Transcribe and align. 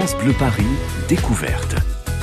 France 0.00 0.16
Bleu 0.16 0.32
Paris, 0.32 0.64
découverte. 1.10 1.76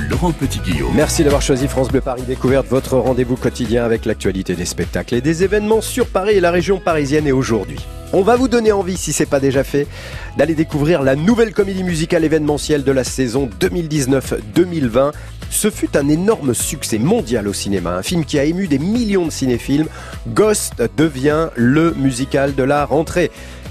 Laurent 0.09 0.31
Petit-Guillaume. 0.31 0.95
Merci 0.95 1.23
d'avoir 1.23 1.43
choisi 1.43 1.67
France 1.67 1.89
Bleu 1.89 2.01
Paris 2.01 2.23
Découverte, 2.25 2.65
votre 2.65 2.97
rendez-vous 2.97 3.35
quotidien 3.35 3.85
avec 3.85 4.05
l'actualité 4.05 4.55
des 4.55 4.65
spectacles 4.65 5.13
et 5.13 5.21
des 5.21 5.43
événements 5.43 5.81
sur 5.81 6.07
Paris 6.07 6.37
et 6.37 6.39
la 6.39 6.49
région 6.49 6.79
parisienne 6.79 7.27
et 7.27 7.31
aujourd'hui. 7.31 7.77
On 8.13 8.23
va 8.23 8.35
vous 8.35 8.47
donner 8.47 8.71
envie, 8.71 8.97
si 8.97 9.13
c'est 9.13 9.27
pas 9.27 9.39
déjà 9.39 9.63
fait, 9.63 9.85
d'aller 10.37 10.55
découvrir 10.55 11.03
la 11.03 11.15
nouvelle 11.15 11.53
comédie 11.53 11.83
musicale 11.83 12.23
événementielle 12.23 12.83
de 12.83 12.91
la 12.91 13.03
saison 13.03 13.47
2019-2020. 13.59 15.11
Ce 15.51 15.69
fut 15.69 15.95
un 15.95 16.07
énorme 16.07 16.55
succès 16.55 16.97
mondial 16.97 17.47
au 17.47 17.53
cinéma, 17.53 17.95
un 17.95 18.03
film 18.03 18.25
qui 18.25 18.39
a 18.39 18.43
ému 18.43 18.67
des 18.67 18.79
millions 18.79 19.25
de 19.25 19.31
cinéphiles. 19.31 19.85
Ghost 20.29 20.81
devient 20.97 21.49
le 21.55 21.93
musical 21.93 22.55
de 22.55 22.63
la 22.63 22.85
rentrée. 22.85 23.29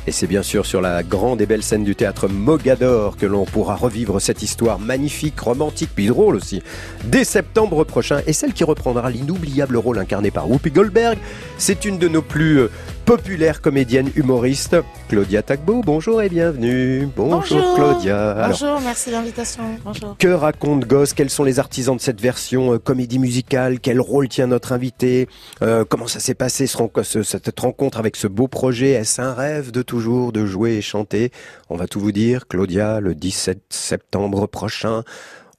Et 0.08 0.12
c'est 0.12 0.28
bien 0.28 0.44
sûr 0.44 0.66
sur 0.66 0.80
la 0.80 1.02
grande 1.02 1.40
et 1.40 1.46
belle 1.46 1.64
scène 1.64 1.82
du 1.82 1.96
théâtre 1.96 2.28
Mogador 2.28 3.16
que 3.16 3.26
l'on 3.26 3.44
pourra 3.44 3.74
revivre 3.74 4.20
cette 4.20 4.40
histoire 4.40 4.78
magnifique, 4.78 5.38
romantique, 5.40 5.90
puis 5.92 6.06
drôle 6.06 6.36
aussi, 6.36 6.62
dès 7.04 7.24
septembre 7.24 7.82
prochain. 7.82 8.20
Et 8.28 8.32
celle 8.32 8.52
qui 8.52 8.62
reprendra 8.62 9.10
l'inoubliable 9.10 9.76
rôle 9.76 9.98
incarné 9.98 10.30
par 10.30 10.48
Whoopi 10.48 10.70
Goldberg, 10.70 11.18
c'est 11.58 11.84
une 11.84 11.98
de 11.98 12.06
nos 12.06 12.22
plus 12.22 12.68
populaires 13.06 13.62
comédiennes 13.62 14.10
humoristes, 14.16 14.76
Claudia 15.08 15.40
Tagbo. 15.40 15.80
Bonjour 15.80 16.20
et 16.22 16.28
bienvenue. 16.28 17.08
Bonjour, 17.14 17.74
Claudia. 17.76 18.48
Bonjour, 18.48 18.80
merci 18.80 19.10
de 19.10 19.14
l'invitation. 19.14 19.62
Bonjour. 19.84 20.16
Que 20.18 20.26
raconte 20.26 20.86
Gosse? 20.86 21.14
Quels 21.14 21.30
sont 21.30 21.44
les 21.44 21.60
artisans 21.60 21.96
de 21.96 22.00
cette 22.00 22.20
version 22.20 22.74
euh, 22.74 22.78
comédie 22.78 23.20
musicale? 23.20 23.78
Quel 23.78 24.00
rôle 24.00 24.28
tient 24.28 24.48
notre 24.48 24.72
invité? 24.72 25.28
Euh, 25.62 25.84
Comment 25.88 26.08
ça 26.08 26.18
s'est 26.18 26.34
passé 26.34 26.66
ce, 26.66 27.22
cette 27.22 27.60
rencontre 27.60 27.98
avec 27.98 28.16
ce 28.16 28.26
beau 28.26 28.48
projet? 28.48 28.90
Est-ce 28.90 29.22
un 29.22 29.34
rêve 29.34 29.70
de 29.70 29.82
toujours 29.82 30.32
de 30.32 30.44
jouer 30.44 30.72
et 30.72 30.82
chanter? 30.82 31.30
On 31.70 31.76
va 31.76 31.86
tout 31.86 32.00
vous 32.00 32.12
dire, 32.12 32.48
Claudia, 32.48 32.98
le 32.98 33.14
17 33.14 33.60
septembre 33.70 34.48
prochain. 34.48 35.04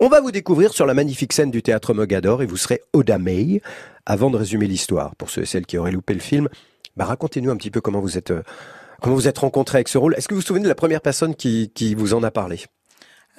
On 0.02 0.10
va 0.10 0.20
vous 0.20 0.32
découvrir 0.32 0.74
sur 0.74 0.86
la 0.86 0.94
magnifique 0.94 1.32
scène 1.32 1.50
du 1.50 1.64
théâtre 1.64 1.94
Mogador 1.94 2.44
et 2.44 2.46
vous 2.46 2.58
serez 2.58 2.82
Oda 2.92 3.18
May. 3.18 3.62
Avant 4.06 4.30
de 4.30 4.38
résumer 4.38 4.68
l'histoire, 4.68 5.16
pour 5.16 5.30
ceux 5.30 5.42
et 5.42 5.46
celles 5.46 5.66
qui 5.66 5.78
auraient 5.78 5.92
loupé 5.92 6.14
le 6.14 6.22
film, 6.22 6.48
bah, 6.98 7.06
racontez-nous 7.06 7.52
un 7.52 7.56
petit 7.56 7.72
peu 7.72 7.80
comment 7.80 8.02
vous 8.02 8.18
êtes, 8.18 8.32
euh, 8.32 8.44
comment 9.02 9.16
vous 9.16 9.28
êtes 9.28 9.38
rencontré 9.38 9.78
avec 9.78 9.88
ce 9.88 9.98
rôle. 9.98 10.16
Est-ce 10.16 10.28
que 10.28 10.34
vous 10.34 10.42
vous 10.42 10.46
souvenez 10.46 10.64
de 10.64 10.70
la 10.70 10.76
première 10.76 11.02
personne 11.02 11.36
qui, 11.36 11.72
qui 11.74 11.96
vous 11.96 12.14
en 12.14 12.24
a 12.24 12.32
parlé? 12.32 12.60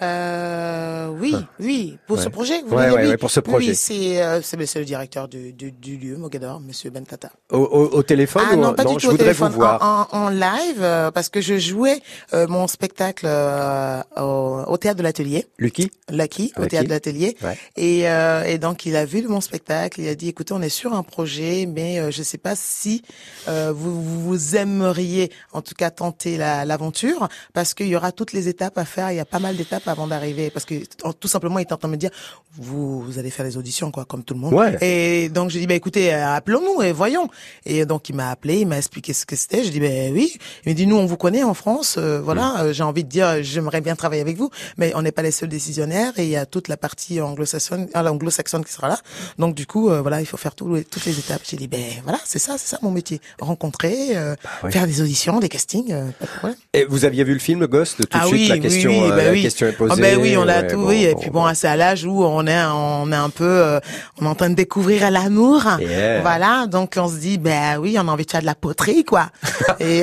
Euh, 0.00 1.08
oui, 1.08 1.34
oui, 1.58 1.98
pour 2.06 2.20
ce 2.20 2.28
projet. 2.28 2.62
Vous 2.66 2.76
ouais, 2.76 2.90
ouais, 2.90 3.16
pour 3.16 3.30
ce 3.30 3.40
projet. 3.40 3.70
Oui, 3.70 3.74
c'est 3.76 4.22
euh, 4.22 4.40
c'est 4.42 4.56
le 4.56 4.84
directeur 4.84 5.26
du, 5.28 5.52
du, 5.52 5.72
du 5.72 5.96
lieu, 5.96 6.16
Mogador, 6.16 6.60
Monsieur 6.60 6.90
Bentata. 6.90 7.30
Au, 7.50 7.58
au, 7.58 7.96
au 7.98 8.02
téléphone 8.02 8.44
ah, 8.50 8.56
non, 8.56 8.74
pas 8.74 8.84
du 8.84 8.94
tout 8.94 9.00
je 9.00 9.06
au 9.08 9.10
voudrais 9.12 9.26
téléphone, 9.26 9.50
vous 9.50 9.56
voir. 9.56 9.82
En, 10.12 10.16
en, 10.16 10.26
en 10.26 10.28
live, 10.28 10.80
euh, 10.82 11.10
parce 11.10 11.28
que 11.28 11.40
je 11.40 11.58
jouais 11.58 12.00
euh, 12.32 12.46
mon 12.46 12.68
spectacle 12.68 13.26
euh, 13.28 14.00
au, 14.16 14.62
au, 14.68 14.76
théâtre 14.76 14.98
de 14.98 15.02
l'atelier. 15.02 15.46
Lucky. 15.58 15.90
Lucky, 16.10 16.52
au 16.56 16.66
théâtre 16.66 16.86
de 16.86 16.92
l'atelier. 16.92 17.36
Et, 17.76 18.02
et 18.02 18.58
donc 18.58 18.86
il 18.86 18.94
a 18.96 19.04
vu 19.04 19.26
mon 19.26 19.40
spectacle, 19.40 20.00
il 20.00 20.08
a 20.08 20.14
dit, 20.14 20.28
écoutez, 20.28 20.52
on 20.54 20.62
est 20.62 20.68
sur 20.68 20.94
un 20.94 21.02
projet, 21.02 21.66
mais 21.66 22.12
je 22.12 22.22
sais 22.22 22.38
pas 22.38 22.54
si 22.54 23.02
vous, 23.46 24.02
vous 24.02 24.56
aimeriez, 24.56 25.30
en 25.52 25.60
tout 25.60 25.74
cas, 25.74 25.90
tenter 25.90 26.36
l'aventure, 26.36 27.28
parce 27.52 27.74
qu'il 27.74 27.88
y 27.88 27.96
aura 27.96 28.12
toutes 28.12 28.32
les 28.32 28.48
étapes 28.48 28.78
à 28.78 28.84
faire. 28.84 29.10
Il 29.10 29.16
y 29.16 29.20
a 29.20 29.24
pas 29.24 29.40
mal 29.40 29.56
d'étapes 29.56 29.87
avant 29.88 30.06
d'arriver, 30.06 30.50
parce 30.50 30.64
que 30.64 30.74
tout 31.20 31.28
simplement, 31.28 31.58
il 31.58 31.62
est 31.62 31.72
en 31.72 31.76
train 31.76 31.88
de 31.88 31.92
me 31.92 31.98
dire, 31.98 32.10
vous, 32.56 33.02
vous 33.02 33.18
allez 33.18 33.30
faire 33.30 33.44
les 33.44 33.56
auditions, 33.56 33.90
quoi, 33.90 34.04
comme 34.04 34.22
tout 34.24 34.34
le 34.34 34.40
monde. 34.40 34.52
Ouais. 34.54 34.76
Et 34.80 35.28
donc, 35.28 35.50
j'ai 35.50 35.60
dit, 35.60 35.66
bah, 35.66 35.74
écoutez, 35.74 36.12
appelons-nous 36.12 36.82
et 36.82 36.92
voyons. 36.92 37.28
Et 37.66 37.84
donc, 37.86 38.08
il 38.08 38.14
m'a 38.16 38.30
appelé, 38.30 38.60
il 38.60 38.66
m'a 38.66 38.78
expliqué 38.78 39.12
ce 39.12 39.26
que 39.26 39.36
c'était. 39.36 39.64
Je 39.64 39.70
dis, 39.70 39.80
ben 39.80 40.12
oui. 40.12 40.36
Il 40.64 40.70
m'a 40.70 40.74
dit, 40.74 40.86
nous, 40.86 40.96
on 40.96 41.06
vous 41.06 41.16
connaît 41.16 41.42
en 41.44 41.54
France. 41.54 41.96
Euh, 41.98 42.20
voilà, 42.20 42.62
euh, 42.62 42.72
j'ai 42.72 42.82
envie 42.82 43.04
de 43.04 43.08
dire, 43.08 43.42
j'aimerais 43.42 43.80
bien 43.80 43.96
travailler 43.96 44.22
avec 44.22 44.36
vous, 44.36 44.50
mais 44.76 44.92
on 44.94 45.02
n'est 45.02 45.12
pas 45.12 45.22
les 45.22 45.30
seuls 45.30 45.48
décisionnaires 45.48 46.12
et 46.18 46.24
il 46.24 46.30
y 46.30 46.36
a 46.36 46.46
toute 46.46 46.68
la 46.68 46.76
partie 46.76 47.20
anglo-saxonne, 47.20 47.88
euh, 47.94 48.06
anglo-saxonne 48.06 48.64
qui 48.64 48.72
sera 48.72 48.88
là. 48.88 48.98
Donc, 49.38 49.54
du 49.54 49.66
coup, 49.66 49.90
euh, 49.90 50.00
voilà, 50.00 50.20
il 50.20 50.26
faut 50.26 50.36
faire 50.36 50.54
tout, 50.54 50.78
toutes 50.90 51.04
les 51.04 51.18
étapes. 51.18 51.42
J'ai 51.48 51.56
dit, 51.56 51.68
ben 51.68 51.82
voilà, 52.04 52.18
c'est 52.24 52.38
ça, 52.38 52.56
c'est 52.58 52.68
ça 52.68 52.78
mon 52.82 52.90
métier. 52.90 53.20
Rencontrer, 53.40 54.16
euh, 54.16 54.34
ouais. 54.62 54.70
faire 54.70 54.86
des 54.86 55.00
auditions, 55.00 55.40
des 55.40 55.48
castings. 55.48 55.92
euh, 55.92 56.10
pas 56.18 56.24
de 56.26 56.30
problème. 56.30 56.58
Et 56.74 56.84
vous 56.84 57.04
aviez 57.04 57.24
vu 57.24 57.32
le 57.32 57.38
film 57.38 57.66
Ghost 57.66 57.96
Tout 57.96 58.02
de 58.02 58.08
Ah 58.12 58.26
suite, 58.26 58.32
oui, 58.42 58.48
la 58.48 58.54
oui, 58.56 58.60
question, 58.60 58.90
oui, 58.90 59.10
euh, 59.10 59.16
bah 59.16 59.24
la 59.24 59.34
question 59.34 59.66
est 59.66 59.72
posée. 59.78 59.94
Ah 59.96 60.00
ben 60.00 60.18
oui, 60.20 60.36
on 60.36 60.44
l'a 60.44 60.60
Ouais, 60.60 60.66
tout, 60.66 60.76
bon, 60.76 60.88
oui. 60.88 61.04
Et 61.04 61.14
puis 61.14 61.30
bon. 61.30 61.44
bon, 61.46 61.54
c'est 61.54 61.68
à 61.68 61.76
l'âge 61.76 62.04
où 62.04 62.22
on 62.24 62.46
est, 62.46 62.62
on 62.74 63.10
est 63.12 63.16
un 63.16 63.30
peu, 63.30 63.44
euh, 63.44 63.80
on 64.20 64.26
est 64.26 64.28
en 64.28 64.34
train 64.34 64.50
de 64.50 64.54
découvrir 64.54 65.10
l'amour. 65.10 65.62
Yeah. 65.80 66.20
Voilà, 66.20 66.66
donc 66.66 66.94
on 66.96 67.08
se 67.08 67.16
dit, 67.16 67.38
ben 67.38 67.78
oui, 67.80 67.96
on 67.98 68.08
a 68.08 68.10
envie 68.12 68.26
de 68.26 68.30
faire 68.30 68.40
de 68.40 68.46
la 68.46 68.54
poterie, 68.54 69.04
quoi. 69.04 69.30
Et 69.80 70.02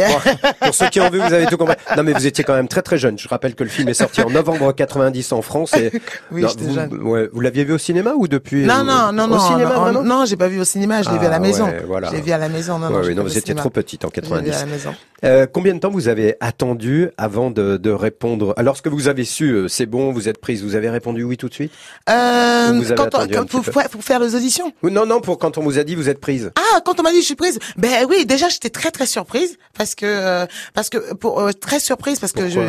pour 0.61 0.73
ceux 0.73 0.87
qui 0.89 0.99
ont 1.01 1.09
vu, 1.09 1.19
vous 1.19 1.33
avez 1.33 1.45
tout 1.45 1.57
compris. 1.57 1.75
Non, 1.97 2.03
mais 2.03 2.13
vous 2.13 2.25
étiez 2.25 2.43
quand 2.43 2.55
même 2.55 2.67
très 2.67 2.81
très 2.81 2.97
jeune. 2.97 3.19
Je 3.19 3.27
rappelle 3.27 3.53
que 3.55 3.63
le 3.63 3.69
film 3.69 3.89
est 3.89 3.93
sorti 3.93 4.21
en 4.21 4.29
novembre 4.29 4.71
90 4.71 5.31
en 5.33 5.41
France. 5.41 5.73
Et 5.75 5.91
Oui, 6.31 6.41
Non, 6.41 6.47
j'étais 6.49 6.63
vous, 6.65 6.73
jeune. 6.75 7.01
ouais, 7.03 7.29
vous 7.31 7.41
l'aviez 7.41 7.63
vu 7.65 7.73
au 7.73 7.77
cinéma 7.77 8.13
ou 8.15 8.27
depuis 8.27 8.65
non, 8.65 8.75
euh, 8.79 8.83
non, 8.83 9.11
non, 9.11 9.23
au 9.25 9.27
non, 9.27 9.39
cinéma 9.39 9.73
non, 9.75 9.81
vraiment 9.81 10.03
non, 10.03 10.25
j'ai 10.25 10.35
pas 10.37 10.47
vu 10.47 10.59
au 10.59 10.63
cinéma, 10.65 11.01
je 11.01 11.09
l'ai 11.09 11.17
vu 11.17 11.25
à 11.25 11.29
Ah, 11.29 11.31
la 11.31 11.39
maison. 11.39 11.65
ouais, 11.65 11.83
voilà. 11.85 12.09
Je 12.09 12.15
l'ai 12.15 12.21
vu 12.21 12.31
à 12.31 12.37
la 12.37 12.49
maison, 12.49 12.79
non, 12.79 12.89
non. 12.89 13.01
oui, 13.03 13.13
non, 13.15 13.23
vous 13.23 13.37
étiez 13.37 13.53
trop 13.55 13.69
petite 13.69 14.05
en 14.05 14.09
Je 14.15 14.21
l'ai 14.21 14.27
vu 14.27 14.33
à 14.33 14.41
90. 14.41 14.59
la 14.59 14.65
maison. 14.65 14.95
Euh, 15.23 15.47
combien 15.51 15.73
de 15.73 15.79
temps 15.79 15.89
vous 15.89 16.07
avez 16.07 16.35
attendu 16.39 17.09
avant 17.17 17.49
de, 17.49 17.77
de 17.77 17.89
répondre? 17.91 18.53
Alors, 18.57 18.77
ce 18.77 18.81
que 18.81 18.89
vous 18.89 19.07
avez 19.07 19.23
su, 19.25 19.64
c'est 19.67 19.85
bon, 19.85 20.11
vous 20.11 20.27
êtes 20.29 20.39
prise, 20.39 20.63
vous 20.63 20.75
avez 20.75 20.89
répondu 20.89 21.23
oui 21.23 21.37
tout 21.37 21.49
de 21.49 21.53
suite 21.53 21.71
Euh, 22.09 22.71
Vous 22.73 22.85
avez 22.91 22.95
quand 22.95 23.15
on, 23.15 23.27
quand, 23.27 23.45
pour, 23.47 24.03
faire- 24.03 24.19
les 24.19 24.35
auditions. 24.35 24.71
Non, 24.83 25.05
non, 25.05 25.21
pour 25.21 25.37
quand 25.37 25.57
on 25.57 25.61
vous 25.63 25.77
a 25.79 25.83
dit 25.83 25.95
vous 25.95 26.09
êtes 26.09 26.19
prise. 26.19 26.51
Ah, 26.55 26.81
quand 26.85 26.99
on 26.99 27.03
m'a 27.03 27.11
dit 27.11 27.21
je 27.21 27.25
suis 27.25 27.35
prise, 27.35 27.59
ben 27.77 28.05
oui, 28.09 28.25
déjà 28.25 28.49
j'étais 28.49 28.69
très 28.69 28.91
très 28.91 29.05
surprise 29.05 29.57
parce 29.77 29.95
que 29.95 30.05
euh, 30.05 30.45
parce 30.73 30.89
que 30.89 31.13
pour 31.13 31.39
euh, 31.39 31.51
très 31.51 31.79
surprise 31.79 32.19
parce 32.19 32.31
que 32.33 32.49
je 32.49 32.59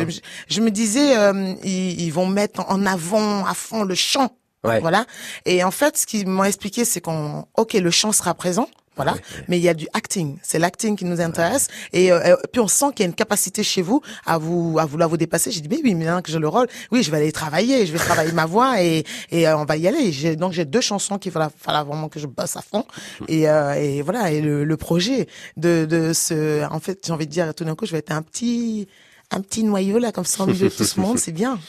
je 0.47 0.61
me 0.61 0.69
disais 0.71 1.17
euh, 1.17 1.53
ils, 1.63 2.01
ils 2.01 2.11
vont 2.11 2.27
mettre 2.27 2.61
en 2.69 2.85
avant 2.85 3.45
à 3.45 3.53
fond 3.53 3.83
le 3.83 3.95
chant, 3.95 4.29
Ouais. 4.63 4.79
voilà. 4.79 5.05
Et 5.45 5.63
en 5.63 5.71
fait, 5.71 5.97
ce 5.97 6.05
qu'ils 6.05 6.27
m'ont 6.27 6.43
expliqué, 6.43 6.83
c'est 6.83 6.99
qu'on 6.99 7.45
ok 7.55 7.73
le 7.73 7.91
chant 7.91 8.11
sera 8.11 8.33
présent. 8.33 8.67
Voilà, 8.97 9.15
mais 9.47 9.57
il 9.57 9.63
y 9.63 9.69
a 9.69 9.73
du 9.73 9.87
acting, 9.93 10.37
c'est 10.43 10.59
l'acting 10.59 10.95
qui 10.97 11.05
nous 11.05 11.21
intéresse. 11.21 11.67
Et 11.93 12.11
euh, 12.11 12.19
euh, 12.33 12.35
puis 12.51 12.59
on 12.59 12.67
sent 12.67 12.87
qu'il 12.95 13.03
y 13.03 13.07
a 13.07 13.09
une 13.09 13.15
capacité 13.15 13.63
chez 13.63 13.81
vous 13.81 14.01
à 14.25 14.37
vous 14.37 14.77
à 14.79 14.85
vouloir 14.85 15.07
vous 15.07 15.17
dépasser. 15.17 15.51
J'ai 15.51 15.61
dit 15.61 15.69
mais 15.69 15.79
oui, 15.83 15.93
maintenant 15.95 16.21
que 16.21 16.31
j'ai 16.31 16.39
le 16.39 16.47
rôle, 16.47 16.67
oui, 16.91 17.03
je 17.03 17.11
vais 17.11 17.17
aller 17.17 17.31
travailler, 17.31 17.85
je 17.85 17.91
vais 17.93 17.99
travailler 17.99 18.31
ma 18.33 18.45
voix 18.45 18.81
et 18.83 19.05
et 19.31 19.47
euh, 19.47 19.57
on 19.57 19.65
va 19.65 19.77
y 19.77 19.87
aller. 19.87 20.11
J'ai- 20.11 20.35
Donc 20.35 20.51
j'ai 20.51 20.65
deux 20.65 20.81
chansons 20.81 21.17
qu'il 21.17 21.31
va 21.31 21.49
falloir 21.55 21.85
vraiment 21.85 22.09
que 22.09 22.19
je 22.19 22.27
bosse 22.27 22.55
à 22.57 22.61
fond. 22.61 22.85
Et 23.27 23.47
euh, 23.47 23.73
et 23.73 24.01
voilà. 24.01 24.31
Et 24.31 24.41
le, 24.41 24.63
le 24.63 24.77
projet 24.77 25.27
de 25.57 25.85
de 25.85 26.11
ce 26.13 26.65
en 26.71 26.79
fait 26.79 26.99
j'ai 27.05 27.13
envie 27.13 27.27
de 27.27 27.31
dire 27.31 27.53
tout 27.53 27.63
d'un 27.65 27.75
coup 27.75 27.85
je 27.85 27.91
vais 27.91 27.99
être 27.99 28.11
un 28.11 28.21
petit 28.23 28.87
un 29.35 29.41
petit 29.41 29.63
noyau 29.63 29.99
là 29.99 30.11
comme 30.13 30.23
ça 30.25 30.43
au 30.43 30.47
milieu 30.47 30.69
de 30.69 30.73
tout 30.73 30.85
ce 30.85 30.99
monde, 31.01 31.19
c'est 31.19 31.33
bien. 31.33 31.59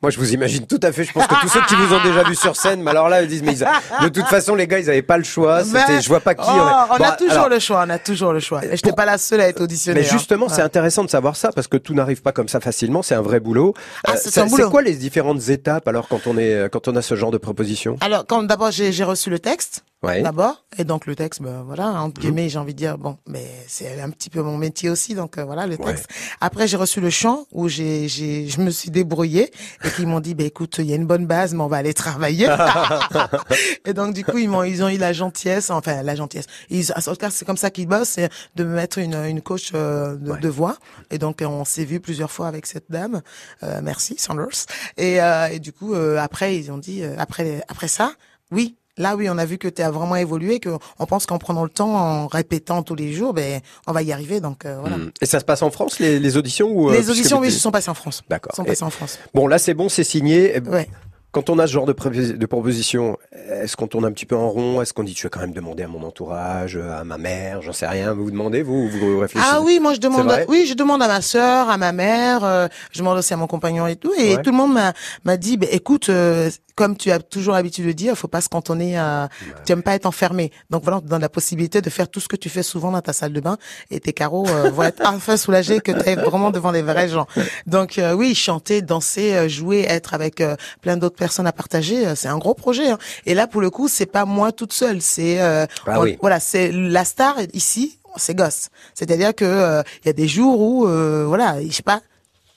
Moi, 0.00 0.10
je 0.10 0.18
vous 0.18 0.32
imagine 0.32 0.66
tout 0.66 0.80
à 0.82 0.90
fait. 0.92 1.04
Je 1.04 1.12
pense 1.12 1.26
que 1.26 1.40
tous 1.42 1.48
ceux 1.48 1.60
qui 1.66 1.74
vous 1.74 1.94
ont 1.94 2.02
déjà 2.02 2.22
vu 2.24 2.34
sur 2.34 2.56
scène, 2.56 2.82
mais 2.82 2.90
alors 2.90 3.08
là, 3.10 3.22
ils 3.22 3.28
disent, 3.28 3.42
mais 3.42 3.52
ils 3.54 4.04
de 4.04 4.08
toute 4.08 4.26
façon, 4.26 4.54
les 4.54 4.66
gars, 4.66 4.78
ils 4.78 4.88
avaient 4.88 5.02
pas 5.02 5.18
le 5.18 5.24
choix. 5.24 5.62
C'était, 5.62 5.86
Ben, 5.88 6.00
je 6.02 6.08
vois 6.08 6.20
pas 6.20 6.34
qui. 6.34 6.42
oh, 6.48 6.50
aurait- 6.58 6.72
on 6.90 6.96
Bon, 6.96 7.04
a 7.04 7.12
toujours 7.12 7.32
alors, 7.34 7.48
le 7.50 7.58
choix, 7.58 7.84
on 7.86 7.90
a 7.90 7.98
toujours 7.98 8.32
le 8.32 8.40
choix. 8.40 8.64
Et 8.64 8.70
j'étais 8.76 8.92
pas 8.92 9.04
la 9.04 9.18
seule 9.18 9.42
à 9.42 9.48
être 9.48 9.60
auditionnée. 9.60 10.00
Mais 10.00 10.06
justement, 10.06 10.46
hein. 10.46 10.52
c'est 10.54 10.62
intéressant 10.62 11.04
de 11.04 11.10
savoir 11.10 11.36
ça 11.36 11.50
parce 11.52 11.68
que 11.68 11.76
tout 11.76 11.92
n'arrive 11.94 12.22
pas 12.22 12.32
comme 12.32 12.48
ça 12.48 12.60
facilement. 12.60 13.02
C'est 13.02 13.14
un 13.14 13.22
vrai 13.22 13.40
boulot. 13.40 13.74
Ah, 14.04 14.12
Euh, 14.12 14.16
c'est 14.16 14.62
quoi 14.70 14.82
les 14.82 14.94
différentes 14.94 15.48
étapes 15.50 15.86
alors 15.88 16.08
quand 16.08 16.26
on 16.26 16.38
est 16.38 16.68
quand 16.72 16.88
on 16.88 16.96
a 16.96 17.02
ce 17.02 17.14
genre 17.14 17.30
de 17.30 17.38
proposition? 17.38 17.96
Alors, 18.00 18.24
quand 18.26 18.42
d'abord 18.42 18.70
j'ai 18.70 19.04
reçu 19.04 19.28
le 19.30 19.38
texte, 19.38 19.84
Ouais. 20.02 20.16
Mhm. 20.18 20.24
d'abord, 20.24 20.64
et 20.78 20.82
donc 20.84 21.06
le 21.06 21.14
texte, 21.14 21.42
ben 21.42 21.62
voilà, 21.64 21.86
entre 22.02 22.20
guillemets, 22.20 22.48
j'ai 22.48 22.58
envie 22.58 22.72
de 22.74 22.78
dire, 22.78 22.98
bon, 22.98 23.18
mais 23.28 23.46
c'est 23.68 24.00
un 24.00 24.10
petit 24.10 24.30
peu 24.30 24.42
mon 24.42 24.56
métier 24.58 24.90
aussi, 24.90 25.14
donc 25.14 25.38
euh, 25.38 25.44
voilà 25.44 25.64
le 25.68 25.76
Ouais. 25.76 25.84
texte. 25.94 26.08
Après, 26.40 26.66
j'ai 26.66 26.76
reçu 26.76 27.00
le 27.02 27.10
chant 27.10 27.46
où 27.52 27.68
j'ai 27.68 28.08
j'ai 28.08 28.48
je 28.48 28.60
me 28.60 28.70
suis 28.70 28.90
débrouillée 28.90 29.50
et 29.84 29.90
qu'ils 29.90 30.06
m'ont 30.06 30.20
dit, 30.20 30.34
ben 30.34 30.46
écoute, 30.46 30.76
il 30.78 30.86
y 30.86 30.92
a 30.92 30.96
une 30.96 31.06
bonne 31.06 31.26
base, 31.26 31.52
mais 31.52 31.62
on 31.62 31.66
va 31.68 31.76
aller 31.76 31.92
travailler. 31.94 32.48
et 33.84 33.92
donc 33.92 34.14
du 34.14 34.24
coup, 34.24 34.38
ils 34.38 34.48
m'ont 34.48 34.62
ils 34.62 34.82
ont 34.82 34.88
eu 34.88 34.96
la 34.96 35.12
gentillesse, 35.12 35.70
enfin 35.70 36.02
la 36.02 36.14
gentillesse. 36.14 36.46
Ils, 36.70 36.92
en 36.92 37.00
tout 37.00 37.14
cas, 37.16 37.30
c'est 37.30 37.44
comme 37.44 37.56
ça 37.56 37.70
qu'ils 37.70 37.86
bossent, 37.86 38.10
c'est 38.10 38.30
de 38.56 38.64
me 38.64 38.74
mettre 38.74 38.98
une 38.98 39.14
une 39.14 39.42
coach 39.42 39.72
euh, 39.74 40.16
de, 40.16 40.32
Ouais. 40.32 40.40
de 40.40 40.48
voix. 40.48 40.76
Et 41.10 41.18
donc 41.18 41.42
on 41.46 41.64
s'est 41.64 41.84
vu 41.84 42.00
plusieurs 42.00 42.30
fois 42.30 42.48
avec 42.48 42.66
cette 42.66 42.90
dame. 42.90 43.20
Euh, 43.62 43.80
merci 43.82 44.14
Sanders. 44.18 44.66
Et, 44.96 45.20
euh, 45.20 45.48
et 45.48 45.58
du 45.58 45.72
coup, 45.72 45.94
euh, 45.94 46.16
après 46.18 46.56
ils 46.56 46.70
ont 46.72 46.78
dit, 46.78 47.02
euh, 47.02 47.14
après 47.18 47.62
après 47.68 47.88
ça, 47.88 48.12
oui. 48.50 48.76
Là, 48.98 49.16
oui, 49.16 49.28
on 49.30 49.38
a 49.38 49.46
vu 49.46 49.56
que 49.56 49.68
tu 49.68 49.80
as 49.80 49.90
vraiment 49.90 50.16
évolué, 50.16 50.60
que 50.60 50.68
on 50.98 51.06
pense 51.06 51.24
qu'en 51.24 51.38
prenant 51.38 51.64
le 51.64 51.70
temps, 51.70 51.94
en 51.96 52.26
répétant 52.26 52.82
tous 52.82 52.94
les 52.94 53.12
jours, 53.12 53.32
ben, 53.32 53.60
on 53.86 53.92
va 53.92 54.02
y 54.02 54.12
arriver. 54.12 54.40
Donc 54.40 54.66
euh, 54.66 54.76
voilà. 54.80 54.98
Hmm. 54.98 55.10
Et 55.22 55.26
ça 55.26 55.40
se 55.40 55.44
passe 55.46 55.62
en 55.62 55.70
France 55.70 55.98
les, 55.98 56.18
les 56.18 56.36
auditions 56.36 56.68
ou 56.70 56.90
euh, 56.90 56.92
Les 56.92 57.08
auditions, 57.08 57.38
oui, 57.40 57.50
se 57.50 57.58
sont 57.58 57.70
passées 57.70 57.90
en 57.90 57.94
France. 57.94 58.22
D'accord. 58.28 58.54
Sont 58.54 58.64
passées 58.64 58.84
en 58.84 58.90
France. 58.90 59.18
Bon, 59.32 59.46
là, 59.46 59.58
c'est 59.58 59.72
bon, 59.74 59.88
c'est 59.88 60.04
signé. 60.04 60.60
Ouais. 60.68 60.88
Quand 61.30 61.48
on 61.48 61.58
a 61.58 61.66
ce 61.66 61.72
genre 61.72 61.86
de, 61.86 61.94
de 61.94 62.46
proposition, 62.46 63.16
est-ce 63.32 63.74
qu'on 63.74 63.86
tourne 63.86 64.04
un 64.04 64.12
petit 64.12 64.26
peu 64.26 64.36
en 64.36 64.50
rond? 64.50 64.82
Est-ce 64.82 64.92
qu'on 64.92 65.02
dit, 65.02 65.14
je 65.16 65.22
vais 65.22 65.30
quand 65.30 65.40
même 65.40 65.54
demander 65.54 65.82
à 65.82 65.88
mon 65.88 66.02
entourage, 66.02 66.76
à 66.76 67.04
ma 67.04 67.16
mère, 67.16 67.62
j'en 67.62 67.72
sais 67.72 67.86
rien. 67.86 68.12
Vous 68.12 68.24
vous 68.24 68.30
demandez, 68.30 68.62
vous, 68.62 68.90
vous 68.90 69.18
réfléchissez? 69.20 69.50
Ah 69.50 69.62
oui, 69.62 69.80
moi 69.80 69.94
je 69.94 70.00
demande, 70.00 70.26
vrai? 70.26 70.44
oui, 70.50 70.66
je 70.68 70.74
demande 70.74 71.02
à 71.02 71.08
ma 71.08 71.22
sœur, 71.22 71.70
à 71.70 71.78
ma 71.78 71.92
mère, 71.92 72.44
euh, 72.44 72.68
je 72.90 72.98
demande 72.98 73.16
aussi 73.16 73.32
à 73.32 73.38
mon 73.38 73.46
compagnon 73.46 73.86
et 73.86 73.96
tout, 73.96 74.12
et 74.12 74.36
Ouais. 74.36 74.42
tout 74.42 74.50
le 74.50 74.56
monde 74.58 74.78
m'a 75.24 75.36
dit, 75.38 75.56
ben 75.56 75.70
écoute, 75.72 76.10
euh, 76.10 76.50
comme 76.74 76.96
tu 76.96 77.10
as 77.10 77.18
toujours 77.18 77.54
l'habitude 77.54 77.86
de 77.86 77.92
dire, 77.92 78.16
faut 78.16 78.28
pas 78.28 78.40
se 78.40 78.48
cantonner 78.48 78.96
à, 78.96 79.28
tu 79.64 79.72
aimes 79.72 79.82
pas 79.82 79.94
être 79.94 80.06
enfermé. 80.06 80.52
Donc 80.70 80.82
voilà, 80.82 80.98
on 80.98 81.00
te 81.00 81.06
donne 81.06 81.20
la 81.20 81.28
possibilité 81.28 81.80
de 81.80 81.90
faire 81.90 82.08
tout 82.08 82.20
ce 82.20 82.28
que 82.28 82.36
tu 82.36 82.48
fais 82.48 82.62
souvent 82.62 82.90
dans 82.90 83.00
ta 83.00 83.12
salle 83.12 83.32
de 83.32 83.40
bain 83.40 83.58
et 83.90 84.00
tes 84.00 84.12
carreaux 84.12 84.46
euh, 84.48 84.70
vont 84.70 84.82
être 84.82 85.02
enfin 85.04 85.36
soulagés 85.36 85.80
que 85.80 85.92
tu 85.92 86.08
es 86.08 86.14
vraiment 86.14 86.50
devant 86.50 86.72
des 86.72 86.82
vrais 86.82 87.08
gens. 87.08 87.26
Donc 87.66 87.98
euh, 87.98 88.12
oui, 88.12 88.34
chanter, 88.34 88.82
danser, 88.82 89.34
euh, 89.34 89.48
jouer, 89.48 89.84
être 89.88 90.14
avec 90.14 90.42
plein 90.80 90.96
d'autres 90.96 91.16
personnes 91.16 91.46
à 91.46 91.52
partager, 91.52 92.14
c'est 92.16 92.28
un 92.28 92.38
gros 92.38 92.54
projet. 92.54 92.90
Hein. 92.90 92.98
Et 93.26 93.34
là, 93.34 93.46
pour 93.46 93.60
le 93.60 93.70
coup, 93.70 93.88
c'est 93.88 94.06
pas 94.06 94.24
moi 94.24 94.52
toute 94.52 94.72
seule, 94.72 95.02
c'est 95.02 95.40
Ah 95.40 95.66
oui. 96.00 96.18
voilà, 96.20 96.40
c'est 96.40 96.72
la 96.72 97.04
star 97.04 97.36
ici, 97.52 97.98
c'est 98.16 98.34
gosse. 98.34 98.68
C'est-à-dire 98.94 99.34
que 99.34 99.82
il 100.02 100.06
y 100.06 100.10
a 100.10 100.12
des 100.12 100.28
jours 100.28 100.60
où 100.60 100.86
voilà, 101.26 101.56
je 101.62 101.70
sais 101.70 101.82
pas, 101.82 102.00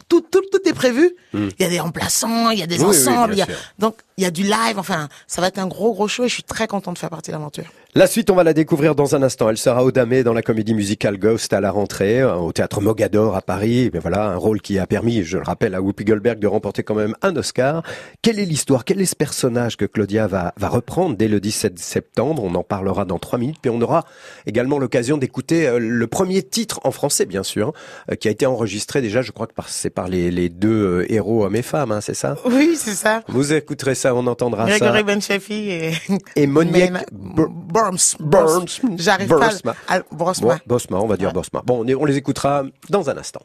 tout, 0.10 0.22
tout, 0.22 0.42
tout 0.52 0.60
est 0.69 0.74
prévu. 0.74 1.16
Il 1.34 1.52
y 1.60 1.63
a 1.63 1.69
des 1.69 1.80
remplaçants, 1.80 2.50
il 2.52 2.60
y 2.60 2.63
a 2.63 2.68
des 2.68 2.78
Hmm. 2.80 2.84
Oui, 2.90 2.98
ensembles, 2.98 3.34
il 3.34 3.40
y 3.40 3.42
a- 3.42 3.48
donc 3.80 3.98
il 4.18 4.24
y 4.24 4.28
a 4.28 4.31
du 4.31 4.44
live. 4.44 4.78
Enfin, 4.78 5.10
ça 5.28 5.42
va 5.42 5.48
être 5.48 5.57
un 5.60 5.68
gros 5.68 5.94
gros 5.94 6.07
show 6.07 6.24
et 6.25 6.28
je 6.30 6.34
suis 6.34 6.44
très 6.44 6.68
content 6.68 6.94
de 6.94 6.98
faire 6.98 7.10
partie 7.10 7.31
de 7.31 7.36
l'aventure. 7.36 7.66
La 7.97 8.07
suite, 8.07 8.30
on 8.30 8.36
va 8.36 8.44
la 8.44 8.51
découvrir 8.51 8.94
dans 8.94 9.15
un 9.15 9.24
instant. 9.24 9.50
Elle 9.50 9.57
sera 9.57 9.81
au 9.86 9.89
Damé 9.89 10.24
dans 10.24 10.33
la 10.33 10.42
comédie 10.42 10.74
musicale 10.74 11.18
Ghost 11.18 11.53
à 11.53 11.62
la 11.62 11.71
rentrée, 11.71 12.19
euh, 12.19 12.36
au 12.36 12.51
théâtre 12.51 12.81
Mogador 12.81 13.38
à 13.38 13.42
Paris. 13.42 13.89
Mais 13.94 14.00
voilà, 14.00 14.25
un 14.25 14.36
rôle 14.36 14.59
qui 14.59 14.77
a 14.80 14.86
permis, 14.86 15.24
je 15.24 15.38
le 15.38 15.44
rappelle, 15.44 15.74
à 15.75 15.81
Whoopi 15.81 16.03
Goldberg 16.03 16.38
de 16.39 16.47
remporter 16.47 16.83
quand 16.83 16.94
même 16.95 17.15
un 17.21 17.33
Oscar. 17.38 17.83
Quelle 18.21 18.38
est 18.38 18.44
l'histoire? 18.44 18.83
Quel 18.83 19.00
est 19.00 19.06
ce 19.06 19.15
personnage 19.15 19.77
que 19.77 19.86
Claudia 19.86 20.27
va, 20.27 20.53
va 20.57 20.68
reprendre 20.68 21.15
dès 21.15 21.30
le 21.30 21.39
17 21.39 21.80
septembre? 21.80 22.44
On 22.44 22.53
en 22.56 22.63
parlera 22.63 23.06
dans 23.06 23.18
trois 23.18 23.39
minutes. 23.39 23.59
Puis 23.62 23.71
on 23.71 23.80
aura 23.81 24.03
également 24.45 24.77
l'occasion 24.77 25.15
d'écouter 25.18 25.65
euh, 25.65 25.80
le 25.80 26.07
premier 26.07 26.44
titre 26.44 26.81
en 26.83 26.91
français, 26.91 27.25
bien 27.25 27.44
sûr, 27.44 27.71
euh, 28.12 28.15
qui 28.15 28.27
a 28.27 28.31
été 28.31 28.45
enregistré 28.45 29.01
déjà, 29.01 29.21
je 29.21 29.31
crois 29.31 29.48
que 29.48 29.53
c'est 29.68 29.89
par 29.89 30.09
les, 30.09 30.31
les 30.31 30.50
deux 30.50 31.06
héros 31.07 31.45
hommes 31.45 31.56
et 31.56 31.62
femmes, 31.62 31.94
hein, 31.94 32.01
c'est 32.01 32.13
ça? 32.13 32.36
Oui, 32.45 32.75
c'est 32.75 32.91
ça. 32.91 33.21
Vous 33.30 33.53
écouterez 33.53 33.95
ça, 33.95 34.13
on 34.13 34.27
entendra 34.27 34.68
ça. 34.68 34.80
Grégory 34.80 35.03
Benchefi 35.03 35.69
et, 35.71 35.91
Et 36.36 36.45
Monique 36.45 36.91
Bur- 37.13 37.51
Burns. 37.92 38.16
Burns. 38.20 38.82
J'arrive 38.98 39.28
pas 39.30 39.50
à 39.88 40.00
Bosma, 40.12 40.98
on 40.98 41.08
va 41.08 41.18
dire 41.18 41.32
Bosma. 41.34 41.62
Bon, 41.66 41.84
on, 41.84 41.88
est- 41.88 41.96
on 41.96 42.06
les 42.06 42.18
écoutera 42.18 42.64
dans 42.90 43.10
un 43.10 43.18
instant. 43.18 43.42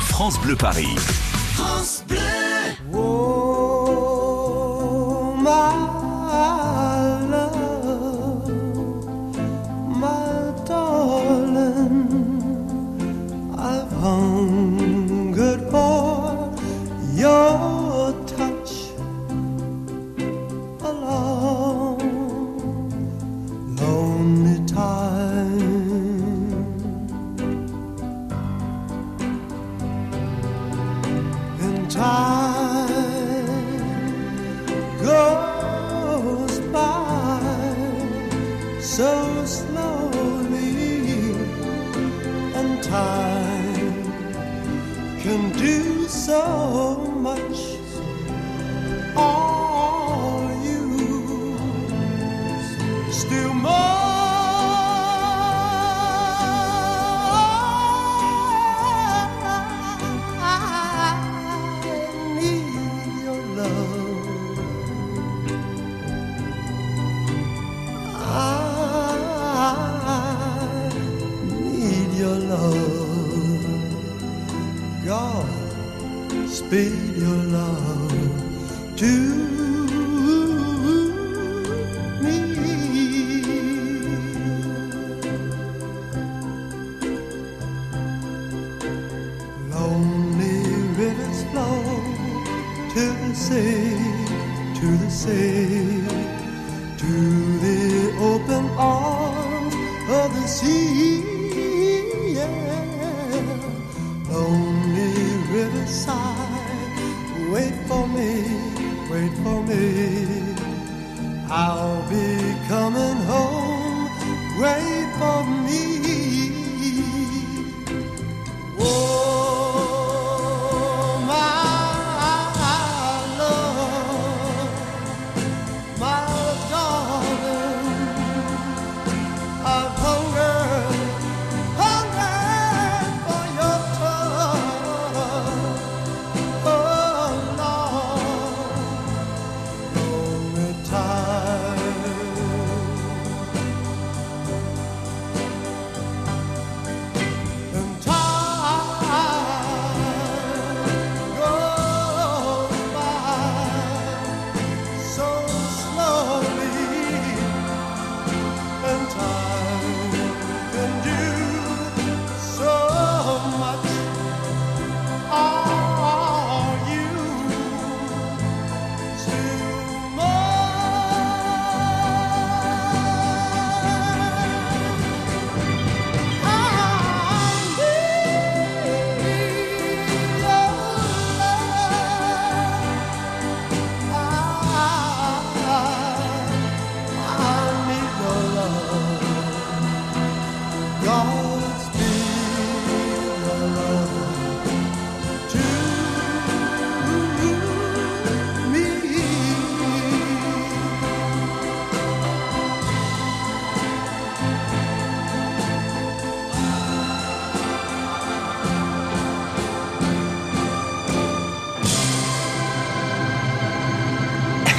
France 0.00 0.38
Bleu 0.40 0.54
Paris. 0.56 0.86
Oh, 4.04 5.34
my 5.38 5.50
love, 7.30 8.48
my 9.98 10.52
darling, 10.66 12.08
I've 13.58 13.92
hungered 14.02 14.31
time. 24.72 25.82
And 31.60 31.90
time 31.90 33.78
goes 35.02 36.60
by 36.72 37.40
so 38.80 39.44
slowly, 39.44 41.34
and 42.54 42.82
time 42.82 43.94
can 45.20 45.52
do 45.52 46.06
so 46.08 46.96
much. 47.20 47.91
big 76.72 77.11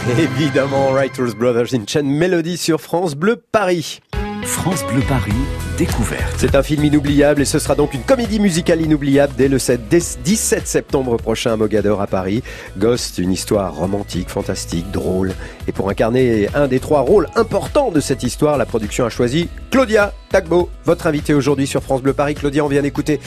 Évidemment, 0.20 0.92
Writers 0.92 1.34
Brothers 1.34 1.74
in 1.74 1.86
Chain 1.88 2.04
Melody 2.04 2.58
sur 2.58 2.82
France 2.82 3.16
Bleu 3.16 3.38
Paris. 3.38 4.02
France 4.64 4.86
Bleu 4.86 5.02
Paris, 5.10 5.34
découverte. 5.78 6.36
C'est 6.38 6.56
un 6.56 6.64
film 6.64 6.86
inoubliable 6.86 7.42
et 7.42 7.46
ce 7.46 7.60
sera 7.60 7.76
donc 7.76 7.94
une 7.94 8.04
comédie 8.04 8.40
musicale 8.40 8.80
inoubliable 8.80 9.34
dès 9.36 9.50
le 9.50 9.60
7 9.60 9.90
dès 9.90 10.00
17 10.24 10.66
septembre 10.66 11.18
prochain 11.18 11.52
à 11.52 11.58
Mogador 11.58 12.00
à 12.00 12.08
Paris. 12.08 12.44
Ghost, 12.78 13.18
une 13.18 13.34
histoire 13.34 13.76
romantique, 13.76 14.30
fantastique, 14.30 14.90
drôle. 14.90 15.34
Et 15.68 15.74
pour 15.74 15.90
incarner 15.90 16.48
un 16.54 16.70
des 16.70 16.80
trois 16.80 17.02
rôles 17.02 17.28
importants 17.36 17.92
de 17.92 18.00
cette 18.00 18.24
histoire, 18.24 18.58
la 18.58 18.66
production 18.66 19.04
a 19.04 19.10
choisi 19.10 19.50
Claudia 19.70 20.14
Tagbo, 20.30 20.70
votre 20.86 21.08
invitée 21.08 21.34
aujourd'hui 21.34 21.68
sur 21.68 21.84
France 21.84 22.02
Bleu 22.02 22.14
Paris. 22.14 22.34
Claudia, 22.34 22.64
on 22.64 22.70
vient 22.70 22.84
d'écouter 22.84 23.20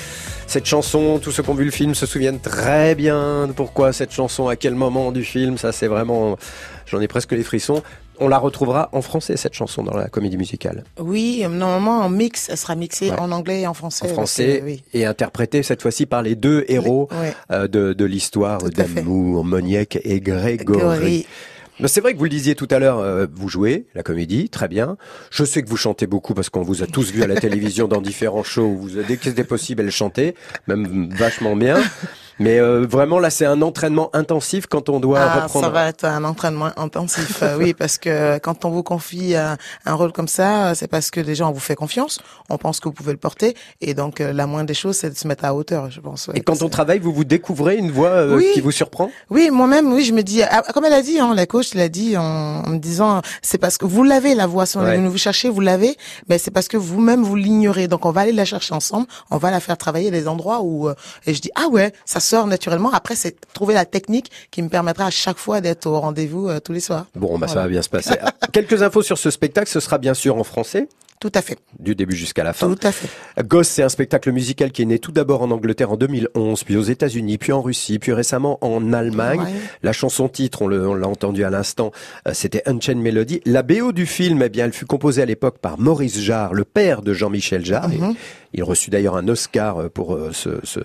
cette 0.46 0.64
chanson. 0.64 1.18
Tous 1.22 1.32
ceux 1.32 1.42
qui 1.42 1.50
ont 1.50 1.54
vu 1.54 1.66
le 1.66 1.70
film 1.70 1.94
se 1.94 2.06
souviennent 2.06 2.40
très 2.40 2.94
bien 2.94 3.46
de 3.46 3.52
pourquoi 3.52 3.92
cette 3.92 4.12
chanson, 4.12 4.48
à 4.48 4.56
quel 4.56 4.74
moment 4.74 5.12
du 5.12 5.22
film. 5.22 5.58
Ça, 5.58 5.70
c'est 5.72 5.86
vraiment, 5.86 6.38
j'en 6.86 7.00
ai 7.02 7.08
presque 7.08 7.32
les 7.32 7.44
frissons. 7.44 7.82
On 8.18 8.28
la 8.28 8.38
retrouvera 8.38 8.88
en 8.92 9.02
français, 9.02 9.36
cette 9.36 9.54
chanson, 9.54 9.82
dans 9.82 9.96
la 9.96 10.08
comédie 10.08 10.36
musicale. 10.36 10.84
Oui, 10.98 11.44
normalement 11.48 12.00
en 12.00 12.08
mix, 12.08 12.48
elle 12.48 12.56
sera 12.56 12.74
mixée 12.74 13.10
Ouais. 13.10 13.18
en 13.20 13.30
anglais 13.32 13.60
et 13.62 13.66
en 13.66 13.74
français. 13.74 14.06
En 14.06 14.08
français, 14.14 14.60
que, 14.60 14.64
oui. 14.64 14.82
et 14.94 15.04
interprétée 15.04 15.62
cette 15.62 15.82
fois-ci 15.82 16.06
par 16.06 16.22
les 16.22 16.34
deux 16.34 16.64
héros 16.68 17.08
euh, 17.50 17.68
de, 17.68 17.92
de 17.92 18.04
l'histoire 18.04 18.58
d'amour, 18.70 19.44
Monique 19.44 19.98
et 20.04 20.20
Grégory. 20.20 21.26
C'est 21.84 22.00
vrai 22.00 22.14
que 22.14 22.18
vous 22.18 22.24
le 22.24 22.30
disiez 22.30 22.54
tout 22.54 22.68
à 22.70 22.78
l'heure, 22.78 23.00
euh, 23.00 23.26
vous 23.34 23.50
jouez 23.50 23.84
la 23.94 24.02
comédie, 24.02 24.48
très 24.48 24.66
bien. 24.66 24.96
Je 25.30 25.44
sais 25.44 25.62
que 25.62 25.68
vous 25.68 25.76
chantez 25.76 26.06
beaucoup 26.06 26.32
parce 26.32 26.48
qu'on 26.48 26.62
vous 26.62 26.82
a 26.82 26.86
tous 26.86 27.12
vu 27.12 27.22
à 27.22 27.26
la 27.26 27.36
télévision 27.38 27.86
dans 27.86 28.00
différents 28.00 28.42
shows 28.44 28.64
où 28.64 28.78
vous, 28.78 28.88
dès 29.02 29.18
que 29.18 29.24
c'était 29.24 29.44
possible, 29.44 29.82
elle 29.82 29.90
chantait, 29.90 30.34
même 30.68 31.10
vachement 31.12 31.54
bien. 31.54 31.76
Mais 32.38 32.58
euh, 32.60 32.86
vraiment 32.86 33.18
là, 33.18 33.30
c'est 33.30 33.46
un 33.46 33.62
entraînement 33.62 34.10
intensif 34.14 34.66
quand 34.66 34.88
on 34.88 35.00
doit 35.00 35.20
Ah, 35.20 35.40
reprendre. 35.44 35.64
ça 35.64 35.70
va 35.70 35.86
être 35.88 36.04
un 36.04 36.22
entraînement 36.24 36.70
intensif, 36.76 37.42
euh, 37.42 37.56
oui, 37.58 37.72
parce 37.78 37.96
que 37.96 38.38
quand 38.38 38.64
on 38.66 38.70
vous 38.70 38.82
confie 38.82 39.34
un, 39.34 39.56
un 39.86 39.94
rôle 39.94 40.12
comme 40.12 40.28
ça, 40.28 40.74
c'est 40.74 40.86
parce 40.88 41.10
que 41.10 41.20
déjà 41.20 41.48
on 41.48 41.52
vous 41.52 41.60
fait 41.60 41.74
confiance, 41.76 42.20
on 42.50 42.58
pense 42.58 42.78
que 42.80 42.88
vous 42.88 42.92
pouvez 42.94 43.12
le 43.12 43.18
porter, 43.18 43.56
et 43.80 43.94
donc 43.94 44.20
euh, 44.20 44.32
la 44.34 44.46
moindre 44.46 44.66
des 44.66 44.74
choses, 44.74 44.96
c'est 44.96 45.08
de 45.10 45.16
se 45.16 45.26
mettre 45.26 45.44
à 45.46 45.54
hauteur, 45.54 45.90
je 45.90 46.00
pense. 46.00 46.28
ouais. 46.28 46.36
Et 46.36 46.40
quand 46.42 46.62
on 46.62 46.68
travaille, 46.68 46.98
vous 46.98 47.12
vous 47.12 47.24
découvrez 47.24 47.76
une 47.76 47.90
voix 47.90 48.08
euh, 48.10 48.36
Oui. 48.36 48.46
qui 48.52 48.60
vous 48.60 48.70
surprend? 48.72 49.10
Oui, 49.30 49.48
moi-même, 49.50 49.90
oui, 49.92 50.04
je 50.04 50.12
me 50.12 50.22
dis, 50.22 50.42
ah, 50.42 50.62
comme 50.74 50.84
elle 50.84 50.92
a 50.92 51.02
dit, 51.02 51.18
hein, 51.18 51.32
la 51.34 51.46
coach 51.46 51.72
l'a 51.74 51.88
dit 51.88 52.16
en, 52.18 52.22
en 52.22 52.68
me 52.68 52.78
disant, 52.78 53.22
c'est 53.40 53.58
parce 53.58 53.78
que 53.78 53.86
vous 53.86 54.02
l'avez 54.02 54.34
la 54.34 54.46
voix, 54.46 54.66
si 54.66 54.76
on 54.76 54.82
Ouais. 54.82 54.98
vous 54.98 55.18
cherchez, 55.18 55.48
vous 55.48 55.60
l'avez, 55.62 55.96
mais 56.28 56.36
c'est 56.38 56.50
parce 56.50 56.68
que 56.68 56.76
vous-même 56.76 57.22
vous 57.22 57.34
l'ignorez. 57.36 57.88
Donc 57.88 58.04
on 58.04 58.10
va 58.10 58.20
aller 58.22 58.32
la 58.32 58.44
chercher 58.44 58.74
ensemble, 58.74 59.06
on 59.30 59.38
va 59.38 59.50
la 59.50 59.60
faire 59.60 59.78
travailler 59.78 60.10
des 60.10 60.28
endroits 60.28 60.60
où, 60.62 60.88
euh, 60.88 60.94
et 61.26 61.32
je 61.32 61.40
dis, 61.40 61.50
ah 61.54 61.68
ouais, 61.70 61.92
ça 62.04 62.20
sort 62.26 62.46
naturellement. 62.46 62.90
Après, 62.92 63.14
c'est 63.14 63.36
trouver 63.52 63.74
la 63.74 63.84
technique 63.84 64.30
qui 64.50 64.62
me 64.62 64.68
permettra 64.68 65.06
à 65.06 65.10
chaque 65.10 65.38
fois 65.38 65.60
d'être 65.60 65.86
au 65.86 66.00
rendez-vous 66.00 66.48
euh, 66.48 66.60
tous 66.60 66.72
les 66.72 66.80
soirs. 66.80 67.06
Bon, 67.14 67.38
bah 67.38 67.48
ça 67.48 67.56
va 67.56 67.68
bien 67.68 67.82
se 67.82 67.88
passer. 67.88 68.16
Quelques 68.52 68.82
infos 68.82 69.02
sur 69.02 69.18
ce 69.18 69.30
spectacle, 69.30 69.68
ce 69.70 69.80
sera 69.80 69.98
bien 69.98 70.14
sûr 70.14 70.36
en 70.36 70.44
français, 70.44 70.88
Tout 71.20 71.32
à 71.34 71.40
fait, 71.42 71.58
du 71.78 71.94
début 71.94 72.14
jusqu'à 72.16 72.44
la 72.44 72.52
fin. 72.52 72.68
tout 72.74 72.86
à 72.86 72.92
fait. 72.92 73.08
Ghost, 73.42 73.70
c'est 73.72 73.82
un 73.82 73.88
spectacle 73.88 74.30
musical 74.32 74.70
qui 74.70 74.82
est 74.82 74.84
né 74.86 74.98
tout 74.98 75.12
d'abord 75.12 75.42
en 75.42 75.50
Angleterre 75.50 75.90
en 75.92 75.96
2011, 75.96 76.62
puis 76.64 76.76
aux 76.76 76.82
États-Unis, 76.82 77.38
puis 77.38 77.52
en 77.52 77.62
Russie, 77.62 77.98
puis 77.98 78.12
récemment 78.12 78.58
en 78.60 78.92
Allemagne. 78.92 79.40
Ouais. 79.40 79.52
La 79.82 79.92
chanson 79.92 80.28
titre, 80.28 80.62
on 80.62 80.68
l'a 80.68 81.08
entendu 81.08 81.42
à 81.44 81.50
l'instant, 81.50 81.90
euh, 82.28 82.32
c'était 82.34 82.62
Unchained 82.66 83.02
Melody. 83.02 83.40
La 83.46 83.62
BO 83.62 83.92
du 83.92 84.04
film, 84.06 84.42
eh 84.42 84.48
bien, 84.50 84.66
elle 84.66 84.72
fut 84.72 84.86
composée 84.86 85.22
à 85.22 85.26
l'époque 85.26 85.58
par 85.58 85.78
Maurice 85.78 86.18
Jarre, 86.20 86.52
le 86.54 86.64
père 86.64 87.02
de 87.02 87.12
Jean-Michel 87.14 87.64
Jarre. 87.64 87.88
Mhm. 87.88 88.14
Il 88.54 88.62
reçut 88.62 88.90
d'ailleurs 88.90 89.16
un 89.16 89.26
Oscar 89.28 89.78
euh, 89.78 89.88
pour 89.88 90.14
euh, 90.14 90.30
ce, 90.32 90.50
ce, 90.64 90.80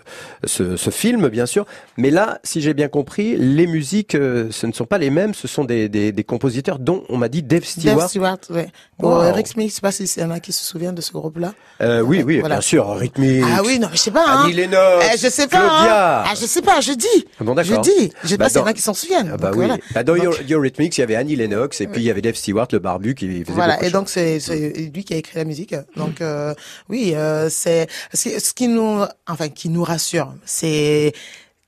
ce, 0.45 0.75
ce 0.77 0.89
film, 0.89 1.27
bien 1.29 1.45
sûr. 1.45 1.65
Mais 1.97 2.09
là, 2.11 2.39
si 2.43 2.61
j'ai 2.61 2.73
bien 2.73 2.87
compris, 2.87 3.35
les 3.37 3.67
musiques, 3.67 4.15
euh, 4.15 4.47
ce 4.51 4.65
ne 4.67 4.71
sont 4.71 4.85
pas 4.85 4.97
les 4.97 5.09
mêmes, 5.09 5.33
ce 5.33 5.47
sont 5.47 5.63
des, 5.63 5.89
des, 5.89 6.11
des 6.11 6.23
compositeurs 6.23 6.79
dont 6.79 7.03
on 7.09 7.17
m'a 7.17 7.29
dit 7.29 7.43
Dave 7.43 7.63
Stewart. 7.63 7.95
Dave 7.97 8.07
Stewart. 8.07 8.37
Pour 8.99 9.09
Wow. 9.11 9.21
euh, 9.23 9.31
Rick 9.31 9.47
Smith, 9.47 9.69
je 9.69 9.75
sais 9.75 9.81
pas 9.81 9.91
si 9.91 10.05
c'est 10.05 10.21
a 10.21 10.39
qui 10.39 10.51
se 10.51 10.63
souviennent 10.63 10.93
de 10.95 11.01
ce 11.01 11.11
groupe-là. 11.11 11.53
Euh, 11.81 12.01
oui, 12.01 12.21
oui, 12.23 12.39
Voilà. 12.39 12.55
bien 12.55 12.61
sûr, 12.61 12.87
Rhythmix. 12.95 13.45
Ah 13.51 13.61
oui, 13.65 13.79
non, 13.79 13.87
mais 13.89 13.97
je 13.97 14.01
sais 14.01 14.11
pas, 14.11 14.23
hein. 14.27 14.43
Annie 14.43 14.53
Lennox, 14.53 15.05
Eh, 15.13 15.17
je 15.17 15.27
sais 15.27 15.47
pas. 15.47 15.57
Claudia. 15.57 16.19
hein. 16.21 16.23
Ah, 16.27 16.33
je 16.39 16.45
sais 16.45 16.61
pas, 16.61 16.79
je 16.81 16.91
dis. 16.93 17.25
Ah 17.39 17.43
bon, 17.43 17.55
je 17.63 17.81
dis. 17.81 18.11
Je 18.23 18.27
sais 18.29 18.37
Bah, 18.37 18.45
pas 18.45 18.49
s'il 18.49 18.59
y 18.59 18.63
en 18.63 18.67
a 18.67 18.73
qui 18.73 18.81
s'en 18.81 18.93
souviennent. 18.93 19.31
Ah 19.33 19.37
bah 19.37 19.47
Donc, 19.49 19.57
oui. 19.59 19.65
voilà. 19.65 19.81
Bah, 19.95 20.03
dans 20.03 20.13
Donc, 20.15 20.23
Your- 20.23 20.59
Eurythmics, 20.59 20.95
il 20.97 21.01
y 21.01 21.03
avait 21.03 21.15
Annie 21.15 21.35
Lennox 21.35 21.81
et 21.81 21.87
puis 21.87 22.01
il 22.01 22.05
y 22.05 22.11
avait 22.11 22.21
Dave 22.21 22.35
Stewart, 22.35 22.67
le 22.71 22.79
barbu, 22.79 23.15
qui 23.15 23.27
faisait 23.43 23.53
Voilà, 23.53 23.83
et 23.83 23.89
donc 23.89 24.07
c'est 24.09 24.39
c'est 24.39 24.91
lui 24.93 25.03
qui 25.03 25.13
a 25.13 25.17
écrit 25.17 25.37
la 25.37 25.45
musique. 25.45 25.73
Donc 25.95 26.21
euh, 26.21 26.53
oui, 26.89 27.13
euh, 27.15 27.49
c'est 27.51 27.88
ce 28.13 28.53
qui 28.53 28.67
nous 28.67 29.03
enfin 29.27 29.50
qui 29.50 29.70
nous 29.70 29.84
rassure, 29.84 30.34
c'est 30.46 31.13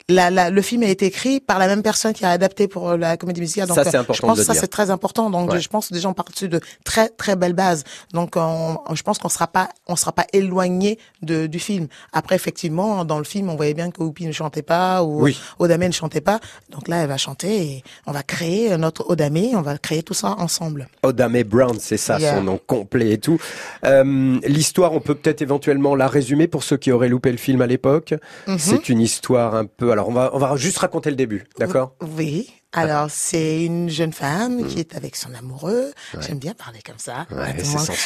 la, 0.09 0.29
la, 0.29 0.49
le 0.49 0.61
film 0.61 0.83
a 0.83 0.87
été 0.87 1.05
écrit 1.05 1.39
par 1.39 1.59
la 1.59 1.67
même 1.67 1.81
personne 1.81 2.13
qui 2.13 2.25
a 2.25 2.29
adapté 2.31 2.67
pour 2.67 2.97
la 2.97 3.15
comédie 3.17 3.39
musicale. 3.41 3.67
Donc, 3.67 3.75
Ça, 3.77 3.83
c'est 3.85 3.95
euh, 3.97 4.01
important 4.01 4.13
je 4.15 4.21
pense 4.27 4.37
de 4.37 4.43
que 4.43 4.53
ça, 4.53 4.59
c'est 4.59 4.67
très 4.67 4.89
important. 4.89 5.29
Donc, 5.29 5.51
Ouais. 5.51 5.59
je 5.61 5.69
pense 5.69 5.87
que 5.89 5.93
déjà, 5.93 6.09
on 6.09 6.13
part 6.13 6.25
de 6.41 6.59
très, 6.83 7.09
très 7.09 7.35
belles 7.35 7.53
bases. 7.53 7.83
Donc, 8.13 8.33
on, 8.35 8.77
je 8.93 9.01
pense 9.03 9.17
qu'on 9.17 9.29
sera 9.29 9.47
pas, 9.47 9.69
on 9.87 9.95
sera 9.95 10.11
pas 10.11 10.25
éloigné 10.33 10.99
de, 11.21 11.47
du 11.47 11.59
film. 11.59 11.87
Après, 12.11 12.35
effectivement, 12.35 13.05
dans 13.05 13.17
le 13.17 13.23
film, 13.23 13.49
on 13.49 13.55
voyait 13.55 13.73
bien 13.73 13.91
que 13.91 14.01
Whoopi 14.03 14.25
ne 14.25 14.31
chantait 14.33 14.61
pas 14.61 15.03
ou 15.03 15.21
Oui. 15.23 15.37
Odamé 15.59 15.87
ne 15.87 15.93
chantait 15.93 16.21
pas. 16.21 16.39
Donc 16.69 16.87
là, 16.87 16.97
elle 17.03 17.07
va 17.09 17.17
chanter 17.17 17.61
et 17.63 17.83
on 18.05 18.11
va 18.11 18.23
créer 18.23 18.75
notre 18.77 19.09
Odamé, 19.09 19.51
on 19.55 19.61
va 19.61 19.77
créer 19.77 20.03
tout 20.03 20.13
ça 20.13 20.35
ensemble. 20.37 20.87
Odame 21.03 21.43
Brown, 21.43 21.77
c'est 21.79 21.97
ça 21.97 22.19
Yeah. 22.19 22.35
son 22.35 22.43
nom 22.43 22.59
complet 22.67 23.11
et 23.13 23.17
tout. 23.17 23.39
Euh, 23.85 24.37
L'histoire, 24.45 24.93
on 24.93 24.99
peut 24.99 25.15
peut-être 25.15 25.41
éventuellement 25.41 25.95
la 25.95 26.07
résumer 26.07 26.47
pour 26.47 26.63
ceux 26.63 26.77
qui 26.77 26.91
auraient 26.91 27.09
loupé 27.09 27.31
le 27.31 27.37
film 27.37 27.61
à 27.61 27.67
l'époque. 27.67 28.13
Mhm. 28.47 28.57
C'est 28.59 28.89
une 28.89 28.99
histoire 29.01 29.55
un 29.55 29.65
peu. 29.65 29.92
Alors 29.93 30.09
on 30.09 30.13
va 30.13 30.31
on 30.33 30.39
va 30.39 30.55
juste 30.55 30.79
raconter 30.79 31.11
le 31.11 31.15
début, 31.15 31.43
d'accord? 31.59 31.95
Oui. 32.01 32.49
Alors, 32.75 33.09
c'est 33.11 33.63
une 33.63 33.87
jeune 33.87 34.13
femme 34.13 34.65
qui 34.67 34.79
est 34.79 34.95
avec 34.95 35.15
son 35.15 35.31
amoureux. 35.35 35.93
J'aime 36.19 36.39
bien 36.39 36.55
parler 36.55 36.79
comme 36.83 36.97
ça. 36.97 37.27
Ouais. 37.29 37.55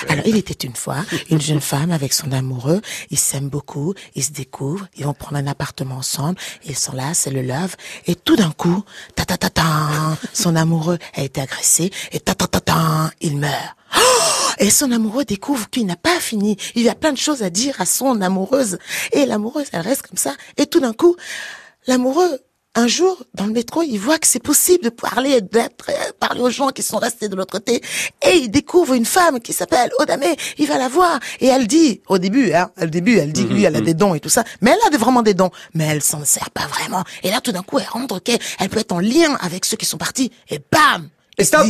Alors, 0.10 0.28
il 0.28 0.36
était 0.36 0.68
une 0.68 0.76
fois 0.76 0.98
une 1.30 1.40
jeune 1.40 1.62
femme 1.74 1.92
avec 1.92 2.12
son 2.12 2.34
amoureux. 2.34 2.82
Ils 3.10 3.18
s'aiment 3.18 3.48
beaucoup. 3.48 3.94
Ils 4.16 4.26
se 4.26 4.32
découvrent. 4.32 4.88
Ils 4.98 5.06
vont 5.06 5.14
prendre 5.14 5.38
un 5.38 5.48
appartement 5.48 5.96
ensemble. 5.96 6.38
Ils 6.66 6.76
sont 6.76 6.92
là, 6.92 7.14
c'est 7.14 7.32
le 7.32 7.42
love. 7.42 7.78
Et 8.08 8.16
tout 8.16 8.36
d'un 8.36 8.52
coup, 8.52 8.84
ta 9.16 9.24
ta 9.24 9.38
ta 9.38 9.50
ta, 9.50 9.64
son 10.34 10.58
amoureux 10.58 10.98
a 11.16 11.24
été 11.24 11.40
agressé. 11.40 11.90
Et 12.12 12.20
ta 12.20 12.36
ta 12.36 12.48
ta 12.48 12.60
ta, 12.60 13.12
il 13.22 13.38
meurt. 13.38 13.78
Oh 13.96 14.00
et 14.60 14.70
son 14.70 14.92
amoureux 14.92 15.24
découvre 15.24 15.70
qu'il 15.70 15.86
n'a 15.86 15.96
pas 15.96 16.20
fini. 16.20 16.58
Il 16.76 16.82
y 16.82 16.90
a 16.90 16.96
plein 16.96 17.14
de 17.14 17.18
choses 17.18 17.42
à 17.42 17.50
dire 17.50 17.80
à 17.80 17.86
son 17.86 18.22
amoureuse. 18.22 18.80
Et 19.14 19.26
l'amoureuse, 19.26 19.68
elle 19.72 19.82
reste 19.82 20.02
comme 20.02 20.18
ça. 20.18 20.34
Et 20.58 20.66
tout 20.66 20.82
d'un 20.82 20.94
coup, 20.94 21.16
l'amoureux, 21.88 22.40
un 22.76 22.86
jour, 22.86 23.24
dans 23.34 23.48
le 23.48 23.54
métro, 23.54 23.82
il 23.82 23.98
voit 23.98 24.20
que 24.20 24.28
c'est 24.28 24.42
possible 24.42 24.84
de 24.84 24.90
parler, 24.90 25.42
d'être, 25.42 25.90
euh, 25.90 26.12
parler 26.20 26.42
aux 26.42 26.52
gens 26.52 26.68
qui 26.70 26.84
sont 26.84 26.98
restés 26.98 27.28
de 27.28 27.36
l'autre 27.36 27.54
côté. 27.54 27.82
Et 28.22 28.36
il 28.36 28.52
découvre 28.52 28.94
une 28.94 29.06
femme 29.06 29.40
qui 29.40 29.52
s'appelle 29.52 29.90
Odamé. 29.98 30.36
Il 30.60 30.68
va 30.68 30.78
la 30.78 30.88
voir. 30.88 31.20
Et 31.40 31.48
elle 31.48 31.66
dit, 31.66 32.02
au 32.08 32.20
début, 32.20 32.54
hein, 32.54 32.70
au 32.80 32.86
début, 32.86 33.18
elle 33.18 33.34
dit 33.34 33.48
que 33.48 33.54
lui, 33.54 33.64
elle 33.64 33.76
a 33.76 33.82
des 33.82 33.96
dons 33.96 34.14
et 34.14 34.20
tout 34.20 34.30
ça. 34.30 34.44
Mais 34.62 34.72
elle 34.72 34.94
a 34.94 34.98
vraiment 34.98 35.24
des 35.24 35.34
dons. 35.34 35.50
Mais 35.74 35.86
elle 35.86 36.04
s'en 36.04 36.24
sert 36.24 36.52
pas 36.52 36.68
vraiment. 36.68 37.04
Et 37.24 37.32
là, 37.32 37.42
tout 37.42 37.52
d'un 37.52 37.64
coup, 37.64 37.80
elle 37.80 37.90
rentre 37.90 38.20
qu'elle 38.20 38.70
peut 38.70 38.80
être 38.80 38.92
en 38.92 39.00
lien 39.00 39.36
avec 39.42 39.66
ceux 39.66 39.78
qui 39.78 39.88
sont 39.88 39.98
partis. 39.98 40.32
Et 40.50 40.60
bam! 40.72 41.10
Et 41.40 41.46
stop 41.46 41.66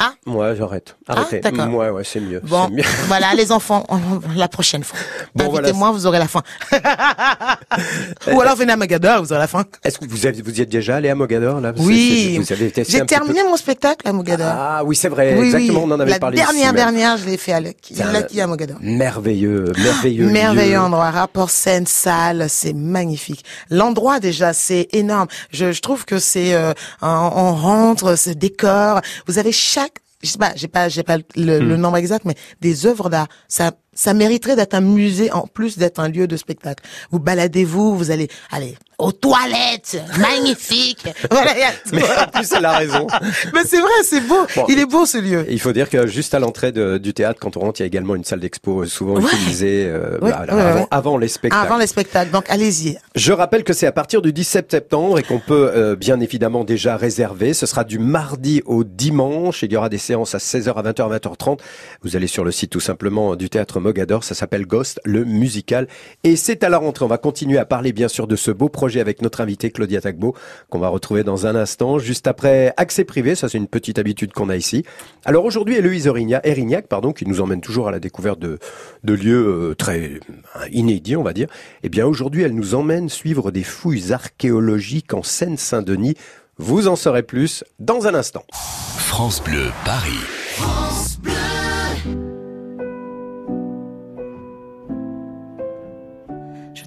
Ah, 0.00 0.12
Ouais, 0.26 0.56
j'arrête. 0.56 0.96
Arrêtez. 1.06 1.38
d'accord. 1.40 1.68
Ouais, 1.72 1.88
ouais, 1.88 2.02
c'est 2.04 2.18
mieux. 2.20 2.40
Bon, 2.40 2.68
mieux. 2.68 2.82
voilà, 3.06 3.32
les 3.34 3.52
enfants, 3.52 3.86
la 4.34 4.48
prochaine 4.48 4.82
fois. 4.82 4.98
Bon, 5.36 5.48
voilà. 5.48 5.68
Invitez-moi, 5.68 5.92
vous 5.92 6.06
aurez 6.06 6.18
la 6.18 6.26
fin. 6.26 6.42
Ou 8.32 8.40
alors 8.40 8.56
venez 8.56 8.72
à 8.72 8.76
Magador, 8.76 9.22
vous 9.22 9.32
aurez 9.32 9.40
la 9.40 9.46
fin. 9.46 9.64
Est-ce 9.84 9.98
que 9.98 10.06
vous, 10.06 10.26
avez, 10.26 10.42
vous 10.42 10.58
y 10.58 10.62
êtes 10.62 10.68
déjà 10.68 10.96
allé 10.96 11.08
à 11.10 11.14
Mogador 11.14 11.60
là? 11.60 11.72
Oui, 11.78 12.40
j'ai 12.88 13.06
terminé 13.06 13.42
mon 13.44 13.56
spectacle 13.56 14.06
à 14.08 14.12
Mogador. 14.12 14.46
Ah 14.50 14.82
oui, 14.84 14.96
c'est 14.96 15.08
vrai. 15.08 15.36
oui, 15.38 15.46
exactement. 15.46 15.80
oui. 15.84 15.84
On 15.88 15.94
en 15.94 16.00
avait 16.00 16.10
la 16.12 16.18
parlé. 16.18 16.38
ici 16.38 16.46
dernière, 16.46 16.72
dernière, 16.72 17.16
je 17.16 17.26
l'ai 17.26 17.36
fait 17.36 17.52
à 17.52 17.60
Lucky, 17.60 17.94
Lucky 18.12 18.40
à 18.40 18.46
Mogador. 18.46 18.76
Merveilleux, 18.80 19.72
merveilleux. 19.78 20.26
Merveilleux 20.30 20.80
endroit, 20.80 21.10
rapport 21.10 21.50
scène, 21.50 21.86
salle, 21.86 22.46
c'est 22.48 22.72
magnifique. 22.72 23.44
L'endroit 23.70 24.18
déjà, 24.20 24.52
c'est 24.52 24.88
énorme. 24.92 25.28
Je, 25.52 25.72
je 25.72 25.80
trouve 25.80 26.04
que 26.04 26.18
c'est, 26.18 26.54
euh, 26.54 26.72
on, 27.02 27.06
on 27.34 27.54
rentre, 27.54 28.16
ce 28.18 28.30
décor. 28.30 29.00
Vous 29.26 29.38
avez 29.38 29.52
chaque, 29.52 29.93
je 30.24 30.30
sais 30.30 30.38
pas, 30.38 30.52
j'ai 30.56 30.68
pas, 30.68 30.88
j'ai 30.88 31.02
pas 31.02 31.18
le, 31.36 31.58
Hmm. 31.60 31.68
le 31.68 31.76
nombre 31.76 31.96
exact, 31.98 32.24
mais 32.24 32.34
des 32.60 32.86
œuvres 32.86 33.10
d'art. 33.10 33.28
Ça, 33.48 33.72
ça 33.94 34.14
mériterait 34.14 34.56
d'être 34.56 34.74
un 34.74 34.80
musée 34.80 35.30
en 35.32 35.46
plus 35.46 35.78
d'être 35.78 36.00
un 36.00 36.08
lieu 36.08 36.26
de 36.26 36.36
spectacle. 36.36 36.82
Vous 37.10 37.18
baladez-vous, 37.18 37.96
vous 37.96 38.10
allez, 38.10 38.28
allez, 38.50 38.76
aux 38.98 39.12
toilettes, 39.12 40.00
magnifique. 40.18 41.04
voilà. 41.30 41.52
Mais 41.92 42.02
en 42.02 42.26
plus, 42.32 42.52
elle 42.56 42.64
a 42.64 42.72
raison. 42.72 43.06
Mais 43.54 43.64
c'est 43.64 43.80
vrai, 43.80 43.90
c'est 44.04 44.20
beau. 44.20 44.46
Bon. 44.54 44.64
Il 44.68 44.78
est 44.78 44.86
beau 44.86 45.04
ce 45.06 45.18
lieu. 45.18 45.46
Il 45.48 45.60
faut 45.60 45.72
dire 45.72 45.90
que 45.90 46.06
juste 46.06 46.34
à 46.34 46.38
l'entrée 46.38 46.72
du 46.72 47.12
théâtre, 47.14 47.38
quand 47.40 47.56
on 47.56 47.60
rentre, 47.60 47.80
il 47.80 47.82
y 47.82 47.84
a 47.84 47.86
également 47.86 48.14
une 48.14 48.24
salle 48.24 48.40
d'expo 48.40 48.82
euh, 48.82 48.86
souvent 48.86 49.14
Ouais. 49.14 49.24
utilisée 49.32 49.86
euh, 49.86 50.18
Ouais, 50.20 50.30
bah, 50.30 50.44
ouais, 50.48 50.50
avant, 50.60 50.80
ouais. 50.80 50.86
avant 50.90 51.18
les 51.18 51.28
spectacles. 51.28 51.66
Avant 51.66 51.76
les 51.78 51.86
spectacles. 51.86 52.30
Donc 52.30 52.44
allez-y. 52.48 52.96
Je 53.14 53.32
rappelle 53.32 53.64
que 53.64 53.72
c'est 53.72 53.86
à 53.86 53.92
partir 53.92 54.22
du 54.22 54.32
17 54.32 54.70
septembre 54.70 55.18
et 55.18 55.22
qu'on 55.22 55.38
peut 55.40 55.70
euh, 55.74 55.96
bien 55.96 56.20
évidemment 56.20 56.64
déjà 56.64 56.96
réserver. 56.96 57.52
Ce 57.54 57.66
sera 57.66 57.84
du 57.84 57.98
mardi 57.98 58.62
au 58.66 58.84
dimanche. 58.84 59.62
Il 59.62 59.72
y 59.72 59.76
aura 59.76 59.88
des 59.88 59.98
séances 59.98 60.34
à 60.34 60.38
16h, 60.38 60.72
à 60.74 60.82
20h, 60.82 61.12
à 61.12 61.18
20h30. 61.18 61.58
Vous 62.02 62.16
allez 62.16 62.26
sur 62.26 62.44
le 62.44 62.50
site 62.50 62.70
tout 62.70 62.80
simplement 62.80 63.34
du 63.36 63.50
théâtre 63.50 63.80
Mogador. 63.84 64.24
Ça 64.24 64.34
s'appelle 64.34 64.66
Ghost, 64.66 65.00
le 65.04 65.24
musical. 65.24 65.86
Et 66.24 66.34
c'est 66.34 66.64
à 66.64 66.68
la 66.68 66.78
rentrée. 66.78 67.04
On 67.04 67.08
va 67.08 67.18
continuer 67.18 67.58
à 67.58 67.64
parler 67.64 67.92
bien 67.92 68.08
sûr 68.08 68.26
de 68.26 68.34
ce 68.34 68.50
beau 68.50 68.68
projet 68.68 69.00
avec 69.00 69.22
notre 69.22 69.40
invitée 69.40 69.70
Claudia 69.70 70.00
Tagbo, 70.00 70.34
qu'on 70.70 70.80
va 70.80 70.88
retrouver 70.88 71.22
dans 71.22 71.46
un 71.46 71.54
instant, 71.54 71.98
juste 71.98 72.26
après 72.26 72.74
Accès 72.76 73.04
Privé. 73.04 73.34
Ça, 73.36 73.48
c'est 73.48 73.58
une 73.58 73.68
petite 73.68 73.98
habitude 73.98 74.32
qu'on 74.32 74.48
a 74.48 74.56
ici. 74.56 74.84
Alors 75.24 75.44
aujourd'hui, 75.44 75.76
Héloïse 75.76 76.06
Erignac, 76.06 76.88
pardon, 76.88 77.12
qui 77.12 77.26
nous 77.26 77.40
emmène 77.40 77.60
toujours 77.60 77.86
à 77.86 77.92
la 77.92 78.00
découverte 78.00 78.40
de, 78.40 78.58
de 79.04 79.12
lieux 79.12 79.70
euh, 79.70 79.74
très 79.74 80.00
euh, 80.00 80.68
inédits, 80.72 81.16
on 81.16 81.22
va 81.22 81.32
dire. 81.32 81.48
Eh 81.82 81.88
bien, 81.88 82.06
aujourd'hui, 82.06 82.42
elle 82.42 82.54
nous 82.54 82.74
emmène 82.74 83.08
suivre 83.08 83.50
des 83.50 83.62
fouilles 83.62 84.12
archéologiques 84.12 85.14
en 85.14 85.22
Seine-Saint-Denis. 85.22 86.14
Vous 86.56 86.88
en 86.88 86.96
saurez 86.96 87.22
plus 87.22 87.64
dans 87.78 88.06
un 88.06 88.14
instant. 88.14 88.44
France 88.96 89.42
Bleu, 89.42 89.70
Paris. 89.84 90.20
Je 90.56 91.33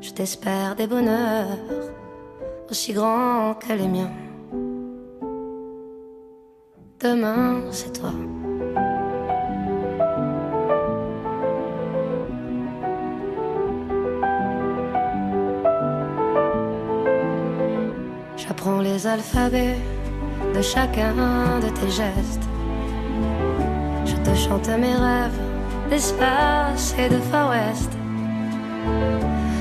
Je 0.00 0.10
t'espère 0.10 0.76
des 0.76 0.86
bonheurs 0.86 1.58
aussi 2.70 2.92
grands 2.92 3.54
que 3.54 3.72
les 3.72 3.88
miens. 3.88 4.10
Demain, 7.00 7.62
c'est 7.70 7.92
toi. 7.92 8.12
J'apprends 18.36 18.80
les 18.80 19.06
alphabets 19.06 19.76
de 20.54 20.62
chacun 20.62 21.14
de 21.60 21.68
tes 21.68 21.90
gestes. 21.90 22.48
Je 24.04 24.16
te 24.16 24.34
chante 24.34 24.68
mes 24.68 24.94
rêves 24.94 25.40
d'espace 25.90 26.94
et 26.98 27.08
de 27.08 27.18
Far 27.30 27.50
West. 27.50 27.92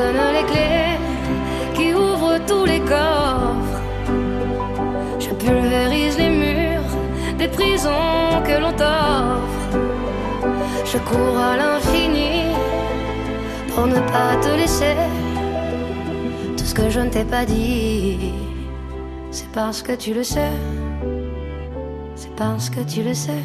Donne 0.00 0.32
les 0.38 0.46
clés 0.50 0.98
qui 1.76 1.86
ouvrent 1.94 2.40
tous 2.50 2.64
les 2.72 2.80
coffres. 2.80 3.80
Je 5.24 5.30
pulvérise 5.42 6.16
les 6.18 6.32
murs 6.42 6.94
des 7.38 7.48
prisons 7.48 8.42
que 8.46 8.56
l'on 8.62 8.72
t'offre. 8.80 9.66
Je 10.90 10.98
cours 11.08 11.38
à 11.50 11.56
l'infini 11.60 12.32
pour 13.70 13.86
ne 13.86 14.00
pas 14.14 14.32
te 14.44 14.50
laisser. 14.60 14.96
Tout 16.56 16.66
ce 16.70 16.74
que 16.74 16.88
je 16.90 17.00
ne 17.00 17.10
t'ai 17.10 17.24
pas 17.24 17.44
dit, 17.44 18.32
c'est 19.30 19.50
parce 19.52 19.82
que 19.82 19.92
tu 19.92 20.14
le 20.14 20.24
sais. 20.24 20.54
C'est 22.14 22.34
parce 22.36 22.68
que 22.70 22.80
tu 22.92 23.02
le 23.02 23.14
sais. 23.14 23.44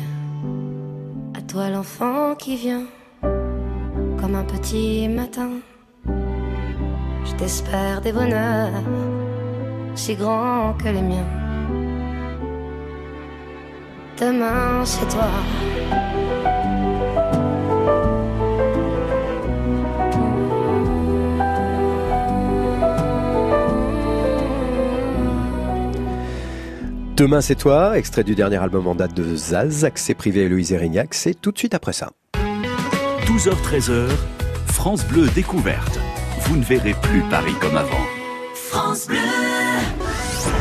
À 1.38 1.42
toi 1.42 1.70
l'enfant 1.70 2.36
qui 2.36 2.56
vient 2.56 2.86
comme 4.20 4.36
un 4.36 4.48
petit 4.56 5.08
matin. 5.08 5.50
Je 7.25 7.34
t'espère 7.34 8.01
des 8.01 8.12
bonheurs 8.12 8.72
si 9.96 10.15
grands 10.15 10.74
que 10.74 10.90
les 10.90 11.01
miens. 11.01 11.25
Demain, 14.20 14.85
c'est 14.85 15.07
toi. 15.07 15.29
Demain 27.18 27.40
c'est 27.40 27.55
toi, 27.55 27.98
extrait 27.98 28.25
du 28.25 28.35
dernier 28.35 28.57
album 28.57 28.88
en 28.88 28.96
date 28.96 29.14
de 29.14 29.35
Zaz, 29.38 29.85
accès 29.85 30.14
privé 30.14 30.42
Héloïse 30.42 30.74
Erignac, 30.74 31.14
c'est 31.14 31.33
tout 31.33 31.53
de 31.53 31.57
suite 31.57 31.74
après 31.74 31.94
ça. 31.94 32.11
12h-13h, 33.25 34.09
France 34.68 35.05
Bleu 35.05 35.29
découverte. 35.33 35.98
Vous 36.46 36.58
ne 36.58 36.64
verrez 36.64 36.94
plus 37.01 37.22
Paris 37.29 37.55
comme 37.60 37.75
avant. 37.75 38.05
France 38.53 39.08
Bleu. 39.08 39.18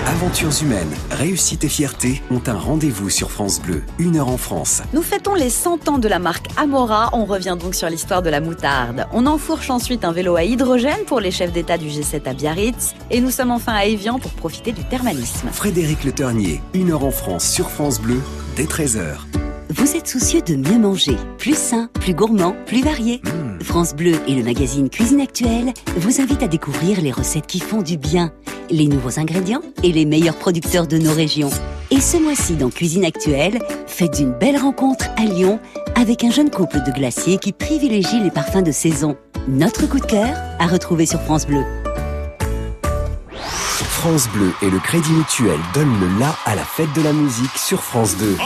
Aventures 0.07 0.62
humaines, 0.62 0.94
réussite 1.11 1.64
et 1.64 1.68
fierté 1.68 2.23
ont 2.31 2.40
un 2.47 2.55
rendez-vous 2.55 3.11
sur 3.11 3.31
France 3.31 3.61
Bleu, 3.61 3.83
une 3.99 4.16
heure 4.16 4.29
en 4.29 4.38
France. 4.38 4.83
Nous 4.94 5.03
fêtons 5.03 5.35
les 5.35 5.51
100 5.51 5.88
ans 5.88 5.99
de 5.99 6.09
la 6.09 6.18
marque 6.18 6.47
Amora. 6.57 7.11
On 7.12 7.27
revient 7.27 7.57
donc 7.61 7.75
sur 7.75 7.90
l'histoire 7.90 8.23
de 8.23 8.31
la 8.31 8.40
moutarde. 8.40 9.07
On 9.12 9.27
enfourche 9.27 9.68
ensuite 9.68 10.07
un 10.07 10.12
vélo 10.12 10.37
à 10.37 10.44
hydrogène 10.44 11.05
pour 11.07 11.20
les 11.20 11.31
chefs 11.31 11.53
d'État 11.53 11.77
du 11.77 11.88
G7 11.88 12.27
à 12.27 12.33
Biarritz. 12.33 12.94
Et 13.11 13.20
nous 13.20 13.31
sommes 13.31 13.51
enfin 13.51 13.75
à 13.75 13.85
Evian 13.85 14.18
pour 14.18 14.33
profiter 14.33 14.73
du 14.73 14.85
thermalisme. 14.85 15.49
Frédéric 15.53 16.05
Le 16.05 16.12
Ternier, 16.12 16.62
une 16.73 16.92
heure 16.92 17.05
en 17.05 17.11
France 17.11 17.47
sur 17.47 17.68
France 17.68 18.01
Bleu, 18.01 18.20
dès 18.57 18.64
13h. 18.64 19.18
Vous 19.77 19.97
êtes 19.97 20.07
soucieux 20.07 20.41
de 20.41 20.55
mieux 20.55 20.79
manger, 20.79 21.17
plus 21.37 21.59
sain, 21.59 21.89
plus 21.95 22.15
gourmand, 22.15 22.55
plus 22.65 22.81
varié 22.81 23.21
France 23.61 23.93
Bleu 23.93 24.15
et 24.29 24.37
le 24.37 24.45
magazine 24.45 24.89
Cuisine 24.89 25.21
Actuelle 25.21 25.75
vous 25.97 26.21
invitent 26.21 26.45
à 26.45 26.49
découvrir 26.49 27.01
les 27.01 27.11
recettes 27.11 27.49
qui 27.49 27.59
font 27.59 27.83
du 27.83 27.97
bien, 27.97 28.31
les 28.71 28.87
nouveaux 28.87 29.19
ingrédients 29.19 29.63
et 29.83 29.91
les 29.91 30.05
meilleurs 30.05 30.37
producteurs 30.37 30.87
de 30.87 30.97
nos 30.97 31.13
régions. 31.13 31.51
Et 31.91 32.01
ce 32.01 32.17
mois-ci 32.17 32.55
dans 32.55 32.71
Cuisine 32.71 33.05
Actuelle, 33.05 33.59
faites 33.89 34.21
une 34.21 34.31
belle 34.31 34.59
rencontre 34.59 35.07
à 35.17 35.25
Lyon 35.25 35.59
avec 35.97 36.23
un 36.23 36.31
jeune 36.31 36.51
couple 36.51 36.81
de 36.87 36.93
glaciers 36.93 37.39
qui 37.39 37.53
privilégie 37.53 38.21
les 38.21 38.31
parfums 38.31 38.63
de 38.63 38.71
saison. 38.71 39.17
Notre 39.49 39.89
coup 39.89 39.99
de 39.99 40.07
cœur 40.07 40.37
à 40.61 40.69
retrouver 40.69 41.07
sur 41.07 41.21
France 41.21 41.49
Bleu. 41.49 41.65
France 43.59 44.29
Bleu 44.29 44.53
et 44.63 44.71
le 44.71 44.79
Crédit 44.79 45.11
Mutuel 45.11 45.59
donnent 45.75 45.99
le 45.99 46.21
la 46.21 46.33
à 46.45 46.55
la 46.55 46.65
fête 46.65 46.93
de 46.95 47.03
la 47.03 47.13
musique 47.13 47.59
sur 47.59 47.83
France 47.83 48.17
2. 48.19 48.37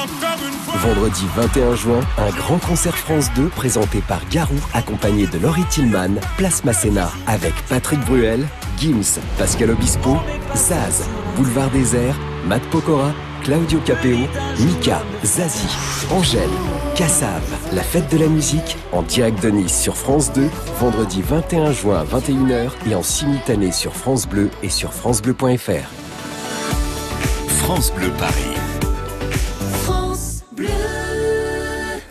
Vendredi 0.77 1.27
21 1.35 1.75
juin, 1.75 2.01
un 2.19 2.31
grand 2.31 2.59
concert 2.59 2.97
France 2.97 3.31
2 3.35 3.49
présenté 3.49 4.01
par 4.01 4.21
Garou, 4.29 4.55
accompagné 4.75 5.27
de 5.27 5.39
Laurie 5.39 5.65
Tillman, 5.71 6.21
Place 6.37 6.65
Masséna, 6.65 7.11
avec 7.27 7.55
Patrick 7.69 8.01
Bruel, 8.05 8.47
Gims, 8.79 9.19
Pascal 9.39 9.71
Obispo, 9.71 10.17
Zaz, 10.55 11.05
Boulevard 11.37 11.71
Désert, 11.71 12.17
Matt 12.47 12.63
Pokora, 12.71 13.13
Claudio 13.43 13.81
Capeo, 13.81 14.19
Mika, 14.61 15.03
Zazie, 15.25 15.77
Angèle, 16.11 16.49
Cassav, 16.95 17.43
la 17.73 17.83
fête 17.83 18.11
de 18.13 18.19
la 18.19 18.29
musique, 18.29 18.77
en 18.93 19.03
direct 19.03 19.43
de 19.43 19.51
Nice 19.51 19.81
sur 19.81 19.97
France 19.97 20.33
2, 20.33 20.49
vendredi 20.81 21.23
21 21.23 21.73
juin 21.73 22.01
à 22.01 22.05
21h 22.05 22.71
et 22.89 22.95
en 22.95 23.03
simultané 23.03 23.73
sur 23.73 23.95
France 23.95 24.27
Bleu 24.29 24.51
et 24.63 24.69
sur 24.69 24.93
francebleu.fr. 24.93 25.89
France 27.63 27.93
Bleu 27.93 28.11
Paris. 28.19 28.58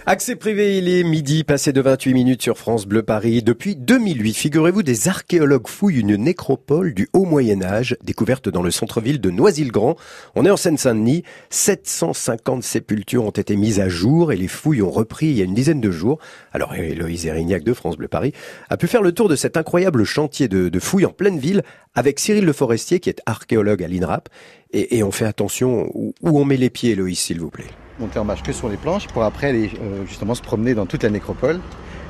Accès 0.10 0.38
privé, 0.38 0.78
il 0.78 0.88
est 0.88 1.04
midi, 1.04 1.44
passé 1.44 1.74
de 1.74 1.82
28 1.82 2.14
minutes 2.14 2.42
sur 2.42 2.58
France 2.58 2.86
Bleu 2.86 3.04
Paris. 3.04 3.44
Depuis 3.44 3.76
2008, 3.76 4.36
figurez-vous, 4.36 4.82
des 4.82 5.10
archéologues 5.10 5.68
fouillent 5.68 6.00
une 6.00 6.16
nécropole 6.16 6.94
du 6.94 7.10
Haut 7.12 7.26
Moyen-Âge, 7.26 7.98
découverte 8.06 8.48
dans 8.48 8.62
le 8.62 8.72
centre-ville 8.72 9.20
de 9.20 9.30
Noisy-le-Grand. 9.32 9.98
On 10.36 10.46
est 10.46 10.50
en 10.50 10.56
Seine-Saint-Denis. 10.56 11.24
750 11.50 12.64
sépultures 12.64 13.26
ont 13.26 13.32
été 13.32 13.58
mises 13.58 13.82
à 13.82 13.90
jour 13.90 14.32
et 14.32 14.38
les 14.38 14.48
fouilles 14.48 14.82
ont 14.82 14.92
repris 14.92 15.26
il 15.26 15.34
y 15.34 15.42
a 15.42 15.44
une 15.44 15.54
dizaine 15.54 15.82
de 15.82 15.92
jours. 15.92 16.20
Alors, 16.54 16.74
Héloïse 16.74 17.26
Erignac 17.26 17.66
de 17.66 17.74
France 17.74 17.98
Bleu 17.98 18.08
Paris 18.08 18.32
a 18.70 18.78
pu 18.78 18.88
faire 18.88 19.02
le 19.02 19.12
tour 19.12 19.28
de 19.28 19.36
cet 19.36 19.58
incroyable 19.58 20.06
chantier 20.06 20.48
de, 20.48 20.80
fouilles 20.80 21.06
en 21.06 21.12
pleine 21.12 21.38
ville 21.38 21.64
avec 21.96 22.22
Cyril 22.22 22.46
Le 22.46 22.54
Forestier, 22.54 23.02
qui 23.02 23.10
est 23.10 23.22
archéologue 23.26 23.84
à 23.84 23.90
l'INRAP. 23.90 24.30
Et, 24.72 25.04
on 25.04 25.12
fait 25.12 25.26
attention 25.26 25.92
où, 25.94 26.14
où 26.22 26.40
on 26.40 26.46
met 26.46 26.56
les 26.56 26.70
pieds, 26.70 26.92
Héloïse, 26.92 27.20
s'il 27.20 27.42
vous 27.42 27.50
plaît. 27.50 27.68
Monter 28.00 28.20
en 28.20 28.26
marche 28.26 28.44
que 28.44 28.52
sur 28.52 28.70
les 28.70 28.78
planches 28.78 29.08
pour 29.08 29.24
après 29.24 29.48
aller 29.48 29.72
euh, 29.82 30.06
justement 30.06 30.36
se 30.36 30.42
promener 30.42 30.74
dans 30.74 30.86
toute 30.86 31.04
la 31.04 31.10
nécropole 31.10 31.60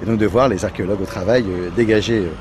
et 0.01 0.05
donc 0.05 0.17
de 0.17 0.25
voir 0.25 0.49
les 0.49 0.65
archéologues 0.65 1.01
au 1.01 1.05
travail 1.05 1.45
euh, 1.47 1.69
dégager 1.75 2.19
euh, 2.19 2.31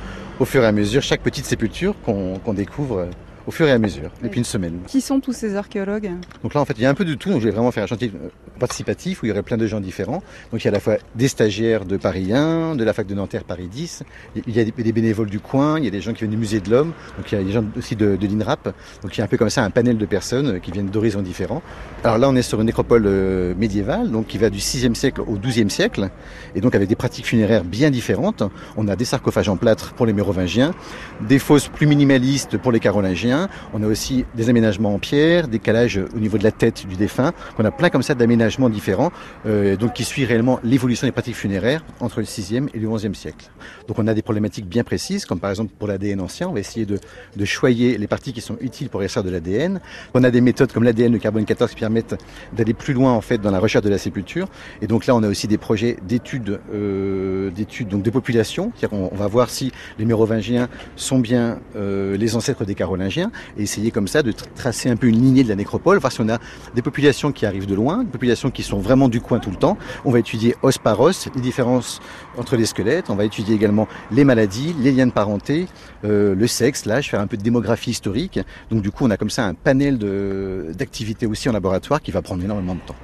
au 0.41 0.45
fur 0.45 0.63
et 0.63 0.67
à 0.67 0.73
mesure 0.73 1.03
chaque 1.03 1.23
petite 1.23 1.47
sépulture 1.47 1.95
qu'on 2.05 2.53
découvre 2.53 3.09
au 3.47 3.51
fur 3.51 3.67
et 3.69 3.73
à 3.73 3.79
mesure, 3.79 4.11
depuis 4.23 4.39
une 4.39 4.45
semaine. 4.45 4.79
Qui 4.87 5.01
sont 5.01 5.21
tous 5.21 5.33
ces 5.33 5.55
archéologues? 5.55 6.11
Donc 6.43 6.55
là, 6.55 6.61
en 6.61 6.65
fait, 6.65 6.75
il 6.77 6.83
y 6.83 6.87
a 6.87 6.91
un 6.91 6.95
peu 6.95 7.05
de 7.05 7.15
tout. 7.15 7.31
Donc, 7.31 7.41
je 7.41 7.47
vais 7.47 7.53
vraiment 7.53 7.71
faire 7.71 7.85
un 7.85 7.87
chantier 7.87 8.11
euh, 8.15 8.29
participatif 8.59 9.23
où 9.23 9.27
il 9.27 9.29
y 9.29 9.33
aurait 9.33 9.43
plein 9.43 9.57
de 9.57 9.67
gens 9.67 9.81
différents. 9.81 10.23
Donc, 10.51 10.63
il 10.63 10.65
y 10.65 10.69
a 10.69 10.71
à 10.71 10.73
la 10.73 10.81
fois 10.81 10.97
des 11.15 11.29
stagiaires 11.29 11.85
de 11.85 11.97
Paris 11.97 12.33
1, 12.33 12.75
de 12.75 12.83
la 12.83 12.93
fac 12.93 13.07
de 13.07 13.15
Nanterre 13.15 13.45
Paris 13.45 13.69
10. 13.69 14.03
Il 14.47 14.57
y 14.57 14.61
a 14.61 14.65
des, 14.65 14.93
bénévoles 14.93 15.31
du 15.31 15.39
coin. 15.39 15.79
Il 15.79 15.85
y 15.85 15.89
a 15.89 15.91
des 15.91 16.01
gens 16.01 16.13
qui 16.13 16.21
viennent 16.21 16.33
du 16.33 16.37
musée 16.37 16.61
de 16.61 16.71
l'homme. 16.71 16.93
Donc, 17.17 17.31
il 17.31 17.39
y 17.39 17.41
a 17.41 17.45
des 17.45 17.53
gens 17.53 17.65
aussi 17.77 17.95
de, 17.95 18.17
de 18.17 18.27
l'INRAP. 18.27 18.75
Donc, 19.03 19.17
il 19.17 19.19
y 19.19 19.21
a 19.21 19.25
un 19.25 19.29
peu 19.29 19.37
comme 19.37 19.51
ça 19.51 19.63
un 19.63 19.71
panel 19.71 19.97
de 19.97 20.07
personnes 20.07 20.57
euh, 20.57 20.59
qui 20.59 20.73
viennent 20.73 20.89
d'horizons 20.89 21.23
différents. 21.23 21.63
Alors 22.03 22.19
là, 22.19 22.29
on 22.29 22.35
est 22.35 22.43
sur 22.43 22.61
une 22.61 22.67
nécropole 22.67 23.05
euh, 23.07 23.55
médiévale, 23.57 24.11
donc 24.11 24.27
qui 24.27 24.39
va 24.39 24.51
du 24.51 24.59
6e 24.59 24.95
siècle 24.95 25.21
au 25.21 25.37
12e 25.37 25.69
siècle. 25.69 26.11
Et 26.57 26.61
donc, 26.61 26.75
avec 26.75 26.89
des 26.89 26.97
pratiques 26.97 27.27
funéraires 27.27 27.65
bien 27.65 27.91
différentes. 27.91 28.43
On 28.77 28.89
a 28.89 28.97
des 28.97 29.05
sarcophages 29.05 29.49
en 29.49 29.57
plâtre 29.57 29.93
pour 29.93 30.07
les 30.07 30.13
mérovingiens, 30.13 30.73
des 31.21 31.39
fosses 31.39 31.69
plus 31.69 31.87
minimalistes 31.87 32.57
pour 32.59 32.73
les 32.73 32.81
carolingiens. 32.81 33.36
On 33.75 33.83
a 33.83 33.87
aussi 33.87 34.25
des 34.35 34.49
aménagements 34.51 34.95
en 34.95 34.99
pierre, 34.99 35.49
des 35.49 35.59
calages 35.59 36.01
au 36.15 36.19
niveau 36.19 36.39
de 36.39 36.45
la 36.45 36.53
tête 36.53 36.87
du 36.87 36.97
défunt. 36.97 37.33
On 37.59 37.65
a 37.65 37.71
plein 37.71 37.91
comme 37.91 38.03
ça 38.03 38.15
d'aménagements 38.15 38.69
différents, 38.69 39.13
euh, 39.47 39.77
donc 39.77 39.95
qui 39.95 40.05
suit 40.05 40.25
réellement 40.25 40.61
l'évolution 40.63 41.07
des 41.07 41.13
pratiques 41.13 41.37
funéraires 41.37 41.85
entre 42.01 42.21
le 42.21 42.27
6e 42.27 42.69
et 42.75 42.79
le 42.79 42.89
11e 42.89 43.15
siècle. 43.15 43.51
Donc 43.89 43.99
on 43.99 44.07
a 44.07 44.15
des 44.15 44.23
problématiques 44.23 44.67
bien 44.67 44.85
précises, 44.85 45.25
comme 45.25 45.41
par 45.41 45.51
exemple 45.51 45.73
pour 45.79 45.89
l'ADN 45.89 46.21
ancien, 46.21 46.49
on 46.49 46.53
va 46.53 46.61
essayer 46.61 46.87
de, 46.87 46.99
choyer 47.45 47.97
les 47.97 48.07
parties 48.07 48.33
qui 48.33 48.41
sont 48.41 48.57
utiles 48.61 48.89
pour 48.89 49.03
extraire 49.03 49.25
de 49.25 49.31
l'ADN. 49.31 49.81
On 50.15 50.25
a 50.25 50.31
des 50.31 50.41
méthodes 50.41 50.73
comme 50.73 50.83
l'ADN 50.83 51.13
de 51.13 51.19
carbone 51.19 51.45
14 51.45 51.71
qui 51.71 51.81
permettent 51.81 52.17
d'aller 52.53 52.75
plus 52.75 52.93
loin 52.93 53.13
en 53.13 53.21
fait 53.21 53.39
dans 53.39 53.51
la 53.51 53.61
recherche 53.61 53.85
de 53.85 53.91
la 53.91 53.99
sépulture. 53.99 54.49
Et 54.83 54.87
donc 54.87 55.07
là 55.07 55.15
on 55.15 55.23
a 55.23 55.29
aussi 55.29 55.47
des 55.47 55.59
projets 55.59 55.97
d'études, 56.03 56.61
euh, 56.73 57.51
donc 57.89 58.03
de 58.03 58.11
population, 58.11 58.73
on, 58.91 59.11
on 59.13 59.17
va 59.17 59.27
voir 59.27 59.51
si 59.51 59.73
les 59.99 60.05
mérovingiens 60.05 60.69
sont 60.97 61.19
bien 61.19 61.59
euh, 61.77 62.17
les 62.17 62.37
ancêtres 62.37 62.65
des 62.65 62.75
carolingiens 62.75 63.26
et 63.59 63.63
essayer 63.63 63.91
comme 63.91 64.09
ça 64.09 64.23
de 64.23 64.33
tr- 64.33 64.45
tracer 64.55 64.89
un 64.91 64.97
peu 64.97 65.07
une 65.09 65.21
lignée 65.21 65.45
de 65.45 65.49
la 65.49 65.55
nécropole, 65.55 65.99
voir 65.99 66.13
si 66.13 66.21
on 66.21 66.29
a 66.29 66.39
des 66.75 66.83
populations 66.83 67.33
qui 67.33 67.47
arrivent 67.47 67.67
de 67.67 67.75
loin, 67.75 68.05
des 68.05 68.11
populations 68.11 68.51
qui 68.51 68.63
sont 68.63 68.79
vraiment 68.79 69.09
du 69.09 69.21
coin 69.21 69.39
tout 69.39 69.51
le 69.51 69.57
temps. 69.57 69.77
On 70.05 70.11
va 70.11 70.19
étudier 70.19 70.55
os 70.63 70.79
par 70.79 71.01
os, 71.01 71.29
les 71.35 71.41
différences 71.41 72.01
entre 72.39 72.57
les 72.57 72.67
squelettes. 72.67 73.11
On 73.11 73.17
va 73.17 73.25
étudier 73.25 73.55
également 73.55 73.89
les 74.11 74.25
maladies, 74.25 74.75
les 74.81 74.93
liens 74.93 75.07
de 75.07 75.13
parenté, 75.13 75.67
euh, 76.05 76.35
le 76.35 76.47
sexe, 76.47 76.85
l'âge, 76.87 77.11
faire 77.11 77.21
un 77.21 77.27
peu 77.27 77.37
de 77.37 77.43
démographie 77.43 77.91
historique. 77.91 78.41
Donc 78.71 78.83
du 78.83 78.91
coup, 78.91 79.05
on 79.05 79.11
a 79.11 79.17
comme 79.17 79.31
ça 79.31 79.45
un 79.47 79.55
panel 79.55 79.99
de- 79.99 80.73
d'activités 80.77 81.27
aussi 81.27 81.49
en 81.49 81.53
laboratoire 81.53 82.01
qui 82.01 82.11
va 82.11 82.23
prendre 82.23 82.43
énormément 82.45 82.75
de 82.75 82.81
temps. 82.81 82.97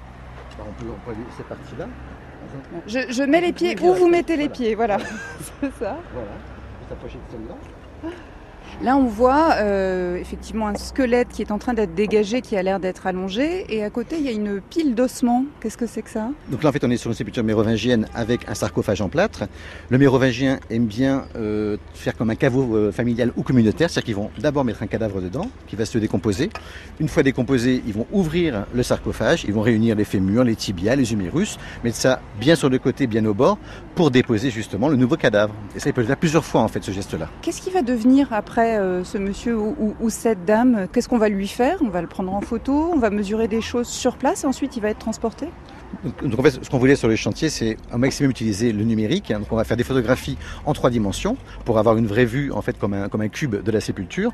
On 0.59 0.83
peut, 0.83 0.91
on 0.91 1.05
peut 1.07 1.11
aller 1.15 1.27
cette 1.37 1.47
partie-là. 1.47 1.87
je, 2.87 3.13
je 3.13 3.23
mets 3.23 3.41
les 3.41 3.53
pieds 3.53 3.77
où 3.83 3.95
vous 3.95 4.09
mettez 4.09 4.37
les 4.37 4.49
pieds, 4.49 4.75
voilà. 4.75 4.99
C'est 5.61 5.67
ça. 5.79 5.99
Voilà. 6.13 6.29
On 6.31 6.85
peut 6.85 6.89
s'approcher 6.89 7.17
de 7.17 7.33
celle-là. 7.33 7.55
Là, 8.83 8.97
on 8.97 9.05
voit 9.05 9.59
euh, 9.59 10.17
effectivement 10.17 10.67
un 10.67 10.75
squelette 10.75 11.29
qui 11.29 11.41
est 11.41 11.53
en 11.53 11.59
train 11.59 11.73
d'être 11.73 11.95
dégagé, 11.95 12.41
qui 12.41 12.57
a 12.57 12.65
l'air 12.65 12.81
d'être 12.81 13.07
allongé, 13.07 13.65
et 13.69 13.85
à 13.85 13.91
côté, 13.91 14.17
il 14.19 14.25
y 14.25 14.29
a 14.29 14.33
une 14.33 14.61
pile 14.61 14.97
d'ossements. 14.97 15.45
Qu'est-ce 15.61 15.77
que 15.77 15.87
c'est 15.87 16.03
que 16.03 16.11
ça? 16.11 16.31
Donc 16.51 16.65
là, 16.65 16.71
en 16.71 16.73
fait, 16.73 16.83
on 16.83 16.91
est 16.91 16.97
sur 16.97 17.09
une 17.09 17.15
sépulture 17.15 17.45
mérovingienne 17.45 18.09
avec 18.13 18.49
un 18.49 18.55
sarcophage 18.55 19.01
en 19.01 19.09
plâtre. 19.09 19.45
Le 19.89 19.99
mérovingien 19.99 20.59
aime 20.69 20.87
bien 20.87 21.27
euh, 21.37 21.77
faire 21.95 22.17
comme 22.17 22.31
un 22.31 22.35
caveau 22.35 22.75
euh, 22.75 22.91
familial 22.91 23.31
ou 23.37 23.45
communautaire, 23.45 23.89
c'est-à-dire 23.89 24.07
qu'ils 24.07 24.17
vont 24.17 24.31
d'abord 24.41 24.65
mettre 24.65 24.83
un 24.83 24.89
cadavre 24.89 25.21
dedans, 25.21 25.49
qui 25.69 25.77
va 25.77 25.85
se 25.85 25.99
décomposer. 25.99 26.51
Une 26.99 27.07
fois 27.07 27.23
décomposé, 27.23 27.85
ils 27.87 27.95
vont 27.95 28.09
ouvrir 28.11 28.67
le 28.75 28.83
sarcophage, 28.83 29.45
ils 29.45 29.55
vont 29.55 29.61
réunir 29.61 29.95
les 29.95 30.05
fémurs, 30.05 30.43
les 30.43 30.57
tibias, 30.57 30.97
les 30.97 31.13
humérus, 31.13 31.57
mettre 31.85 31.99
ça 31.99 32.21
bien 32.41 32.57
sur 32.57 32.69
le 32.69 32.81
côté, 32.81 33.07
bien 33.07 33.25
au 33.27 33.35
bord, 33.35 33.59
pour 33.95 34.11
déposer 34.11 34.51
justement 34.51 34.89
le 34.89 34.97
nouveau 34.97 35.15
cadavre. 35.15 35.55
Et 35.77 35.79
ça, 35.79 35.89
il 35.89 35.93
peut 35.93 36.01
le 36.01 36.09
faire 36.09 36.17
plusieurs 36.17 36.45
fois, 36.45 36.63
en 36.63 36.69
fait, 36.69 36.83
ce 36.83 36.91
geste-là. 36.91 37.29
Qu'est-ce 37.43 37.63
qui 37.63 37.71
va 37.71 37.83
devenir 37.83 38.33
après 38.33 38.72
euh, 38.79 39.05
ce 39.05 39.19
monsieur 39.19 39.57
ou, 39.59 40.11
cette 40.11 40.45
dame 40.45 40.87
Qu'est-ce 40.93 41.09
qu'on 41.09 41.19
va 41.19 41.29
lui 41.29 41.49
faire? 41.49 41.79
On 41.81 41.89
va 41.89 42.01
le 42.01 42.07
prendre 42.07 42.33
en 42.33 42.41
photo, 42.41 42.91
on 42.93 42.99
va 42.99 43.11
mesurer 43.11 43.49
des 43.49 43.61
choses 43.61 43.89
sur 43.89 44.17
place, 44.17 44.45
et 44.45 44.47
ensuite 44.47 44.77
il 44.77 44.83
va 44.83 44.91
être 44.91 44.99
transporté? 44.99 45.49
Donc, 46.23 46.39
en 46.39 46.43
fait, 46.43 46.65
ce 46.65 46.71
qu'on 46.71 46.79
voulait 46.79 46.97
sur 46.97 47.09
le 47.09 47.17
chantier, 47.17 47.49
c'est 47.49 47.77
un 47.93 47.99
maximum 47.99 48.31
utiliser 48.31 48.73
le 48.73 48.83
numérique. 48.83 49.31
hein. 49.31 49.39
Donc 49.39 49.53
on 49.53 49.57
va 49.57 49.65
faire 49.65 49.77
des 49.77 49.85
photographies 49.85 50.39
en 50.65 50.73
trois 50.73 50.91
dimensions 50.91 51.37
pour 51.65 51.79
avoir 51.79 51.97
une 51.97 52.07
vraie 52.07 52.25
vue, 52.25 52.51
en 52.51 52.63
fait, 52.63 52.79
comme 52.79 52.95
un 52.95 53.29
cube 53.29 53.63
de 53.63 53.71
la 53.71 53.81
sépulture. 53.81 54.33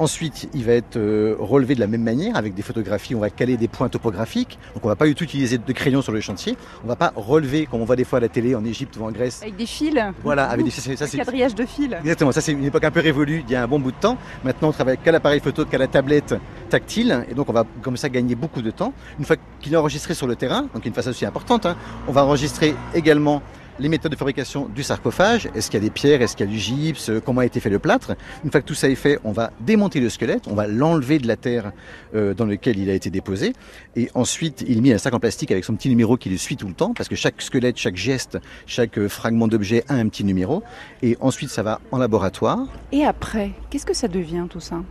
Ensuite, 0.00 0.48
il 0.54 0.64
va 0.64 0.72
être 0.72 0.96
euh, 0.96 1.36
relevé 1.38 1.74
de 1.74 1.80
la 1.80 1.86
même 1.86 2.02
manière 2.02 2.34
avec 2.34 2.54
des 2.54 2.62
photographies. 2.62 3.14
On 3.14 3.20
va 3.20 3.28
caler 3.28 3.58
des 3.58 3.68
points 3.68 3.90
topographiques. 3.90 4.58
Donc 4.72 4.82
on 4.86 4.88
va 4.88 4.96
pas 4.96 5.04
du 5.04 5.14
tout 5.14 5.24
utiliser 5.24 5.58
de 5.58 5.72
crayon 5.74 6.00
sur 6.00 6.10
le 6.10 6.22
chantier. 6.22 6.56
On 6.82 6.88
va 6.88 6.96
pas 6.96 7.12
relever 7.14 7.66
comme 7.66 7.82
on 7.82 7.84
voit 7.84 7.96
des 7.96 8.04
fois 8.04 8.16
à 8.16 8.22
la 8.22 8.30
télé 8.30 8.54
en 8.54 8.64
Égypte 8.64 8.96
ou 8.96 9.04
en 9.04 9.12
Grèce. 9.12 9.42
Avec 9.42 9.56
des 9.56 9.66
fils 9.66 9.94
Voilà, 10.24 10.46
avec 10.46 10.64
des 10.64 10.70
ça, 10.70 10.90
Un 10.90 11.06
c'est 11.06 11.18
quadrillage 11.18 11.54
de 11.54 11.66
fils 11.66 11.92
Exactement, 12.00 12.32
ça 12.32 12.40
c'est 12.40 12.52
une 12.52 12.64
époque 12.64 12.84
un 12.84 12.90
peu 12.90 13.00
révolue, 13.00 13.44
il 13.46 13.52
y 13.52 13.54
a 13.54 13.62
un 13.62 13.68
bon 13.68 13.78
bout 13.78 13.92
de 13.92 13.96
temps. 13.98 14.16
Maintenant 14.42 14.68
on 14.68 14.72
travaille 14.72 14.96
qu'à 14.96 15.12
l'appareil 15.12 15.40
photo, 15.40 15.66
qu'à 15.66 15.76
la 15.76 15.86
tablette 15.86 16.34
tactile, 16.70 17.26
et 17.30 17.34
donc 17.34 17.50
on 17.50 17.52
va 17.52 17.66
comme 17.82 17.98
ça 17.98 18.08
gagner 18.08 18.34
beaucoup 18.34 18.62
de 18.62 18.70
temps. 18.70 18.94
Une 19.18 19.26
fois 19.26 19.36
qu'il 19.60 19.74
est 19.74 19.76
enregistré 19.76 20.14
sur 20.14 20.26
le 20.26 20.34
terrain, 20.34 20.66
donc 20.72 20.86
une 20.86 20.94
phase 20.94 21.08
aussi 21.08 21.26
importante, 21.26 21.66
hein, 21.66 21.76
on 22.08 22.12
va 22.12 22.24
enregistrer 22.24 22.74
également 22.94 23.42
les 23.78 23.88
méthodes 23.88 24.12
de 24.12 24.16
fabrication 24.16 24.68
du 24.68 24.82
sarcophage, 24.82 25.48
est-ce 25.54 25.70
qu'il 25.70 25.80
y 25.80 25.82
a 25.82 25.86
des 25.86 25.90
pierres, 25.90 26.22
est-ce 26.22 26.36
qu'il 26.36 26.46
y 26.46 26.48
a 26.48 26.52
du 26.52 26.58
gypse, 26.58 27.10
comment 27.24 27.40
a 27.40 27.46
été 27.46 27.60
fait 27.60 27.70
le 27.70 27.78
plâtre? 27.78 28.16
Une 28.44 28.50
fois 28.50 28.60
que 28.60 28.66
tout 28.66 28.74
ça 28.74 28.88
est 28.88 28.94
fait, 28.94 29.18
on 29.24 29.32
va 29.32 29.52
démonter 29.60 30.00
le 30.00 30.08
squelette, 30.08 30.48
on 30.48 30.54
va 30.54 30.66
l'enlever 30.66 31.18
de 31.18 31.26
la 31.26 31.36
terre 31.36 31.72
euh, 32.14 32.34
dans 32.34 32.46
lequel 32.46 32.78
il 32.78 32.90
a 32.90 32.94
été 32.94 33.10
déposé, 33.10 33.52
et 33.96 34.10
ensuite 34.14 34.64
il 34.66 34.82
dans 34.82 34.94
un 34.94 34.98
sac 34.98 35.14
en 35.14 35.20
plastique 35.20 35.50
avec 35.50 35.64
son 35.64 35.74
petit 35.74 35.88
numéro 35.88 36.16
qui 36.16 36.28
le 36.28 36.36
suit 36.36 36.56
tout 36.56 36.68
le 36.68 36.74
temps, 36.74 36.94
parce 36.94 37.08
que 37.08 37.16
chaque 37.16 37.40
squelette, 37.40 37.76
chaque 37.76 37.96
geste, 37.96 38.38
chaque 38.66 38.98
euh, 38.98 39.08
fragment 39.08 39.48
d'objet 39.48 39.84
a 39.88 39.94
un 39.94 40.08
petit 40.08 40.24
numéro, 40.24 40.62
et 41.02 41.16
ensuite 41.20 41.50
ça 41.50 41.62
va 41.62 41.80
en 41.90 41.98
laboratoire. 41.98 42.66
Et 42.92 43.04
après, 43.04 43.52
qu'est-ce 43.70 43.86
que 43.86 43.94
ça 43.94 44.08
devient 44.08 44.46
tout 44.48 44.60
ça? 44.60 44.82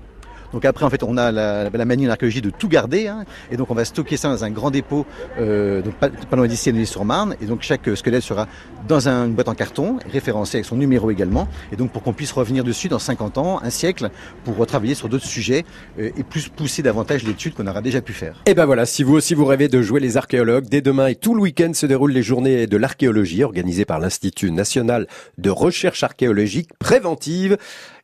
Donc 0.54 0.66
après, 0.66 0.86
en 0.86 0.90
fait, 0.90 1.04
on 1.04 1.18
a 1.18 1.32
la, 1.32 1.70
la 1.70 1.86
manie 1.86 2.08
en 2.08 2.12
archéologie 2.12 2.42
de 2.42 2.50
tout 2.50 2.68
garder, 2.68 3.08
hein, 3.08 3.26
et 3.52 3.58
donc 3.58 3.70
on 3.72 3.76
va 3.76 3.86
stocker 3.86 4.18
ça 4.18 4.30
dans 4.30 4.44
un 4.44 4.50
grand 4.52 4.72
dépôt, 4.72 5.06
euh, 5.40 5.82
donc 5.82 5.94
pas, 5.96 6.10
pas 6.10 6.36
loin 6.36 6.48
d'ici, 6.48 6.70
à 6.70 6.86
sur 6.86 7.06
marne 7.06 7.36
et 7.42 7.46
donc 7.46 7.62
chaque 7.62 7.88
euh, 7.88 7.96
squelette 7.96 8.24
sera 8.24 8.48
dans 8.88 9.08
un- 9.10 9.26
une 9.26 9.34
boîte 9.34 9.50
en 9.50 9.54
carton, 9.56 9.98
référencé 10.12 10.58
avec 10.58 10.66
son 10.66 10.76
numéro 10.76 11.12
également, 11.12 11.48
et 11.72 11.76
donc 11.76 11.92
pour 11.92 12.02
qu'on 12.04 12.14
puisse 12.14 12.32
revenir 12.32 12.64
dessus 12.64 12.88
dans 12.88 13.00
50 13.00 13.38
ans, 13.38 13.60
un 13.64 13.70
siècle, 13.70 14.10
pour 14.44 14.58
retravailler 14.58 14.96
sur 14.96 15.10
d'autres 15.10 15.26
sujets 15.26 15.66
euh, 16.00 16.10
et 16.18 16.24
plus 16.24 16.48
pousser 16.50 16.82
davantage 16.82 17.24
l'étude 17.24 17.54
qu'on 17.54 17.68
aura 17.68 17.82
déjà 17.82 18.02
pu 18.02 18.14
faire. 18.14 18.42
Et 18.46 18.54
ben 18.54 18.66
voilà, 18.66 18.86
si 18.86 19.04
vous 19.04 19.14
aussi 19.16 19.34
vous 19.36 19.46
rêvez 19.46 19.68
de 19.68 19.82
jouer 19.82 20.00
les 20.00 20.18
archéologues, 20.18 20.66
dès 20.70 20.82
demain 20.82 21.08
et 21.08 21.16
tout 21.16 21.36
le 21.36 21.42
week-end 21.42 21.72
se 21.74 21.86
déroulent 21.86 22.12
les 22.12 22.24
journées 22.24 22.66
de 22.68 22.78
l'archéologie 22.78 23.44
organisées 23.44 23.86
par 23.86 24.00
l'Institut 24.00 24.52
national 24.52 25.08
de 25.38 25.50
recherche 25.50 26.04
archéologique 26.04 26.70
préventive. 26.80 27.58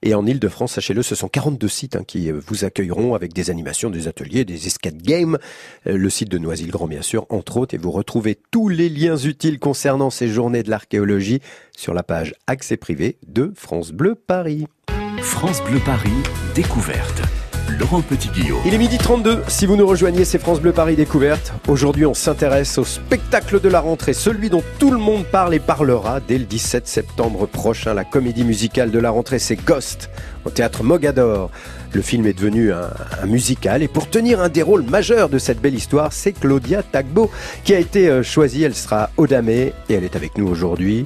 Et 0.06 0.14
en 0.14 0.24
Ile-de-France, 0.28 0.74
sachez-le, 0.74 1.02
ce 1.02 1.16
sont 1.16 1.28
42 1.28 1.68
sites 1.68 1.96
hein, 1.96 2.04
qui 2.06 2.32
euh, 2.32 2.40
vous 2.46 2.64
accueilleront 2.64 3.16
avec 3.16 3.34
des 3.34 3.50
animations, 3.50 3.90
des 3.90 4.08
ateliers, 4.08 4.46
des 4.46 4.68
escape 4.68 4.98
games. 4.98 5.40
Euh, 5.88 5.98
Le 5.98 6.10
site 6.12 6.30
de 6.30 6.38
Noisy-le-Grand, 6.38 6.88
bien 6.88 7.02
sûr, 7.02 7.26
entre 7.30 7.58
autres. 7.58 7.74
Et 7.74 7.80
vous 7.80 7.90
retrouvez 7.90 8.38
tous 8.52 8.70
les 8.70 8.88
liens 8.88 9.18
utiles 9.18 9.58
concernant 9.58 10.12
ces 10.12 10.28
journées 10.28 10.62
de 10.62 10.70
l'archéologie 10.70 11.42
sur 11.76 11.96
la 11.96 12.04
page 12.04 12.36
Accès 12.46 12.78
privé 12.78 13.18
de 13.28 13.52
France 13.56 13.92
Bleu 13.92 14.14
Paris. 14.14 14.68
France 15.22 15.64
Bleu 15.64 15.80
Paris, 15.84 16.12
découverte. 16.54 17.24
Laurent 17.80 18.02
Petit-Guillaume. 18.02 18.60
Il 18.66 18.74
est 18.74 18.78
midi 18.78 18.98
32. 18.98 19.44
Si 19.48 19.66
vous 19.66 19.76
nous 19.76 19.86
rejoignez, 19.86 20.26
c'est 20.26 20.40
France 20.40 20.62
Bleu 20.62 20.72
Paris 20.72 20.96
Découverte. 20.96 21.54
Aujourd'hui, 21.68 22.06
on 22.06 22.14
s'intéresse 22.14 22.78
au 22.78 22.86
spectacle 22.86 23.60
de 23.60 23.70
la 23.70 23.80
rentrée, 23.80 24.14
celui 24.14 24.50
dont 24.50 24.64
tout 24.80 24.92
le 24.92 24.98
monde 24.98 25.26
parle 25.26 25.54
et 25.54 25.60
parlera 25.60 26.20
dès 26.20 26.38
le 26.38 26.46
17 26.46 26.88
septembre 26.88 27.48
prochain. 27.48 27.94
La 27.94 28.04
comédie 28.04 28.44
musicale 28.44 28.92
de 28.92 29.00
la 29.00 29.10
rentrée, 29.10 29.40
c'est 29.40 29.56
Ghost, 29.56 30.10
au 30.46 30.50
théâtre 30.50 30.84
Mogador. 30.84 31.52
Le 31.94 32.02
film 32.02 32.26
est 32.26 32.34
devenu 32.34 32.72
un, 32.72 32.90
musical 33.26 33.84
et 33.84 33.88
pour 33.88 34.10
tenir 34.10 34.42
un 34.42 34.50
des 34.50 34.62
rôles 34.62 34.84
majeurs 34.84 35.30
de 35.30 35.38
cette 35.38 35.62
belle 35.62 35.76
histoire, 35.76 36.14
c'est 36.14 36.34
Claudia 36.34 36.84
Tagbo 36.84 37.32
qui 37.64 37.74
a 37.74 37.80
été 37.80 38.10
euh, 38.10 38.24
choisie. 38.24 38.64
Elle 38.64 38.76
sera 38.76 39.10
au 39.18 39.28
Damé 39.28 39.74
et 39.90 39.94
elle 39.94 40.04
est 40.04 40.16
avec 40.16 40.38
nous 40.38 40.48
aujourd'hui. 40.48 41.06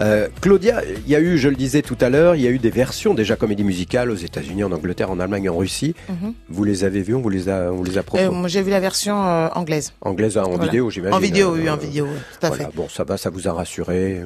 Euh, 0.00 0.28
Claudia, 0.40 0.82
il 1.06 1.10
y 1.10 1.16
a 1.16 1.20
eu, 1.20 1.38
je 1.38 1.48
le 1.48 1.56
disais 1.56 1.82
tout 1.82 1.96
à 2.00 2.08
l'heure, 2.08 2.36
il 2.36 2.42
y 2.42 2.46
a 2.46 2.50
eu 2.50 2.58
des 2.58 2.70
versions 2.70 3.14
déjà 3.14 3.36
comédie 3.36 3.64
musicale 3.64 4.10
aux 4.10 4.16
États-Unis, 4.16 4.62
en 4.64 4.70
Angleterre, 4.72 5.10
en 5.10 5.18
Allemagne, 5.18 5.48
en 5.50 5.56
Russie. 5.56 5.94
Mhm. 6.08 6.34
Vous 6.48 6.64
les 6.64 6.84
avez 6.84 7.02
vus, 7.02 7.14
on 7.14 7.20
vous 7.20 7.30
les 7.30 7.48
a, 7.48 7.72
on 7.72 7.82
les 7.82 7.98
a 7.98 8.02
Euh, 8.14 8.48
J'ai 8.48 8.62
vu 8.62 8.70
la 8.70 8.80
version 8.80 9.26
euh, 9.26 9.48
anglaise. 9.54 9.92
Anglaise 10.00 10.38
hein, 10.38 10.44
en 10.44 10.50
Voilà. 10.50 10.64
vidéo, 10.66 10.90
j'imagine. 10.90 11.16
En 11.16 11.18
vidéo, 11.20 11.54
Euh, 11.54 11.58
oui, 11.62 11.70
en 11.70 11.76
vidéo, 11.76 12.06
tout 12.06 12.46
à 12.46 12.48
voilà, 12.48 12.64
fait. 12.66 12.76
Bon, 12.76 12.88
ça 12.88 13.04
va, 13.04 13.16
ça 13.16 13.30
vous 13.30 13.48
a 13.48 13.52
rassuré. 13.52 14.22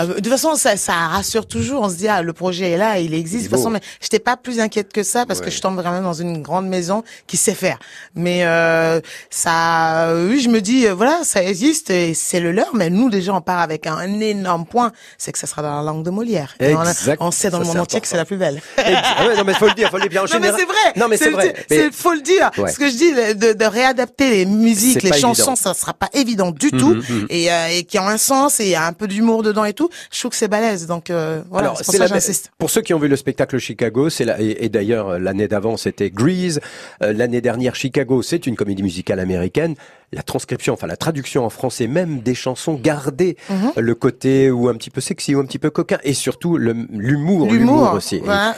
Euh, 0.00 0.06
de 0.06 0.12
toute 0.14 0.28
façon, 0.28 0.54
ça, 0.54 0.76
ça 0.76 0.92
rassure 0.92 1.46
toujours. 1.46 1.82
On 1.82 1.88
se 1.88 1.96
dit, 1.96 2.08
ah, 2.08 2.22
le 2.22 2.32
projet 2.32 2.70
est 2.72 2.76
là, 2.78 2.98
il 2.98 3.12
existe. 3.14 3.44
De 3.46 3.48
toute 3.50 3.58
façon, 3.58 3.70
mais 3.70 3.80
j'étais 4.00 4.18
pas 4.20 4.36
plus 4.36 4.60
inquiète 4.60 4.92
que 4.92 5.02
ça 5.02 5.26
parce 5.26 5.40
que 5.40 5.50
je 5.50 5.60
tombe 5.60 5.76
vraiment 5.76 6.02
dans 6.02 6.12
une 6.12 6.40
grande 6.42 6.68
maison 6.68 7.02
qui 7.26 7.36
sait 7.36 7.54
faire. 7.54 7.78
Mais 8.14 8.44
euh, 8.46 9.00
ça, 9.30 10.14
oui, 10.28 10.40
je 10.40 10.48
me 10.48 10.60
dis, 10.60 10.86
euh, 10.86 10.94
voilà, 10.94 11.20
ça 11.24 11.42
existe 11.42 11.90
et 11.90 12.14
c'est 12.14 12.40
le 12.40 12.52
leur. 12.52 12.74
Mais 12.74 12.90
nous, 12.90 13.10
déjà, 13.10 13.34
on 13.34 13.40
part 13.40 13.58
avec 13.60 13.86
un 13.86 14.20
énorme 14.20 14.66
point. 14.66 14.92
C'est 15.18 15.32
que 15.32 15.38
ça 15.38 15.46
sera 15.46 15.62
dans 15.62 15.74
la 15.76 15.82
langue 15.82 16.04
de 16.04 16.10
Molière. 16.10 16.54
Et 16.60 16.74
on, 16.74 16.80
a- 16.80 16.90
Exact. 16.90 17.18
on 17.20 17.30
sait 17.30 17.50
dans 17.50 17.58
Ça, 17.58 17.62
le 17.62 17.68
monde 17.68 17.78
entier 17.78 18.00
que 18.00 18.06
c'est 18.08 18.16
la 18.16 18.24
plus 18.24 18.36
belle. 18.36 18.60
Ah 18.76 19.26
ouais, 19.26 19.36
non 19.36 19.44
mais 19.44 19.54
faut 19.54 19.66
le 19.66 19.74
dire, 19.74 19.90
faut 19.90 19.96
le 19.96 20.02
dire 20.02 20.10
bien 20.10 20.22
en 20.22 20.24
Non 20.24 20.30
mais 20.34 20.48
général. 20.48 20.60
c'est 20.60 20.66
vrai. 20.66 20.92
Non 20.96 21.08
mais 21.08 21.16
c'est 21.16 21.30
vrai. 21.30 21.54
Mais- 21.70 21.90
faut 21.92 22.12
le 22.12 22.20
dire. 22.20 22.50
Ouais. 22.58 22.70
Ce 22.70 22.78
que 22.78 22.88
je 22.90 22.96
dis, 22.96 23.12
de, 23.12 23.52
de 23.52 23.64
réadapter 23.64 24.30
les 24.30 24.46
musiques, 24.46 25.02
les 25.02 25.12
chansons, 25.12 25.52
évident. 25.52 25.56
ça 25.56 25.74
sera 25.74 25.94
pas 25.94 26.08
évident 26.12 26.50
du 26.50 26.70
Mhm, 26.72 26.78
tout. 26.78 26.94
mhm. 26.94 27.26
Et, 27.30 27.50
euh, 27.52 27.68
et 27.72 27.84
qui 27.84 27.98
ont 27.98 28.06
un 28.08 28.18
sens 28.18 28.60
et 28.60 28.64
il 28.64 28.70
y 28.70 28.74
a 28.74 28.86
un 28.86 28.92
peu 28.92 29.06
d'humour 29.08 29.42
dedans 29.42 29.64
et 29.64 29.72
tout. 29.72 29.88
Je 30.12 30.18
trouve 30.18 30.30
que 30.30 30.36
c'est 30.36 30.48
balèze. 30.48 30.86
Donc 30.86 31.10
euh, 31.10 31.42
voilà. 31.50 31.68
Alors, 31.68 31.78
c'est 31.78 31.84
pour 31.86 31.94
ça 31.94 32.06
j'insiste. 32.06 32.50
pour 32.58 32.70
ceux 32.70 32.82
qui 32.82 32.94
ont 32.94 32.98
vu 32.98 33.08
le 33.08 33.16
spectacle 33.16 33.58
Chicago, 33.58 34.10
c'est 34.10 34.24
la, 34.24 34.40
et, 34.40 34.64
et 34.64 34.68
d'ailleurs 34.68 35.18
l'année 35.18 35.48
d'avant 35.48 35.76
c'était 35.76 36.10
Grease, 36.10 36.60
Euh, 37.02 37.12
l'année 37.12 37.40
dernière 37.40 37.74
Chicago, 37.74 38.22
c'est 38.22 38.46
une 38.46 38.56
comédie 38.56 38.82
musicale 38.82 39.20
américaine. 39.20 39.74
La 40.16 40.22
transcription, 40.22 40.72
enfin 40.72 40.86
la 40.86 40.96
traduction 40.96 41.44
en 41.44 41.50
français 41.50 41.86
même 41.86 42.20
des 42.20 42.34
chansons 42.34 42.74
gardait 42.74 43.36
Mhm. 43.50 43.72
le 43.76 43.94
côté 43.94 44.50
ou 44.50 44.68
un 44.68 44.74
petit 44.74 44.88
peu 44.90 45.00
sexy 45.02 45.34
ou 45.34 45.40
un 45.40 45.44
petit 45.44 45.58
peu 45.58 45.68
coquin 45.70 45.98
et 46.04 46.14
surtout 46.14 46.56
l'humour, 46.56 47.50
L'humour, 47.50 47.92
aussi. 47.92 48.16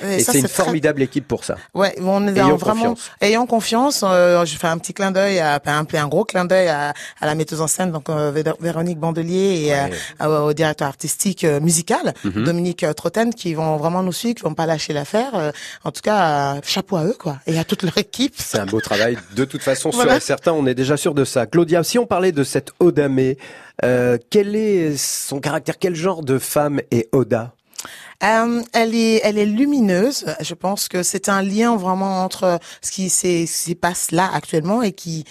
Et- 0.08 0.20
c'est 0.22 0.38
une 0.38 0.44
très- 0.44 0.48
formidable 0.62 1.02
équipe 1.02 1.26
pour 1.26 1.44
ça. 1.44 1.56
Ouais, 1.74 1.94
on 2.00 2.26
est 2.28 2.40
en 2.40 2.56
vraiment 2.56 2.74
confiance. 2.94 3.10
ayant 3.20 3.44
confiance. 3.46 4.04
euh, 4.04 4.44
je 4.46 4.56
fais 4.56 4.68
un 4.68 4.78
petit 4.78 4.94
clin 4.94 5.10
d'œil, 5.10 5.40
à, 5.40 5.60
un, 5.66 5.84
un 5.92 6.08
gros 6.08 6.24
clin 6.24 6.44
d'œil 6.44 6.68
à, 6.68 6.94
à 7.20 7.26
la 7.26 7.34
metteuse 7.34 7.60
en 7.60 7.66
scène, 7.66 7.90
donc 7.90 8.08
euh, 8.08 8.30
Vé- 8.32 8.54
Véronique 8.60 8.98
Bandelier 9.00 9.66
et 9.66 9.70
Ouais. 9.72 9.90
euh, 10.22 10.40
au 10.42 10.52
directeur 10.52 10.86
artistique 10.88 11.42
euh, 11.44 11.58
musical 11.60 12.14
Mhm. 12.24 12.44
Dominique 12.44 12.86
Trotten, 12.96 13.34
qui 13.34 13.54
vont 13.54 13.76
vraiment 13.78 14.02
nous 14.04 14.12
suivre, 14.12 14.36
qui 14.36 14.42
vont 14.42 14.54
pas 14.54 14.66
lâcher 14.66 14.92
l'affaire. 14.92 15.52
En 15.84 15.90
tout 15.90 16.02
cas, 16.02 16.60
chapeau 16.62 16.96
à 16.96 17.04
eux 17.04 17.16
quoi, 17.18 17.38
et 17.46 17.58
à 17.58 17.64
toute 17.64 17.82
leur 17.82 17.98
équipe. 17.98 18.34
C'est 18.38 18.58
un 18.58 18.66
beau 18.66 18.80
travail. 18.80 19.18
De 19.34 19.44
toute 19.44 19.62
façon, 19.62 19.90
sûr 19.92 20.02
Voilà. 20.02 20.18
et 20.18 20.20
certain, 20.20 20.52
on 20.52 20.64
est 20.66 20.74
déjà 20.74 20.96
sûr 20.96 21.14
de 21.14 21.24
ça. 21.24 21.46
Claudia, 21.50 21.82
si 21.82 21.98
on 21.98 22.06
parlait 22.06 22.32
de 22.32 22.44
cette 22.44 22.70
Odamé, 22.80 23.38
euh, 23.84 24.18
quel 24.30 24.56
est 24.56 24.96
son 24.96 25.40
caractère? 25.40 25.78
Quel 25.78 25.94
genre 25.94 26.22
de 26.22 26.38
femme 26.38 26.80
est 26.90 27.08
Oda? 27.12 27.54
Euh, 28.24 28.60
elle 28.72 28.94
est, 28.94 29.20
elle 29.22 29.38
est 29.38 29.46
lumineuse. 29.46 30.24
Je 30.40 30.54
pense 30.54 30.88
que 30.88 31.02
c'est 31.04 31.28
un 31.28 31.42
lien 31.42 31.76
vraiment 31.76 32.24
entre 32.24 32.58
ce 32.82 32.90
qui 32.90 33.08
s'est- 33.10 33.46
ce 33.46 33.64
qui 33.66 33.70
se 33.70 33.76
passe 33.76 34.10
là 34.10 34.28
actuellement 34.32 34.82
et 34.82 34.92
qui 34.92 35.24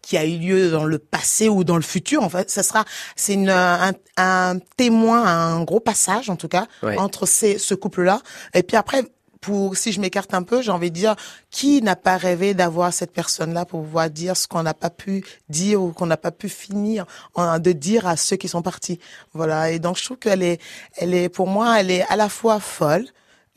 qui 0.00 0.16
a 0.16 0.24
eu 0.24 0.38
lieu 0.38 0.70
dans 0.70 0.84
le 0.86 0.98
passé 0.98 1.50
ou 1.50 1.64
dans 1.64 1.76
le 1.76 1.82
futur. 1.82 2.22
En 2.22 2.30
fait, 2.30 2.48
ça 2.48 2.62
sera, 2.62 2.86
c'est 3.14 3.34
une, 3.34 3.50
un, 3.50 3.92
un 4.16 4.58
témoin, 4.78 5.22
un 5.26 5.62
gros 5.64 5.80
passage 5.80 6.30
en 6.30 6.36
tout 6.36 6.48
cas 6.48 6.66
Ouais. 6.82 6.96
entre 6.96 7.26
ces, 7.26 7.58
ce 7.58 7.74
couple-là. 7.74 8.22
Et 8.54 8.62
puis 8.62 8.78
après, 8.78 9.02
pour 9.40 9.76
si 9.76 9.92
je 9.92 10.00
m'écarte 10.00 10.34
un 10.34 10.42
peu, 10.42 10.62
j'ai 10.62 10.70
envie 10.70 10.90
de 10.90 10.96
dire 10.96 11.16
qui 11.50 11.82
n'a 11.82 11.96
pas 11.96 12.16
rêvé 12.16 12.54
d'avoir 12.54 12.92
cette 12.92 13.12
personne-là 13.12 13.64
pour 13.64 13.82
pouvoir 13.82 14.10
dire 14.10 14.36
ce 14.36 14.48
qu'on 14.48 14.62
n'a 14.62 14.74
pas 14.74 14.90
pu 14.90 15.24
dire 15.48 15.82
ou 15.82 15.92
qu'on 15.92 16.06
n'a 16.06 16.16
pas 16.16 16.30
pu 16.30 16.48
finir 16.48 17.06
de 17.36 17.72
dire 17.72 18.06
à 18.06 18.16
ceux 18.16 18.36
qui 18.36 18.48
sont 18.48 18.62
partis. 18.62 18.98
Voilà. 19.34 19.70
Et 19.70 19.78
donc 19.78 19.96
je 19.96 20.04
trouve 20.04 20.18
qu'elle 20.18 20.42
est, 20.42 20.60
elle 20.96 21.14
est 21.14 21.28
pour 21.28 21.46
moi, 21.46 21.80
elle 21.80 21.90
est 21.90 22.02
à 22.08 22.16
la 22.16 22.28
fois 22.28 22.60
folle, 22.60 23.06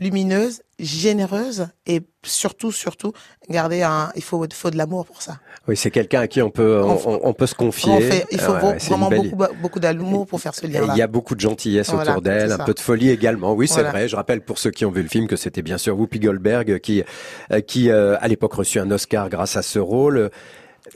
lumineuse, 0.01 0.61
généreuse 0.79 1.67
et 1.85 2.01
surtout, 2.23 2.71
surtout, 2.71 3.13
garder 3.49 3.83
un, 3.83 4.11
il 4.15 4.23
faut, 4.23 4.43
il 4.45 4.53
faut 4.53 4.71
de 4.71 4.77
l'amour 4.77 5.05
pour 5.05 5.21
ça. 5.21 5.37
Oui, 5.67 5.77
c'est 5.77 5.91
quelqu'un 5.91 6.21
à 6.21 6.27
qui 6.27 6.41
on 6.41 6.49
peut, 6.49 6.81
on, 6.83 6.89
On- 6.93 7.01
on- 7.13 7.19
on 7.29 7.33
peut 7.33 7.45
se 7.45 7.53
confier. 7.55 7.91
On 7.91 8.01
fait- 8.01 8.25
il 8.31 8.39
faut 8.39 8.51
Ouais, 8.53 8.77
vraiment 8.79 9.09
belle- 9.09 9.29
beaucoup, 9.31 9.53
beaucoup 9.61 9.79
d'amour 9.79 10.25
pour 10.25 10.41
faire 10.41 10.55
ce 10.55 10.65
Et 10.65 10.69
lien-là. 10.69 10.93
Il 10.95 10.97
y 10.97 11.03
a 11.03 11.07
beaucoup 11.07 11.35
de 11.35 11.39
gentillesse 11.39 11.91
Voilà, 11.91 12.11
autour 12.11 12.23
d'elle, 12.23 12.51
un 12.51 12.57
peu 12.57 12.73
de 12.73 12.79
folie 12.79 13.11
également. 13.11 13.53
Oui, 13.53 13.67
c'est 13.67 13.75
Voilà. 13.75 13.91
vrai. 13.91 14.07
Je 14.07 14.15
rappelle 14.15 14.41
pour 14.41 14.57
ceux 14.57 14.71
qui 14.71 14.85
ont 14.85 14.91
vu 14.91 15.03
le 15.03 15.07
film 15.09 15.27
que 15.27 15.35
c'était 15.35 15.61
bien 15.61 15.77
sûr 15.77 15.97
Whoopi 15.97 16.19
Goldberg 16.19 16.79
qui, 16.79 17.03
euh, 17.51 17.61
qui 17.61 17.91
euh, 17.91 18.17
à 18.19 18.27
l'époque 18.27 18.53
reçut 18.53 18.79
un 18.79 18.89
Oscar 18.89 19.29
grâce 19.29 19.55
à 19.55 19.61
ce 19.61 19.77
rôle. 19.77 20.31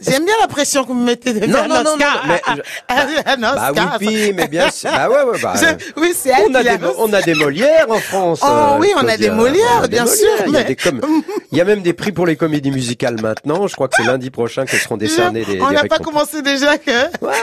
J'aime 0.01 0.25
bien 0.25 0.34
la 0.41 0.47
pression 0.47 0.84
que 0.84 0.88
vous 0.89 0.93
me 0.95 1.05
mettez 1.05 1.34
de 1.34 1.45
Non, 1.45 1.67
non, 1.67 1.84
non, 1.84 1.84
non, 1.84 2.05
mais- 2.27 2.41
un 2.89 3.38
Bah 3.38 3.69
Oscar. 3.69 3.93
Whoopi, 3.93 4.34
mais 4.34 4.47
bien 4.47 4.69
sûr. 4.69 4.89
Bah 4.91 5.10
ouais, 5.10 5.23
ouais, 5.23 5.39
bah, 5.41 5.53
Je- 5.60 6.01
oui, 6.01 6.13
c'est 6.15 6.29
elle 6.29 6.45
on 6.49 6.53
a, 6.55 6.63
des, 6.63 6.77
on 6.97 7.13
a 7.13 7.21
des 7.21 7.34
Molières 7.34 7.86
en 7.89 7.99
France. 7.99 8.39
Oh 8.43 8.47
euh, 8.47 8.77
oui, 8.79 8.89
on 8.95 9.08
a 9.08 9.17
des 9.17 9.29
Molières, 9.29 9.88
bien 9.89 10.05
sûr, 10.05 10.27
Il 10.47 10.53
y, 10.53 10.58
a 10.58 10.60
mais- 10.60 10.65
des 10.65 10.75
com- 10.75 11.01
il 11.51 11.58
y 11.58 11.62
a 11.62 11.63
même 11.63 11.81
des 11.81 11.93
prix 11.93 12.12
pour 12.12 12.25
les 12.25 12.36
comédies 12.36 12.71
musicales 12.71 13.19
maintenant. 13.21 13.67
Je 13.67 13.73
crois 13.75 13.88
que 13.88 13.95
c'est 13.97 14.03
lundi 14.03 14.29
prochain 14.31 14.65
que 14.65 14.75
seront 14.77 14.97
décernés 14.97 15.45
des, 15.45 15.62
On 15.62 15.71
n'a 15.71 15.84
pas 15.86 15.99
commencé 15.99 16.41
déjà 16.41 16.77
que 16.77 16.91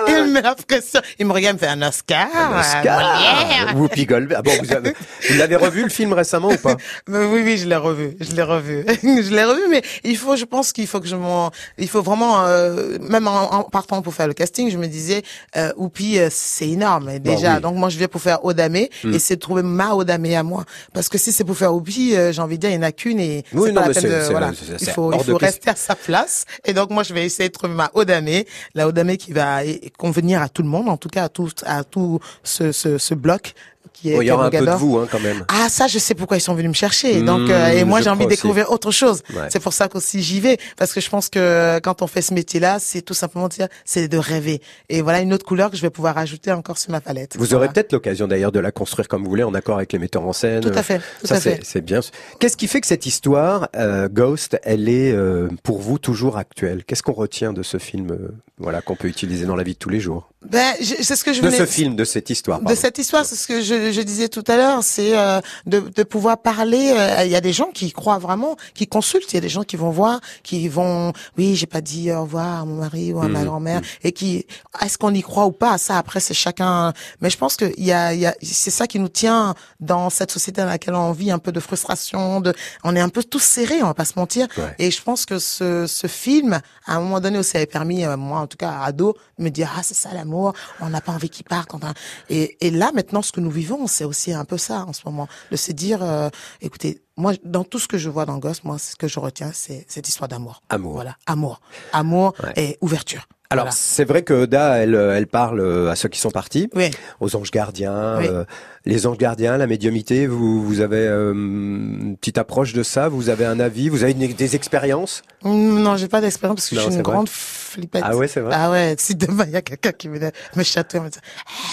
il 0.08 0.14
me 0.26 0.32
met 0.32 0.42
la 0.42 0.54
pression. 0.54 1.00
Il 1.18 1.26
me 1.26 1.32
regarde, 1.32 1.56
il 1.58 1.62
me 1.66 1.66
fait 1.66 1.72
un 1.72 1.86
Oscar. 1.88 2.26
Un 2.34 2.60
Oscar. 2.60 3.74
Whoopi 3.76 4.06
Goldberg. 4.06 4.40
Ah 4.40 4.42
bon, 4.42 4.52
vous 4.64 4.72
avez- 4.72 4.94
vous 5.30 5.38
l'avez 5.38 5.56
revu 5.56 5.82
le 5.84 5.88
film 5.88 6.12
récemment 6.12 6.48
ou 6.48 6.56
pas? 6.56 6.76
Mais 7.08 7.24
oui, 7.24 7.42
oui, 7.44 7.58
je 7.58 7.66
l'ai 7.66 7.76
revu, 7.76 8.16
je 8.20 8.32
l'ai 8.34 8.42
revu, 8.42 8.84
je 9.02 9.34
l'ai 9.34 9.44
revu. 9.44 9.62
Mais 9.70 9.82
il 10.04 10.16
faut, 10.16 10.36
je 10.36 10.44
pense 10.44 10.72
qu'il 10.72 10.86
faut 10.86 11.00
que 11.00 11.08
je 11.08 11.16
m'en, 11.16 11.50
il 11.78 11.88
faut 11.88 12.02
vraiment, 12.02 12.41
euh, 12.46 12.98
même 13.00 13.26
en, 13.28 13.52
en 13.54 13.62
partant 13.64 14.02
pour 14.02 14.14
faire 14.14 14.26
le 14.26 14.34
casting, 14.34 14.70
je 14.70 14.78
me 14.78 14.86
disais, 14.86 15.22
euh, 15.56 15.72
Oupi, 15.76 16.18
euh, 16.18 16.28
c'est 16.30 16.68
énorme 16.68 17.18
déjà. 17.18 17.48
Bah 17.50 17.54
oui. 17.56 17.62
Donc 17.62 17.76
moi, 17.76 17.88
je 17.88 17.98
viens 17.98 18.08
pour 18.08 18.20
faire 18.20 18.44
Odamé 18.44 18.90
Hmm. 19.04 19.14
et 19.14 19.18
c'est 19.18 19.36
de 19.36 19.40
trouver 19.40 19.62
ma 19.62 19.94
Odamé 19.94 20.36
à 20.36 20.42
moi. 20.42 20.64
Parce 20.92 21.08
que 21.08 21.18
si 21.18 21.32
c'est 21.32 21.44
pour 21.44 21.56
faire 21.56 21.74
Oupi, 21.74 22.14
euh, 22.16 22.32
j'ai 22.32 22.42
envie 22.42 22.56
de 22.56 22.60
dire, 22.62 22.70
il 22.70 22.78
n'y 22.78 22.84
en 22.84 22.88
a 22.88 22.92
qu'une 22.92 23.18
et 23.20 23.44
Oui, 23.52 23.68
c'est 23.68 23.72
pas 23.74 23.88
la 23.88 23.94
peine 23.94 24.02
de, 24.04 24.30
voilà. 24.30 24.50
Il 24.80 24.88
faut, 24.90 25.12
il 25.12 25.20
faut 25.24 25.36
rester 25.36 25.70
à 25.70 25.76
sa 25.76 25.94
place. 25.94 26.44
Et 26.64 26.72
donc 26.72 26.90
moi, 26.90 27.02
je 27.02 27.14
vais 27.14 27.24
essayer 27.24 27.48
de 27.48 27.52
trouver 27.54 27.72
ma 27.74 27.90
Odamé, 27.94 28.46
la 28.74 28.86
Odamé 28.88 29.16
qui 29.16 29.32
va 29.32 29.60
convenir 29.98 30.42
à 30.42 30.48
tout 30.48 30.62
le 30.62 30.68
monde, 30.68 30.88
en 30.88 30.96
tout 30.96 31.08
cas 31.08 31.24
à 31.24 31.28
tout, 31.28 31.48
à 31.64 31.84
tout 31.84 32.18
ce, 32.44 32.72
ce, 32.72 32.98
ce 32.98 33.14
bloc 33.14 33.54
qui 33.92 34.10
est. 34.12 34.16
Bon, 34.16 34.22
Il 34.22 34.26
y 34.26 34.30
aura 34.30 34.46
un 34.46 34.50
peu 34.50 34.64
de 34.64 34.70
vous 34.72 34.98
hein, 34.98 35.06
quand 35.10 35.20
même. 35.20 35.44
Ah 35.48 35.68
ça 35.68 35.86
je 35.86 35.98
sais 35.98 36.14
pourquoi 36.14 36.36
ils 36.36 36.40
sont 36.40 36.54
venus 36.54 36.68
me 36.70 36.74
chercher 36.74 37.20
Mmh, 37.20 37.24
donc 37.24 37.50
euh, 37.50 37.68
et 37.70 37.84
moi 37.84 38.00
j'ai 38.00 38.10
envie 38.10 38.24
de 38.26 38.30
aussi. 38.30 38.36
découvrir 38.36 38.70
autre 38.70 38.90
chose 38.90 39.22
Ouais. 39.34 39.48
c'est 39.50 39.60
pour 39.60 39.72
ça 39.72 39.88
qu'aussi 39.88 40.22
j'y 40.22 40.40
vais 40.40 40.58
parce 40.76 40.92
que 40.92 41.00
je 41.00 41.08
pense 41.10 41.28
que 41.28 41.78
quand 41.80 42.02
on 42.02 42.06
fait 42.06 42.22
ce 42.22 42.32
métier 42.34 42.60
là 42.60 42.78
c'est 42.78 43.02
tout 43.02 43.14
simplement 43.14 43.48
dire 43.48 43.68
c'est 43.84 44.08
de 44.08 44.18
rêver 44.18 44.60
et 44.88 45.02
voilà 45.02 45.20
une 45.20 45.32
autre 45.32 45.44
couleur 45.44 45.70
que 45.70 45.76
je 45.76 45.82
vais 45.82 45.90
pouvoir 45.90 46.18
ajouter 46.18 46.52
encore 46.52 46.78
sur 46.78 46.90
ma 46.90 47.00
palette 47.00 47.36
Vous 47.38 47.54
aurez 47.54 47.68
peut-être 47.68 47.92
l'occasion 47.92 48.26
d'ailleurs 48.28 48.52
de 48.52 48.60
la 48.60 48.72
construire 48.72 49.08
comme 49.08 49.22
vous 49.24 49.28
voulez, 49.30 49.42
en 49.42 49.54
accord 49.54 49.76
avec 49.76 49.92
les 49.92 49.98
metteurs 49.98 50.24
en 50.24 50.32
scène. 50.32 50.60
Tout 50.62 50.70
à 50.74 50.82
fait, 50.82 50.98
tout 51.20 51.26
Ça, 51.26 51.34
à 51.36 51.40
c'est- 51.40 51.56
fait. 51.56 51.60
C'est 51.64 51.80
bien. 51.80 52.00
Qu'est-ce 52.38 52.56
qui 52.56 52.66
fait 52.68 52.80
que 52.80 52.86
cette 52.86 53.06
histoire, 53.06 53.68
euh, 53.76 54.08
Ghost, 54.08 54.58
elle 54.62 54.88
est 54.88 55.12
euh, 55.12 55.48
pour 55.62 55.80
vous 55.80 55.98
toujours 55.98 56.36
actuelle? 56.38 56.84
Qu'est-ce 56.84 57.02
qu'on 57.02 57.12
retient 57.12 57.52
de 57.52 57.62
ce 57.62 57.78
film, 57.78 58.10
euh, 58.12 58.28
voilà, 58.58 58.80
qu'on 58.82 58.96
peut 58.96 59.08
utiliser 59.08 59.44
dans 59.46 59.56
la 59.56 59.62
vie 59.62 59.74
de 59.74 59.78
tous 59.78 59.88
les 59.90 60.00
jours? 60.00 60.31
Ben 60.44 60.74
c'est 60.80 61.16
ce 61.16 61.24
que 61.24 61.32
je 61.32 61.40
De 61.40 61.46
venais 61.46 61.58
ce 61.58 61.66
film, 61.66 61.94
de 61.96 62.04
cette 62.04 62.28
histoire. 62.30 62.60
de 62.60 62.74
cette 62.74 62.98
histoire, 62.98 63.24
c'est 63.24 63.36
ce 63.36 63.46
que 63.46 63.60
je, 63.62 63.92
je 63.92 64.00
disais 64.00 64.28
tout 64.28 64.44
à 64.48 64.56
l'heure, 64.56 64.82
c'est 64.82 65.16
euh, 65.16 65.40
de, 65.66 65.80
de 65.80 66.02
pouvoir 66.02 66.38
parler. 66.38 66.92
euh, 66.96 67.24
Il 67.24 67.30
y 67.30 67.36
a 67.36 67.40
des 67.40 67.52
gens 67.52 67.70
qui 67.72 67.86
y 67.86 67.92
croient 67.92 68.18
vraiment, 68.18 68.56
qui 68.74 68.86
consultent. 68.86 69.32
Il 69.32 69.36
y 69.36 69.38
a 69.38 69.40
des 69.40 69.48
gens 69.48 69.62
qui 69.62 69.76
vont 69.76 69.90
voir, 69.90 70.20
qui 70.42 70.68
vont, 70.68 71.12
oui, 71.38 71.54
j'ai 71.54 71.66
pas 71.66 71.80
dit 71.80 72.10
au 72.12 72.22
revoir 72.22 72.62
à 72.62 72.64
mon 72.64 72.76
mari 72.76 73.12
ou 73.12 73.20
à 73.20 73.28
ma 73.28 73.40
Mhm, 73.40 73.44
grand-mère, 73.46 73.80
mhm. 73.80 73.86
et 74.04 74.12
qui, 74.12 74.46
est-ce 74.84 74.98
qu'on 74.98 75.14
y 75.14 75.22
croit 75.22 75.46
ou 75.46 75.52
pas? 75.52 75.78
Ça, 75.78 75.96
après, 75.98 76.20
c'est 76.20 76.34
chacun. 76.34 76.92
Mais 77.20 77.30
je 77.30 77.38
pense 77.38 77.56
que 77.56 77.72
il 77.76 77.84
y 77.84 77.92
a, 77.92 78.12
il 78.14 78.20
y 78.20 78.26
a, 78.26 78.34
c'est 78.42 78.70
ça 78.70 78.86
qui 78.86 78.98
nous 78.98 79.08
tient 79.08 79.54
dans 79.80 80.10
cette 80.10 80.30
société 80.32 80.60
dans 80.60 80.68
laquelle 80.68 80.94
on 80.94 81.12
vit 81.12 81.30
un 81.30 81.38
peu 81.38 81.52
de 81.52 81.60
frustration. 81.60 82.40
De, 82.40 82.52
on 82.84 82.94
est 82.96 83.00
un 83.00 83.08
peu 83.08 83.22
tous 83.22 83.42
serrés, 83.42 83.82
on 83.82 83.86
va 83.86 83.94
pas 83.94 84.04
se 84.04 84.14
mentir. 84.16 84.46
Ouais. 84.58 84.74
Et 84.78 84.90
je 84.90 85.00
pense 85.02 85.24
que 85.24 85.38
ce, 85.38 85.86
ce 85.86 86.06
film, 86.08 86.60
à 86.86 86.96
un 86.96 87.00
moment 87.00 87.20
donné 87.20 87.38
aussi, 87.38 87.56
avait 87.56 87.66
permis, 87.66 88.04
euh, 88.04 88.16
moi 88.16 88.40
en 88.40 88.46
tout 88.48 88.56
cas, 88.56 88.70
à 88.70 88.86
ado, 88.86 89.14
de 89.38 89.44
me 89.44 89.50
dire 89.50 89.70
ah 89.76 89.82
c'est 89.82 89.94
ça 89.94 90.10
l'amour, 90.12 90.31
on 90.80 90.88
n'a 90.88 91.00
pas 91.00 91.12
envie 91.12 91.30
qu'il 91.30 91.44
parte. 91.44 91.68
Quand 91.70 91.82
on- 91.84 91.92
et, 92.28 92.56
et 92.66 92.70
là 92.70 92.90
maintenant, 92.94 93.22
ce 93.22 93.32
que 93.32 93.40
nous 93.40 93.50
vivons, 93.50 93.86
c'est 93.86 94.04
aussi 94.04 94.32
un 94.32 94.44
peu 94.44 94.58
ça 94.58 94.84
en 94.86 94.92
ce 94.92 95.02
moment, 95.04 95.28
de 95.50 95.56
se 95.56 95.72
dire, 95.72 96.02
euh, 96.02 96.28
écoutez, 96.60 97.00
moi 97.16 97.32
dans 97.44 97.64
tout 97.64 97.78
ce 97.78 97.88
que 97.88 97.98
je 97.98 98.08
vois 98.08 98.24
dans 98.26 98.38
Ghost, 98.38 98.64
moi 98.64 98.78
ce 98.78 98.96
que 98.96 99.08
je 99.08 99.18
retiens, 99.20 99.50
c'est 99.52 99.84
cette 99.88 100.08
histoire 100.08 100.28
d'amour. 100.28 100.62
Amour. 100.68 100.94
Voilà, 100.94 101.16
amour, 101.26 101.60
amour 101.92 102.34
Ouais. 102.42 102.52
et 102.56 102.78
ouverture. 102.80 103.26
Alors 103.50 103.64
Voilà. 103.66 103.76
c'est 103.76 104.04
vrai 104.06 104.22
que 104.22 104.32
Oda, 104.32 104.76
elle, 104.78 104.94
euh, 104.94 105.14
elle 105.14 105.26
parle 105.26 105.60
euh, 105.60 105.90
à 105.90 105.94
ceux 105.94 106.08
qui 106.08 106.18
sont 106.18 106.30
partis, 106.30 106.70
Oui. 106.74 106.90
aux 107.20 107.36
anges 107.36 107.50
gardiens, 107.50 108.16
Oui. 108.18 108.26
euh, 108.26 108.44
les 108.84 109.06
anges 109.06 109.18
gardiens, 109.18 109.56
la 109.56 109.66
médiumité. 109.66 110.26
Vous, 110.26 110.62
vous 110.64 110.80
avez 110.80 110.96
euh, 111.06 111.32
une 111.32 112.16
petite 112.20 112.38
approche 112.38 112.72
de 112.72 112.82
ça? 112.82 113.08
Vous 113.08 113.28
avez 113.28 113.44
un 113.44 113.60
avis? 113.60 113.88
Vous 113.88 114.02
avez 114.02 114.12
une- 114.12 114.32
des 114.32 114.56
expériences? 114.56 115.22
Mm, 115.44 115.82
Non, 115.82 115.96
j'ai 115.96 116.08
pas 116.08 116.20
d'expérience 116.20 116.56
parce 116.56 116.68
que 116.70 116.74
Non, 116.76 116.80
je 116.82 116.86
suis 116.86 116.96
une 116.96 117.02
vrai. 117.02 117.12
grande 117.12 117.28
flippette. 117.28 118.02
Ah 118.04 118.16
ouais, 118.16 118.28
c'est 118.28 118.40
vrai. 118.40 118.54
Ah 118.56 118.70
ouais, 118.70 118.94
si 118.98 119.14
demain 119.14 119.44
il 119.46 119.52
y 119.52 119.56
a 119.56 119.62
quelqu'un 119.62 119.92
qui 119.92 120.08
me 120.08 120.18
chatouiller, 120.62 121.04
me 121.04 121.10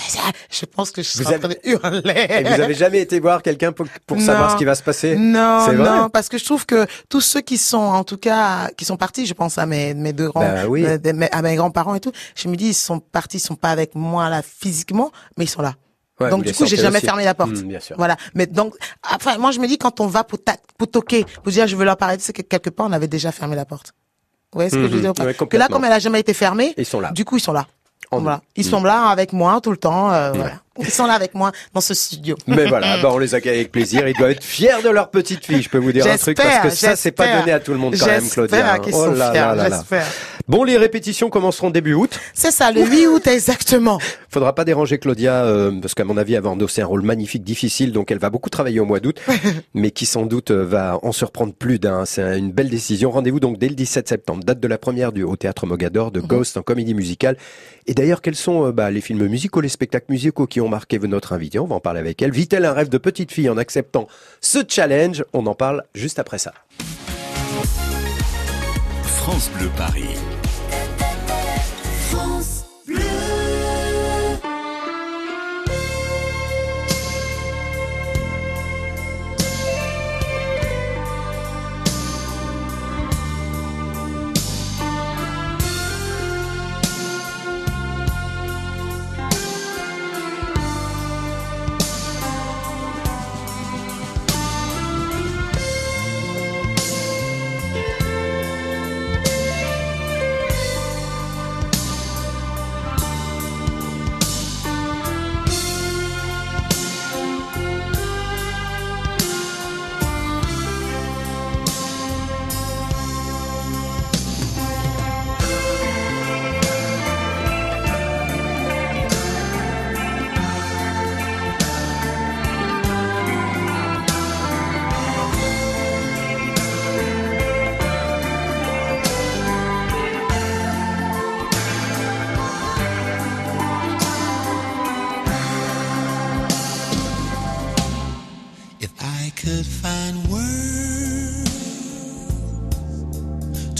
ça, 0.08 0.20
je 0.52 0.66
pense 0.66 0.92
que 0.92 1.02
je 1.02 1.10
avez- 1.26 1.36
en 1.36 1.40
train 1.40 1.48
de 1.50 1.60
hurler. 1.64 2.28
Et 2.30 2.44
vous 2.44 2.62
avez 2.62 2.74
jamais 2.74 3.00
été 3.02 3.20
voir 3.20 3.42
quelqu'un 3.42 3.72
pour, 3.72 3.86
pour 4.08 4.20
savoir 4.22 4.52
ce 4.52 4.58
qui 4.58 4.66
va 4.66 4.76
se 4.76 4.84
passer? 4.84 5.16
Non, 5.16 5.60
vrai? 5.66 5.76
non, 5.76 6.10
parce 6.10 6.30
que 6.30 6.38
je 6.38 6.46
trouve 6.46 6.66
que 6.66 6.86
tous 7.10 7.22
ceux 7.22 7.42
qui 7.42 7.58
sont, 7.58 7.78
en 7.78 8.04
tout 8.04 8.18
cas, 8.18 8.70
qui 8.78 8.86
sont 8.86 8.98
partis, 8.98 9.26
je 9.26 9.34
pense 9.34 9.58
à 9.58 9.66
mes, 9.66 9.94
mes 9.94 10.14
deux 10.14 10.30
grands, 10.30 10.42
Bah 10.42 10.68
oui. 10.68 10.86
euh, 10.86 10.98
mes- 11.14 11.30
à 11.32 11.42
mes 11.42 11.56
grands-parents 11.56 11.96
et 11.96 12.00
tout, 12.00 12.12
je 12.36 12.48
me 12.48 12.56
dis, 12.56 12.68
ils 12.68 12.74
sont 12.74 13.00
partis, 13.00 13.38
ils 13.38 13.42
sont 13.42 13.56
pas 13.56 13.70
avec 13.70 13.96
moi 13.96 14.30
là 14.30 14.42
physiquement, 14.44 15.12
mais 15.38 15.46
ils 15.46 15.50
sont 15.50 15.62
là. 15.62 15.76
Ouais, 16.20 16.30
donc 16.30 16.44
du 16.44 16.54
coup, 16.54 16.66
j'ai 16.66 16.76
jamais 16.76 16.98
aussi. 16.98 17.06
fermé 17.06 17.24
la 17.26 17.34
porte. 17.34 17.52
Mm, 17.52 17.62
bien 17.68 17.80
sûr. 17.80 17.96
Voilà. 17.98 18.18
Mais 18.36 18.46
donc, 18.46 18.74
enfin, 19.10 19.38
moi, 19.38 19.52
je 19.52 19.60
me 19.60 19.68
dis, 19.68 19.78
quand 19.78 20.00
on 20.02 20.08
va 20.08 20.24
pour, 20.24 20.44
ta- 20.44 20.58
pour 20.78 20.90
toquer, 20.90 21.26
pour 21.44 21.52
dire, 21.52 21.66
je 21.68 21.76
veux 21.76 21.86
leur 21.86 21.98
parler, 21.98 22.18
c'est 22.20 22.34
que 22.34 22.42
quelque 22.42 22.70
part, 22.70 22.88
on 22.88 22.92
avait 22.92 23.08
déjà 23.08 23.32
fermé 23.32 23.56
la 23.56 23.66
porte. 23.66 23.94
Vous 24.52 24.58
voyez 24.58 24.70
ce 24.70 24.76
que 24.76 24.82
je 24.84 24.88
veux 24.88 24.96
Mhm. 25.02 25.14
dire 25.14 25.26
Ouais, 25.26 25.34
Que 25.34 25.58
là, 25.58 25.68
comme 25.68 25.86
elle 25.86 25.92
a 25.94 26.00
jamais 26.00 26.20
été 26.20 26.34
fermée, 26.34 26.74
Ils 26.78 26.86
sont 26.86 27.00
là. 27.00 27.12
du 27.12 27.24
coup, 27.26 27.38
ils 27.38 27.42
sont 27.42 27.54
là. 27.54 27.68
En 28.12 28.20
Voilà. 28.22 28.38
nous. 28.38 28.44
Ils 28.64 28.66
Mm. 28.68 28.70
sont 28.70 28.84
là 28.84 29.04
avec 29.10 29.34
moi 29.34 29.62
tout 29.62 29.70
le 29.72 29.78
temps. 29.78 30.12
euh, 30.12 30.32
voilà. 30.34 30.54
Qui 30.80 30.92
sont 30.92 31.06
là 31.06 31.14
avec 31.14 31.34
moi 31.36 31.52
dans 31.74 31.82
ce 31.82 31.94
studio. 31.94 32.36
Mais 32.48 32.66
voilà, 32.66 32.98
bah 33.02 33.10
on 33.12 33.18
les 33.18 33.36
accueille 33.36 33.58
avec 33.58 33.72
plaisir. 33.72 34.08
Ils 34.08 34.16
doivent 34.16 34.32
être 34.32 34.44
fiers 34.44 34.82
de 34.84 34.90
leur 34.90 35.10
petite 35.10 35.46
fille, 35.46 35.62
je 35.62 35.70
peux 35.70 35.78
vous 35.78 35.92
dire 35.92 36.06
un 36.08 36.18
truc, 36.18 36.38
parce 36.38 36.60
que 36.64 36.70
ça, 36.70 36.96
c'est 36.96 37.12
pas 37.12 37.40
donné 37.40 37.52
à 37.52 37.60
tout 37.60 37.72
le 37.72 37.78
monde 37.78 37.96
quand 37.98 38.08
même, 38.08 38.28
Claudia. 38.28 38.58
J'espère 38.58 38.82
qu'ils 38.82 38.94
Oh 38.96 39.06
sont 39.06 39.12
là 39.12 39.32
fiers, 39.32 39.40
là 39.40 39.56
là 39.56 39.70
j'espère. 39.70 40.06
Bon, 40.50 40.64
les 40.64 40.78
répétitions 40.78 41.30
commenceront 41.30 41.70
début 41.70 41.94
août. 41.94 42.20
C'est 42.34 42.50
ça, 42.50 42.72
le 42.72 42.84
8 42.84 43.06
août 43.06 43.28
exactement. 43.28 44.00
Faudra 44.30 44.56
pas 44.56 44.66
déranger 44.66 44.98
Claudia, 44.98 45.44
euh, 45.46 45.72
parce 45.80 45.94
qu'à 45.94 46.06
mon 46.06 46.18
avis, 46.18 46.34
elle 46.34 46.42
va 46.42 46.50
endosser 46.50 46.82
un 46.82 46.88
rôle 46.88 47.04
magnifique, 47.04 47.44
difficile, 47.44 47.92
donc 47.92 48.10
elle 48.10 48.18
va 48.18 48.32
beaucoup 48.32 48.50
travailler 48.50 48.80
au 48.80 48.86
mois 48.86 49.00
d'août, 49.00 49.22
mais 49.76 49.92
qui 49.92 50.08
sans 50.08 50.26
doute 50.26 50.50
euh, 50.50 50.66
va 50.66 50.98
en 51.04 51.12
surprendre 51.12 51.54
plus 51.54 51.78
d'un. 51.78 52.06
C'est 52.06 52.40
une 52.40 52.52
belle 52.52 52.70
décision. 52.70 53.12
Rendez-vous 53.12 53.40
donc 53.40 53.60
dès 53.60 53.70
le 53.70 53.76
17 53.76 54.08
septembre, 54.08 54.44
date 54.44 54.60
de 54.60 54.68
la 54.68 54.80
première 54.80 55.12
du 55.12 55.22
au 55.22 55.36
Théâtre 55.36 55.68
Mogador 55.68 56.12
de 56.12 56.20
Ghost 56.20 56.58
en 56.58 56.64
comédie 56.64 56.96
musicale. 56.96 57.38
Et 57.86 57.94
d'ailleurs, 57.94 58.22
quels 58.22 58.36
sont 58.36 58.66
euh, 58.66 58.72
bah, 58.72 58.90
les 58.90 59.02
films 59.02 59.28
musicaux, 59.28 59.62
les 59.62 59.70
spectacles 59.70 60.08
musicaux 60.10 60.48
qui 60.48 60.62
ont 60.62 60.69
marqué 60.70 61.00
notre 61.00 61.34
invitée 61.34 61.60
On 61.60 61.66
va 61.66 61.76
en 61.76 61.80
parler 61.80 62.00
avec 62.00 62.22
elle. 62.22 62.32
Vit-elle 62.32 62.66
un 62.66 62.74
rêve 62.74 62.90
de 62.90 62.98
petite 62.98 63.32
fille 63.32 63.50
en 63.50 63.58
acceptant 63.58 64.08
ce 64.42 64.60
challenge? 64.68 65.24
On 65.34 65.46
en 65.46 65.56
parle 65.56 65.84
juste 65.94 66.20
après 66.20 66.38
ça. 66.38 66.54
France 69.04 69.52
Bleu 69.58 69.70
Paris. 69.76 70.16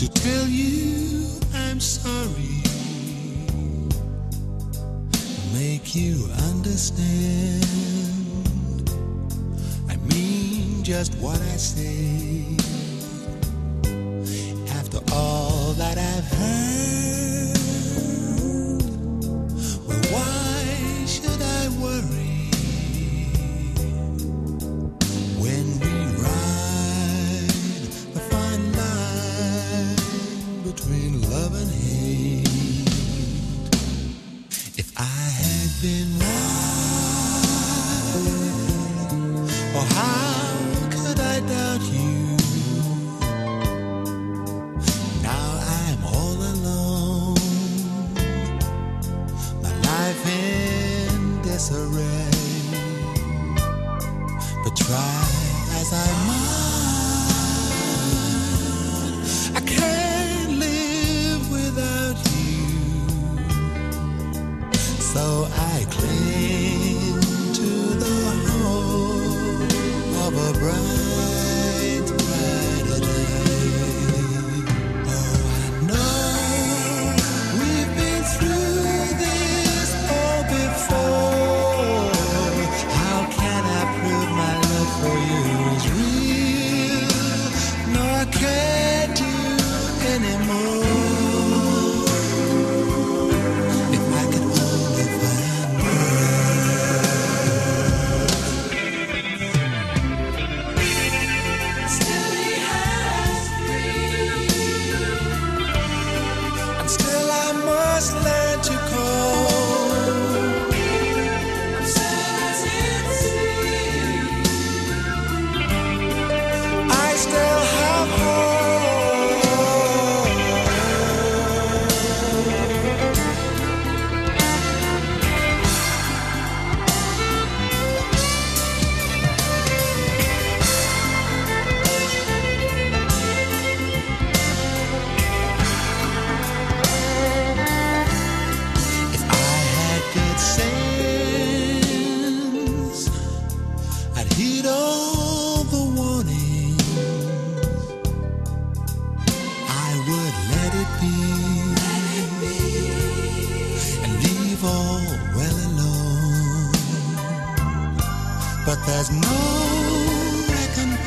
To 0.00 0.08
tell 0.08 0.46
you 0.46 1.26
I'm 1.52 1.78
sorry, 1.78 2.62
make 5.52 5.94
you 5.94 6.26
understand. 6.48 7.66
I 9.90 9.96
mean 10.08 10.82
just 10.82 11.14
what 11.16 11.38
I 11.38 11.56
say. 11.58 12.46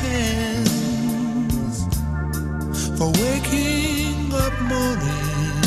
Recompense 0.04 1.84
for 2.98 3.10
waking 3.22 4.32
up 4.32 4.54
morning 4.62 5.62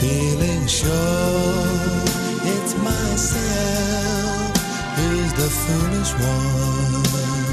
feeling 0.00 0.66
sure 0.66 1.70
it's 2.52 2.74
myself 2.76 4.56
who's 4.96 5.32
the 5.34 5.48
foolish 5.62 6.12
one. 6.14 7.49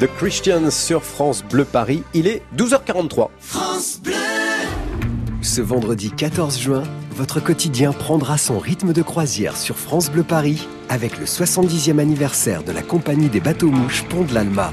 The 0.00 0.06
Christians 0.18 0.70
sur 0.70 1.02
France 1.02 1.42
Bleu 1.42 1.64
Paris. 1.64 2.02
Il 2.14 2.26
est 2.26 2.42
12h43. 2.56 3.28
France 3.38 4.00
Bleu. 4.02 4.14
Ce 5.42 5.60
vendredi 5.60 6.10
14 6.10 6.58
juin, 6.58 6.82
votre 7.12 7.40
quotidien 7.40 7.92
prendra 7.92 8.38
son 8.38 8.58
rythme 8.58 8.92
de 8.92 9.02
croisière 9.02 9.56
sur 9.56 9.76
France 9.76 10.10
Bleu 10.10 10.22
Paris 10.22 10.68
avec 10.88 11.18
le 11.18 11.26
70e 11.26 11.98
anniversaire 11.98 12.62
de 12.62 12.72
la 12.72 12.82
compagnie 12.82 13.28
des 13.28 13.40
bateaux-mouches 13.40 14.04
Pont 14.04 14.22
de 14.22 14.34
l'Alma. 14.34 14.72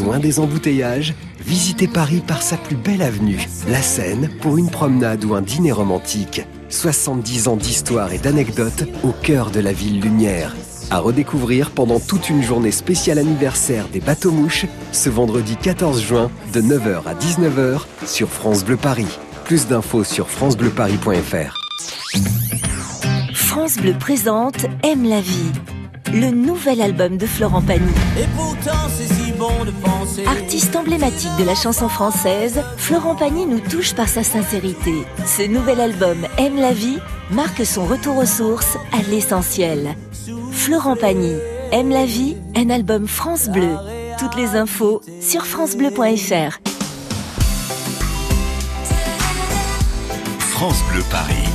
Loin 0.00 0.18
des 0.18 0.40
embouteillages, 0.40 1.14
visitez 1.40 1.88
Paris 1.88 2.22
par 2.26 2.42
sa 2.42 2.56
plus 2.56 2.76
belle 2.76 3.02
avenue, 3.02 3.46
la 3.68 3.82
Seine, 3.82 4.30
pour 4.40 4.58
une 4.58 4.70
promenade 4.70 5.24
ou 5.24 5.34
un 5.34 5.42
dîner 5.42 5.72
romantique. 5.72 6.42
70 6.68 7.48
ans 7.48 7.56
d'histoire 7.56 8.12
et 8.12 8.18
d'anecdotes 8.18 8.84
au 9.02 9.12
cœur 9.12 9.50
de 9.50 9.60
la 9.60 9.72
ville 9.72 10.00
lumière. 10.00 10.54
À 10.90 11.00
redécouvrir 11.00 11.70
pendant 11.70 12.00
toute 12.00 12.30
une 12.30 12.42
journée 12.42 12.70
spéciale 12.70 13.18
anniversaire 13.18 13.88
des 13.88 14.00
bateaux-mouches 14.00 14.64
ce 14.92 15.10
vendredi 15.10 15.56
14 15.56 16.00
juin 16.00 16.30
de 16.54 16.62
9h 16.62 17.02
à 17.04 17.14
19h 17.14 17.82
sur 18.06 18.28
France 18.30 18.64
Bleu 18.64 18.78
Paris. 18.78 19.18
Plus 19.44 19.66
d'infos 19.66 20.04
sur 20.04 20.30
francebleuparis.fr. 20.30 21.54
France 23.34 23.76
Bleu 23.76 23.92
présente 24.00 24.64
Aime 24.82 25.06
la 25.06 25.20
vie, 25.20 25.52
le 26.14 26.30
nouvel 26.30 26.80
album 26.80 27.18
de 27.18 27.26
Florent 27.26 27.60
Pagny. 27.60 27.92
Et 28.18 28.26
pourtant 28.34 28.88
c'est 28.88 29.12
si 29.12 29.32
bon 29.32 29.64
de 29.66 29.70
penser. 29.82 30.24
Artiste 30.26 30.74
emblématique 30.74 31.36
de 31.38 31.44
la 31.44 31.54
chanson 31.54 31.90
française, 31.90 32.62
Florent 32.78 33.14
Pagny 33.14 33.44
nous 33.44 33.60
touche 33.60 33.94
par 33.94 34.08
sa 34.08 34.22
sincérité. 34.22 34.94
Ce 35.26 35.46
nouvel 35.46 35.82
album 35.82 36.16
Aime 36.38 36.56
la 36.56 36.72
vie 36.72 36.98
marque 37.30 37.66
son 37.66 37.84
retour 37.84 38.16
aux 38.16 38.26
sources, 38.26 38.78
à 38.92 39.02
l'essentiel. 39.10 39.94
Florent 40.68 40.96
Pagny, 40.96 41.32
Aime 41.72 41.88
la 41.88 42.04
vie, 42.04 42.36
un 42.54 42.68
album 42.68 43.08
France 43.08 43.48
Bleu. 43.48 43.74
Toutes 44.18 44.36
les 44.36 44.48
infos 44.48 45.00
sur 45.22 45.46
francebleu.fr. 45.46 46.58
France 50.38 50.82
Bleu 50.90 51.02
Paris. 51.10 51.47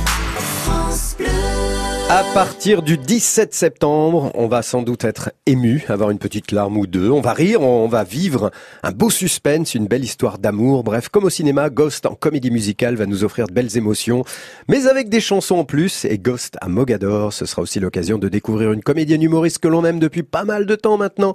À 2.10 2.22
partir 2.34 2.82
du 2.82 2.98
17 2.98 3.54
septembre, 3.54 4.30
on 4.34 4.46
va 4.46 4.60
sans 4.60 4.82
doute 4.82 5.04
être 5.04 5.32
ému, 5.46 5.84
avoir 5.88 6.10
une 6.10 6.18
petite 6.18 6.52
larme 6.52 6.76
ou 6.76 6.86
deux. 6.86 7.10
On 7.10 7.22
va 7.22 7.32
rire, 7.32 7.62
on 7.62 7.88
va 7.88 8.04
vivre 8.04 8.50
un 8.82 8.92
beau 8.92 9.08
suspense, 9.08 9.74
une 9.74 9.86
belle 9.86 10.04
histoire 10.04 10.38
d'amour. 10.38 10.84
Bref, 10.84 11.08
comme 11.08 11.24
au 11.24 11.30
cinéma, 11.30 11.70
Ghost 11.70 12.04
en 12.04 12.14
comédie 12.14 12.50
musicale 12.50 12.96
va 12.96 13.06
nous 13.06 13.24
offrir 13.24 13.46
de 13.46 13.54
belles 13.54 13.78
émotions, 13.78 14.22
mais 14.68 14.86
avec 14.86 15.08
des 15.08 15.20
chansons 15.20 15.56
en 15.56 15.64
plus. 15.64 16.04
Et 16.04 16.18
Ghost 16.18 16.58
à 16.60 16.68
Mogador, 16.68 17.32
ce 17.32 17.46
sera 17.46 17.62
aussi 17.62 17.80
l'occasion 17.80 18.18
de 18.18 18.28
découvrir 18.28 18.72
une 18.72 18.82
comédienne 18.82 19.22
humoriste 19.22 19.58
que 19.58 19.68
l'on 19.68 19.84
aime 19.84 19.98
depuis 19.98 20.22
pas 20.22 20.44
mal 20.44 20.66
de 20.66 20.74
temps 20.74 20.98
maintenant, 20.98 21.34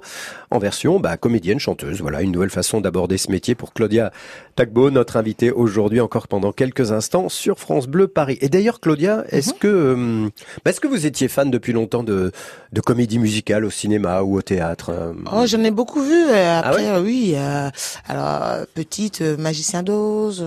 en 0.52 0.60
version 0.60 1.00
bah, 1.00 1.16
comédienne 1.16 1.58
chanteuse. 1.58 2.00
Voilà, 2.00 2.22
une 2.22 2.30
nouvelle 2.30 2.48
façon 2.48 2.80
d'aborder 2.80 3.18
ce 3.18 3.32
métier 3.32 3.56
pour 3.56 3.74
Claudia 3.74 4.12
Tagbo, 4.54 4.90
notre 4.90 5.16
invitée 5.16 5.50
aujourd'hui 5.50 6.00
encore 6.00 6.28
pendant 6.28 6.52
quelques 6.52 6.92
instants 6.92 7.28
sur 7.28 7.58
France 7.58 7.88
Bleu 7.88 8.06
Paris. 8.06 8.38
Et 8.40 8.48
d'ailleurs, 8.48 8.78
Claudia, 8.78 9.24
est-ce 9.30 9.52
que 9.52 9.66
euh, 9.66 10.28
bah, 10.64 10.70
est-ce 10.70 10.80
que 10.80 10.88
vous 10.88 11.06
étiez 11.06 11.28
fan 11.28 11.50
depuis 11.50 11.72
longtemps 11.72 12.02
de, 12.02 12.32
de 12.72 12.80
comédie 12.80 13.18
musicale 13.18 13.64
au 13.64 13.70
cinéma 13.70 14.22
ou 14.22 14.36
au 14.36 14.42
théâtre 14.42 14.90
euh, 14.90 15.12
Oh, 15.32 15.44
j'en 15.46 15.62
ai 15.64 15.70
beaucoup 15.70 16.02
vu. 16.02 16.12
euh, 16.14 16.60
Ah 16.62 16.68
Après, 16.68 16.82
ouais 16.82 16.88
euh, 16.90 17.02
oui. 17.02 17.32
euh, 17.36 17.70
alors, 18.06 18.66
petite, 18.74 19.20
Magicien 19.22 19.82
d'Oz, 19.82 20.44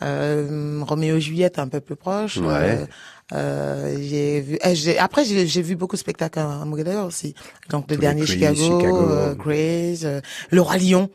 Roméo 0.00 1.16
et 1.16 1.20
Juliette, 1.20 1.58
un 1.58 1.68
peu 1.68 1.80
plus 1.80 1.96
proche. 1.96 2.38
Ouais. 2.38 2.86
euh, 3.32 3.96
j'ai 4.00 4.40
vu. 4.40 4.58
j'ai- 4.72 4.98
après, 4.98 5.24
j'ai 5.24 5.62
vu 5.62 5.76
beaucoup 5.76 5.96
de 5.96 6.00
spectacles 6.00 6.38
à 6.40 6.64
Mogador 6.64 7.06
aussi. 7.06 7.34
Donc, 7.68 7.88
le 7.90 7.96
Tous 7.96 8.00
dernier 8.00 8.26
Chicago, 8.26 8.56
Chicago. 8.56 8.98
euh, 8.98 9.34
Grace, 9.34 10.00
euh, 10.04 10.20
Le 10.50 10.60
Roi 10.60 10.76
Lion. 10.78 11.10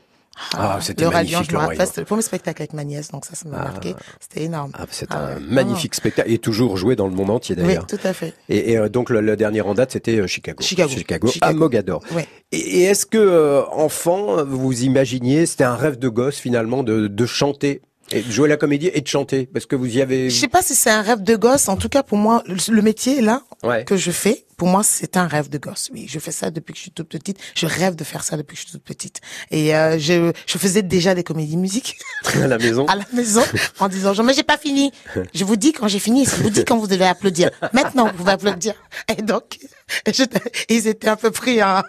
Ah, 0.57 0.79
c'était 0.81 1.03
le 1.03 1.09
Roi 1.09 1.23
Lion, 1.23 1.31
magnifique, 1.31 1.45
je 1.49 1.55
le 1.55 1.61
me 1.61 1.67
rappelle, 1.67 1.87
c'était 1.87 2.01
le 2.01 2.05
premier 2.05 2.21
spectacle 2.21 2.61
avec 2.61 2.73
ma 2.73 2.83
nièce, 2.83 3.09
donc 3.11 3.25
ça, 3.25 3.35
ça 3.35 3.47
m'a 3.47 3.57
Ah. 3.57 3.63
marqué. 3.71 3.95
C'était 4.19 4.43
énorme. 4.43 4.71
Ah, 4.73 4.85
c'est 4.91 5.07
Ah 5.09 5.17
un 5.17 5.35
ouais. 5.35 5.41
magnifique 5.47 5.95
spectacle 5.95 6.31
et 6.31 6.37
toujours 6.39 6.77
joué 6.77 6.95
dans 6.95 7.07
le 7.07 7.13
monde 7.13 7.29
entier 7.29 7.55
Oui, 7.57 7.63
d'ailleurs. 7.67 7.87
tout 7.87 7.97
à 8.03 8.13
fait. 8.13 8.33
Et, 8.49 8.71
et, 8.73 8.77
euh, 8.77 8.89
donc 8.89 9.09
le, 9.09 9.21
le 9.21 9.35
dernier 9.37 9.61
en 9.61 9.73
date 9.73 9.91
c'était 9.91 10.17
euh, 10.19 10.27
Chicago. 10.27 10.61
Chicago. 10.61 10.91
à 11.27 11.31
Chicago. 11.31 11.57
Mogador. 11.59 12.03
Ouais. 12.13 12.27
Et, 12.51 12.57
et 12.57 12.83
est-ce 12.83 13.05
que 13.05 13.17
euh, 13.17 13.63
enfant 13.71 14.43
vous 14.45 14.83
imaginiez 14.83 15.45
c'était 15.45 15.63
un 15.63 15.75
rêve 15.75 15.97
de 15.97 16.09
gosse 16.09 16.37
finalement 16.37 16.83
de, 16.83 17.07
de 17.07 17.25
chanter 17.25 17.81
et 18.11 18.21
de 18.21 18.31
jouer 18.31 18.47
la 18.47 18.57
comédie 18.57 18.89
et 18.93 19.01
de 19.01 19.07
chanter 19.07 19.47
parce 19.51 19.65
que 19.65 19.75
vous 19.75 19.97
y 19.97 20.01
avez. 20.01 20.29
Je 20.29 20.39
sais 20.39 20.47
pas 20.47 20.61
si 20.61 20.75
c'est 20.75 20.91
un 20.91 21.01
rêve 21.01 21.23
de 21.23 21.35
gosse. 21.35 21.67
En 21.69 21.77
tout 21.77 21.89
cas, 21.89 22.03
pour 22.03 22.17
moi, 22.17 22.43
le, 22.47 22.81
métier 22.81 23.21
là 23.21 23.41
Ouais. 23.63 23.83
que 23.83 23.97
je 23.97 24.11
fais, 24.11 24.45
pour 24.57 24.67
moi, 24.67 24.83
c'est 24.83 25.17
un 25.17 25.27
rêve 25.27 25.49
de 25.49 25.57
gosse. 25.57 25.89
Oui, 25.91 26.05
je 26.07 26.19
fais 26.19 26.31
ça 26.31 26.51
depuis 26.51 26.73
que 26.73 26.77
je 26.77 26.83
suis 26.83 26.91
toute 26.91 27.09
petite. 27.09 27.37
Je 27.55 27.65
rêve 27.65 27.95
de 27.95 28.03
faire 28.03 28.23
ça 28.23 28.37
depuis 28.37 28.55
que 28.55 28.61
je 28.61 28.67
suis 28.67 28.73
toute 28.73 28.83
petite. 28.83 29.21
Et 29.49 29.75
euh, 29.75 29.97
je, 29.97 30.31
je 30.45 30.57
faisais 30.57 30.83
déjà 30.83 31.15
des 31.15 31.23
comédies 31.23 31.57
musiques 31.57 31.97
à 32.35 32.47
la 32.47 32.57
maison. 32.57 32.85
à 32.87 32.95
la 32.95 33.05
maison 33.13 33.41
en 33.79 33.87
disant 33.87 34.13
genre, 34.13 34.25
mais 34.25 34.33
j'ai 34.33 34.43
pas 34.43 34.57
fini. 34.57 34.91
Je 35.33 35.43
vous 35.43 35.55
dis 35.55 35.73
quand 35.73 35.87
j'ai 35.87 35.99
fini. 35.99 36.25
Je 36.25 36.43
vous 36.43 36.49
dis 36.49 36.63
quand 36.63 36.77
vous 36.77 36.87
devez 36.87 37.05
applaudir. 37.05 37.49
Maintenant, 37.73 38.07
vous 38.07 38.13
pouvez 38.13 38.33
applaudir. 38.33 38.75
Et 39.17 39.21
donc, 39.21 39.57
ils 40.69 40.87
étaient 40.87 41.09
un 41.09 41.15
peu 41.15 41.31
pris 41.31 41.63
en, 41.63 41.81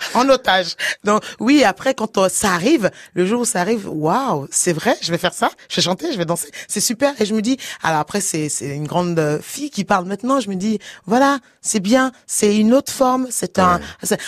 en 0.14 0.28
otage. 0.28 0.76
Donc 1.04 1.22
oui, 1.40 1.64
après 1.64 1.94
quand 1.94 2.28
ça 2.28 2.52
arrive, 2.52 2.90
le 3.14 3.26
jour 3.26 3.42
où 3.42 3.44
ça 3.44 3.60
arrive, 3.60 3.88
waouh, 3.88 4.48
c'est 4.50 4.72
vrai, 4.72 4.96
je 5.00 5.10
vais 5.10 5.18
faire 5.18 5.34
ça, 5.34 5.50
je 5.68 5.76
vais 5.76 5.82
chanter, 5.82 6.12
je 6.12 6.18
vais 6.18 6.24
danser, 6.24 6.50
c'est 6.66 6.80
super. 6.80 7.20
Et 7.20 7.26
je 7.26 7.34
me 7.34 7.42
dis, 7.42 7.58
alors 7.82 8.00
après 8.00 8.20
c'est 8.20 8.48
c'est 8.48 8.74
une 8.74 8.86
grande 8.86 9.40
fille 9.42 9.70
qui 9.70 9.84
parle 9.84 10.06
maintenant. 10.06 10.40
Je 10.40 10.48
me 10.48 10.54
dis, 10.54 10.78
voilà, 11.06 11.38
c'est 11.60 11.80
bien, 11.80 12.12
c'est 12.26 12.56
une 12.56 12.74
autre 12.74 12.92
forme, 12.92 13.28
c'est 13.30 13.58
un. 13.58 13.80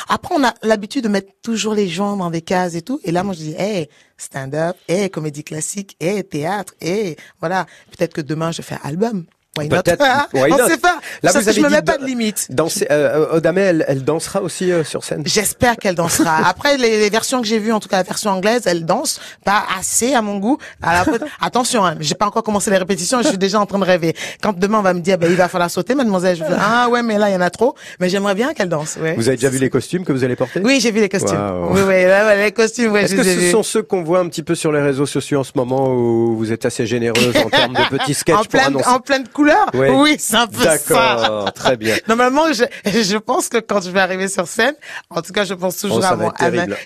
Après 0.09 0.35
on 0.37 0.45
a 0.45 0.55
l'habitude 0.63 1.05
de 1.05 1.09
mettre 1.09 1.33
toujours 1.43 1.75
les 1.75 1.89
gens 1.89 2.17
dans 2.17 2.31
des 2.31 2.43
cases 2.43 2.75
et 2.75 2.83
tout. 2.83 3.01
Et 3.05 3.13
là 3.13 3.23
moi 3.23 3.35
je 3.35 3.39
dis, 3.41 3.55
hey, 3.57 3.89
stand-up, 4.17 4.77
hey, 4.89 5.11
comédie 5.11 5.45
classique, 5.45 5.97
hey, 6.01 6.23
théâtre, 6.25 6.75
hey, 6.81 7.17
voilà. 7.41 7.67
Peut-être 7.97 8.13
que 8.13 8.21
demain 8.21 8.53
je 8.53 8.63
fais 8.63 8.77
album. 8.83 9.25
Why 9.59 9.69
not? 9.69 9.83
Peut-être. 9.83 10.05
Why 10.33 10.53
On 10.53 10.57
not? 10.59 10.69
sait 10.69 10.79
pas. 10.79 11.01
Là, 11.25 11.33
Sauf 11.33 11.43
vous 11.43 11.49
que 11.51 11.57
je 11.57 11.61
me 11.61 11.69
mets 11.69 11.83
pas 11.83 11.99
de- 11.99 12.05
limite. 12.05 12.47
Danser, 12.51 12.87
euh, 12.93 13.27
Odamé, 13.33 13.63
elle, 13.63 13.85
elle 13.89 14.05
dansera 14.05 14.43
aussi 14.43 14.71
euh, 14.71 14.85
sur 14.85 15.03
scène. 15.03 15.23
J'espère 15.27 15.77
qu'elle 15.77 15.97
dansera. 15.97 16.37
Après, 16.49 16.77
les, 16.77 17.01
les 17.01 17.11
versions 17.11 17.41
que 17.41 17.49
j'ai 17.49 17.59
vues, 17.59 17.73
en 17.73 17.81
tout 17.81 17.89
cas 17.89 17.97
la 17.97 18.03
version 18.05 18.31
anglaise, 18.31 18.63
elle 18.67 18.85
danse 18.87 19.21
pas 19.45 19.65
assez 19.77 20.15
à 20.15 20.23
mon 20.23 20.39
goût. 20.39 20.57
Alors, 20.83 21.01
après, 21.15 21.19
attention, 21.41 21.85
hein, 21.85 21.97
j'ai 21.99 22.15
pas 22.15 22.27
encore 22.27 22.45
commencé 22.45 22.71
les 22.71 22.77
répétitions, 22.77 23.23
je 23.23 23.29
suis 23.29 23.39
déjà 23.39 23.59
en 23.59 23.67
train 23.67 23.81
de 23.81 23.85
rêver. 23.85 24.15
Quand 24.41 24.57
demain 24.57 24.79
on 24.79 24.83
va 24.83 24.95
me 24.95 25.01
dire, 25.01 25.19
ben, 25.19 25.29
il 25.29 25.37
va 25.37 25.49
falloir 25.49 25.69
sauter, 25.71 25.97
mademoiselle, 25.97 26.37
je 26.37 26.43
vais 26.45 26.49
dire, 26.49 26.59
ah 26.61 26.89
ouais, 26.89 27.03
mais 27.03 27.19
là 27.19 27.29
il 27.29 27.33
y 27.33 27.37
en 27.37 27.41
a 27.41 27.51
trop. 27.51 27.75
Mais 27.99 28.09
j'aimerais 28.09 28.37
bien 28.37 28.55
qu'elle 28.55 28.69
danse. 28.69 28.99
Ouais. 29.03 29.15
Vous 29.17 29.27
avez 29.27 29.37
déjà 29.37 29.51
vu 29.51 29.59
les 29.59 29.69
costumes 29.69 30.05
que 30.05 30.13
vous 30.13 30.23
allez 30.23 30.37
porter? 30.37 30.61
Oui, 30.65 30.79
j'ai 30.81 30.93
vu 30.93 31.01
les 31.01 31.09
costumes. 31.09 31.37
Oui, 31.71 31.81
oui, 31.81 31.87
ouais, 31.89 32.45
les 32.45 32.53
costumes, 32.53 32.93
ouais, 32.93 33.03
Est-ce 33.03 33.17
que 33.17 33.25
ce 33.25 33.51
sont 33.51 33.65
ceux 33.65 33.83
qu'on 33.83 34.05
voit 34.05 34.21
un 34.21 34.29
petit 34.29 34.45
peu 34.45 34.55
sur 34.55 34.71
les 34.71 34.81
réseaux 34.81 35.07
sociaux 35.07 35.41
en 35.41 35.45
ce 35.45 35.53
moment 35.57 35.93
où 35.93 36.37
vous 36.37 36.53
êtes 36.53 36.65
assez 36.67 36.87
généreuse 36.87 37.35
en 37.45 37.51
termes 37.51 37.75
de 37.75 37.97
petits 37.99 38.15
sketchs 38.15 38.35
en 38.37 38.39
pour 38.41 38.49
pleine, 38.49 38.65
annoncer? 38.67 38.89
en 38.89 39.01
pleine 39.01 39.25
couleur? 39.41 39.67
Oui, 39.75 40.17
c'est 40.19 40.37
un 40.37 40.47
peu 40.47 40.63
ça. 40.63 40.77
D'accord, 40.77 41.53
très 41.53 41.77
bien. 41.77 41.97
Normalement, 42.09 42.53
je, 42.53 42.65
je 42.85 43.17
pense 43.17 43.49
que 43.49 43.59
quand 43.59 43.81
je 43.83 43.91
vais 43.91 44.01
arriver 44.01 44.29
sur 44.29 44.47
scène, 44.47 44.75
en 45.09 45.23
tout 45.23 45.33
cas, 45.33 45.45
je 45.45 45.55
pense 45.55 45.79
toujours 45.79 46.01
Oh, 46.03 46.05
à 46.05 46.17
mon. 46.17 46.33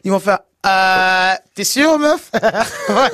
Ils 0.04 0.10
vont 0.10 0.20
faire, 0.20 0.40
euh, 0.66 1.32
t'es 1.54 1.64
sûr, 1.64 1.98
meuf? 1.98 2.30
voilà. 2.88 3.10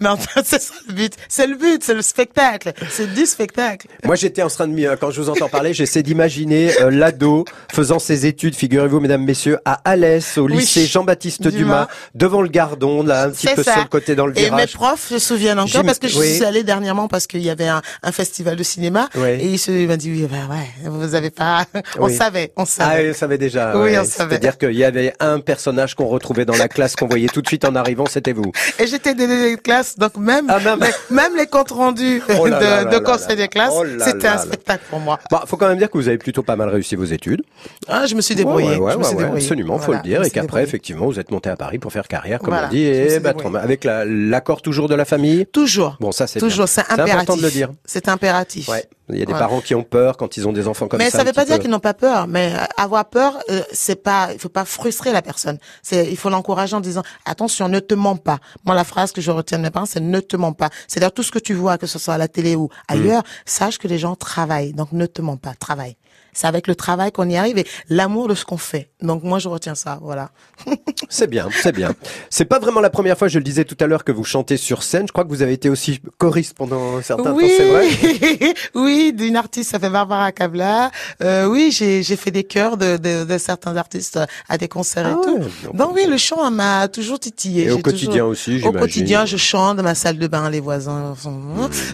Mais 0.00 0.08
enfin, 0.08 0.40
c'est 0.44 0.60
ça 0.62 0.74
le 0.88 0.94
but. 0.94 1.12
C'est 1.28 1.46
le 1.46 1.56
but, 1.56 1.82
c'est 1.84 1.94
le 1.94 2.02
spectacle. 2.02 2.72
C'est 2.90 3.12
du 3.12 3.26
spectacle. 3.26 3.86
Moi, 4.04 4.16
j'étais 4.16 4.42
en 4.42 4.48
train 4.48 4.66
de, 4.68 4.72
m'y- 4.72 4.86
quand 5.00 5.10
je 5.10 5.20
vous 5.20 5.30
entends 5.30 5.48
parler, 5.48 5.74
j'essaie 5.74 6.02
d'imaginer 6.02 6.72
euh, 6.80 6.90
l'ado 6.90 7.44
faisant 7.72 7.98
ses 7.98 8.26
études, 8.26 8.54
figurez-vous, 8.54 9.00
mesdames, 9.00 9.24
messieurs, 9.24 9.58
à 9.64 9.80
Alès, 9.84 10.38
au 10.38 10.44
Oui. 10.46 10.56
lycée 10.58 10.86
Jean-Baptiste 10.86 11.42
Dumas, 11.42 11.56
Dumas. 11.58 11.88
devant 12.14 12.42
le 12.42 12.48
Gardon, 12.48 13.02
là, 13.02 13.24
un 13.24 13.30
petit 13.30 13.48
peu 13.54 13.62
ça. 13.62 13.72
sur 13.72 13.82
le 13.82 13.88
côté 13.88 14.14
dans 14.14 14.26
le 14.26 14.32
Et 14.38 14.42
mes 14.42 14.48
virage. 14.50 14.74
profs 14.74 15.08
se 15.08 15.18
souviennent 15.18 15.58
encore 15.58 15.82
parce 15.84 15.98
que 15.98 16.08
je 16.08 16.18
oui. 16.18 16.34
suis 16.36 16.44
allée 16.44 16.62
dernièrement 16.62 17.08
parce 17.08 17.26
qu'il 17.26 17.42
y 17.42 17.50
avait 17.50 17.68
un, 17.68 17.82
un 18.02 18.12
festival 18.12 18.56
de 18.56 18.62
cinéma 18.62 19.08
Ouais. 19.16 19.38
et 19.40 19.46
ils 19.46 19.58
se 19.58 19.70
ils 19.70 19.88
m'ont 19.88 19.96
dit 19.96 20.10
oui 20.10 20.26
ben 20.30 20.48
ouais 20.48 20.68
vous 20.90 21.14
avez 21.14 21.30
pas 21.30 21.64
on 21.98 22.06
Oui. 22.06 22.16
savait 22.16 22.52
on 22.56 22.62
Ah, 22.62 22.66
savait 22.66 23.04
oui, 23.04 23.10
on 23.10 23.14
savait 23.14 23.38
déjà. 23.38 23.76
Oui, 23.76 23.82
ouais. 23.90 23.98
on 23.98 24.04
savait. 24.04 24.30
C'est-à-dire 24.30 24.58
qu'il 24.58 24.72
y 24.74 24.84
avait 24.84 25.12
un 25.20 25.40
personnage 25.40 25.94
qu'on 25.94 26.06
retrouvait 26.06 26.44
dans 26.44 26.56
la 26.56 26.63
classe 26.68 26.96
qu'on 26.96 27.06
voyait 27.06 27.28
tout 27.28 27.42
de 27.42 27.46
suite 27.46 27.64
en 27.64 27.74
arrivant, 27.74 28.06
c'était 28.06 28.32
vous. 28.32 28.52
Et 28.78 28.86
j'étais 28.86 29.14
déléguée 29.14 29.56
de 29.56 29.60
classe, 29.60 29.98
donc 29.98 30.16
même, 30.16 30.46
Ah, 30.48 30.58
même. 30.60 30.80
les, 30.80 31.14
même 31.14 31.36
les 31.36 31.46
comptes 31.46 31.70
rendus 31.70 32.22
Oh 32.38 32.46
là 32.46 32.58
de, 32.58 32.64
là 32.64 32.84
de 32.84 32.90
là 32.90 33.00
conseil 33.00 33.28
là. 33.30 33.34
des 33.36 33.48
classes, 33.48 33.72
Oh 33.74 33.84
c'était 33.98 34.28
un 34.28 34.34
là. 34.36 34.38
spectacle 34.42 34.84
pour 34.90 35.00
moi. 35.00 35.18
Bon, 35.30 35.38
faut 35.46 35.56
quand 35.56 35.68
même 35.68 35.78
dire 35.78 35.90
que 35.90 35.98
vous 35.98 36.08
avez 36.08 36.18
plutôt 36.18 36.42
pas 36.42 36.56
mal 36.56 36.68
réussi 36.68 36.96
vos 36.96 37.04
études. 37.04 37.42
Ah, 37.88 38.06
je 38.06 38.14
me 38.14 38.20
suis 38.20 38.34
débrouillée. 38.34 38.76
Ouais, 38.76 38.78
ouais, 38.78 38.92
je 38.92 38.98
me 38.98 39.04
suis 39.04 39.22
absolument, 39.24 39.78
faut 39.78 39.86
Voilà, 39.86 40.02
le 40.02 40.08
dire. 40.08 40.22
Et 40.24 40.30
qu'après, 40.30 40.62
effectivement, 40.62 41.06
vous 41.06 41.18
êtes 41.18 41.30
monté 41.30 41.50
à 41.50 41.56
Paris 41.56 41.78
pour 41.78 41.92
faire 41.92 42.08
carrière, 42.08 42.38
comme 42.38 42.50
Voilà, 42.50 42.66
on 42.68 42.70
dit, 42.70 42.82
et 42.84 43.18
bah, 43.20 43.32
avec 43.60 43.84
la- 43.84 44.04
l'accord 44.04 44.62
toujours 44.62 44.88
de 44.88 44.94
la 44.94 45.04
famille. 45.04 45.46
Toujours. 45.52 45.96
Bon, 46.00 46.12
ça 46.12 46.26
c'est 46.26 46.38
Toujours, 46.40 46.68
c'est 46.68 46.80
impératif. 46.82 47.14
important 47.14 47.36
de 47.36 47.42
le 47.42 47.50
dire. 47.50 47.70
C'est 47.84 48.08
impératif. 48.08 48.68
Ouais. 48.68 48.84
Il 49.10 49.18
y 49.18 49.22
a 49.22 49.26
des 49.26 49.32
parents 49.34 49.60
qui 49.60 49.74
ont 49.74 49.82
peur 49.82 50.16
quand 50.16 50.38
ils 50.38 50.48
ont 50.48 50.52
des 50.52 50.66
enfants 50.66 50.88
comme 50.88 50.96
mais 50.98 51.10
ça. 51.10 51.18
ça 51.18 51.22
un 51.22 51.24
veut 51.26 51.34
pas 51.34 51.44
dire 51.44 51.58
qu'ils 51.58 51.68
n'ont 51.68 51.78
pas 51.78 51.92
peur. 51.92 52.26
Mais 52.26 52.54
avoir 52.78 53.04
peur, 53.04 53.38
euh, 53.50 53.60
c'est 53.70 54.02
pas, 54.02 54.28
il 54.32 54.38
faut 54.38 54.48
pas 54.48 54.64
frustrer 54.64 55.12
la 55.12 55.20
personne. 55.20 55.58
C'est, 55.82 56.06
il 56.10 56.16
faut 56.16 56.30
l'encourager 56.30 56.53
en 56.54 56.80
disant 56.80 57.02
attention, 57.24 57.68
ne 57.68 57.80
te 57.80 57.94
mens 57.94 58.16
pas. 58.16 58.38
Moi, 58.64 58.74
la 58.74 58.84
phrase 58.84 59.12
que 59.12 59.20
je 59.20 59.30
retiens 59.30 59.58
de 59.58 59.62
mes 59.64 59.70
parents, 59.70 59.86
c'est 59.86 60.00
ne 60.00 60.20
te 60.20 60.36
mens 60.36 60.52
pas. 60.52 60.70
C'est-à-dire 60.88 61.12
tout 61.12 61.22
ce 61.22 61.30
que 61.30 61.38
tu 61.38 61.54
vois, 61.54 61.78
que 61.78 61.86
ce 61.86 61.98
soit 61.98 62.14
à 62.14 62.18
la 62.18 62.28
télé 62.28 62.56
ou 62.56 62.68
ailleurs, 62.88 63.22
Mm. 63.22 63.26
sache 63.46 63.78
que 63.78 63.88
les 63.88 63.98
gens 63.98 64.14
travaillent. 64.16 64.72
Donc 64.72 64.92
ne 64.92 65.06
te 65.06 65.20
mens 65.22 65.36
pas, 65.36 65.54
travaille. 65.54 65.96
C'est 66.34 66.46
avec 66.46 66.66
le 66.66 66.74
travail 66.74 67.12
qu'on 67.12 67.28
y 67.28 67.36
arrive 67.36 67.58
et 67.58 67.66
l'amour 67.88 68.28
de 68.28 68.34
ce 68.34 68.44
qu'on 68.44 68.56
fait. 68.56 68.90
Donc 69.00 69.22
moi, 69.22 69.38
je 69.38 69.48
retiens 69.48 69.74
ça. 69.74 69.98
Voilà. 70.02 70.30
C'est 71.08 71.26
bien, 71.28 71.48
c'est 71.62 71.72
bien. 71.72 71.94
C'est 72.30 72.44
pas 72.44 72.58
vraiment 72.58 72.80
la 72.80 72.90
première 72.90 73.16
fois, 73.18 73.28
je 73.28 73.38
le 73.38 73.44
disais 73.44 73.64
tout 73.64 73.76
à 73.80 73.86
l'heure, 73.86 74.04
que 74.04 74.12
vous 74.12 74.24
chantez 74.24 74.56
sur 74.56 74.82
scène. 74.82 75.06
Je 75.06 75.12
crois 75.12 75.24
que 75.24 75.28
vous 75.28 75.42
avez 75.42 75.52
été 75.52 75.68
aussi 75.68 76.00
choriste 76.18 76.54
pendant 76.56 76.96
un 76.96 77.02
certain 77.02 77.32
oui, 77.32 77.44
temps, 77.48 77.54
c'est 77.56 77.70
vrai 77.70 78.54
oui, 78.74 79.12
d'une 79.12 79.36
artiste, 79.36 79.70
ça 79.70 79.78
fait 79.78 79.90
Barbara 79.90 80.32
Cabla. 80.32 80.90
Euh, 81.22 81.46
oui, 81.46 81.70
j'ai 81.70 82.02
fait 82.16 82.30
des 82.30 82.44
chœurs 82.44 82.76
de, 82.76 82.96
de, 82.96 83.24
de 83.24 83.38
certains 83.38 83.76
artistes 83.76 84.18
à 84.48 84.58
des 84.58 84.68
concerts 84.68 85.06
et 85.08 85.24
tout. 85.24 85.40
Donc 85.74 85.94
oui, 85.94 86.06
le 86.08 86.16
chant 86.16 86.50
m'a 86.50 86.88
toujours 86.88 87.20
titillé. 87.20 87.64
Et 87.66 87.70
au 87.70 87.78
quotidien 87.78 88.08
toujours- 88.10 88.28
aussi, 88.30 88.54
Au 88.54 88.58
j'imagine. 88.58 88.80
quotidien, 88.80 89.26
je 89.26 89.36
chante 89.36 89.76
dans 89.76 89.82
ma 89.82 89.94
salle 89.94 90.18
de 90.18 90.26
bain, 90.26 90.48
les 90.50 90.60
voisins. 90.60 91.14
sont- 91.20 91.40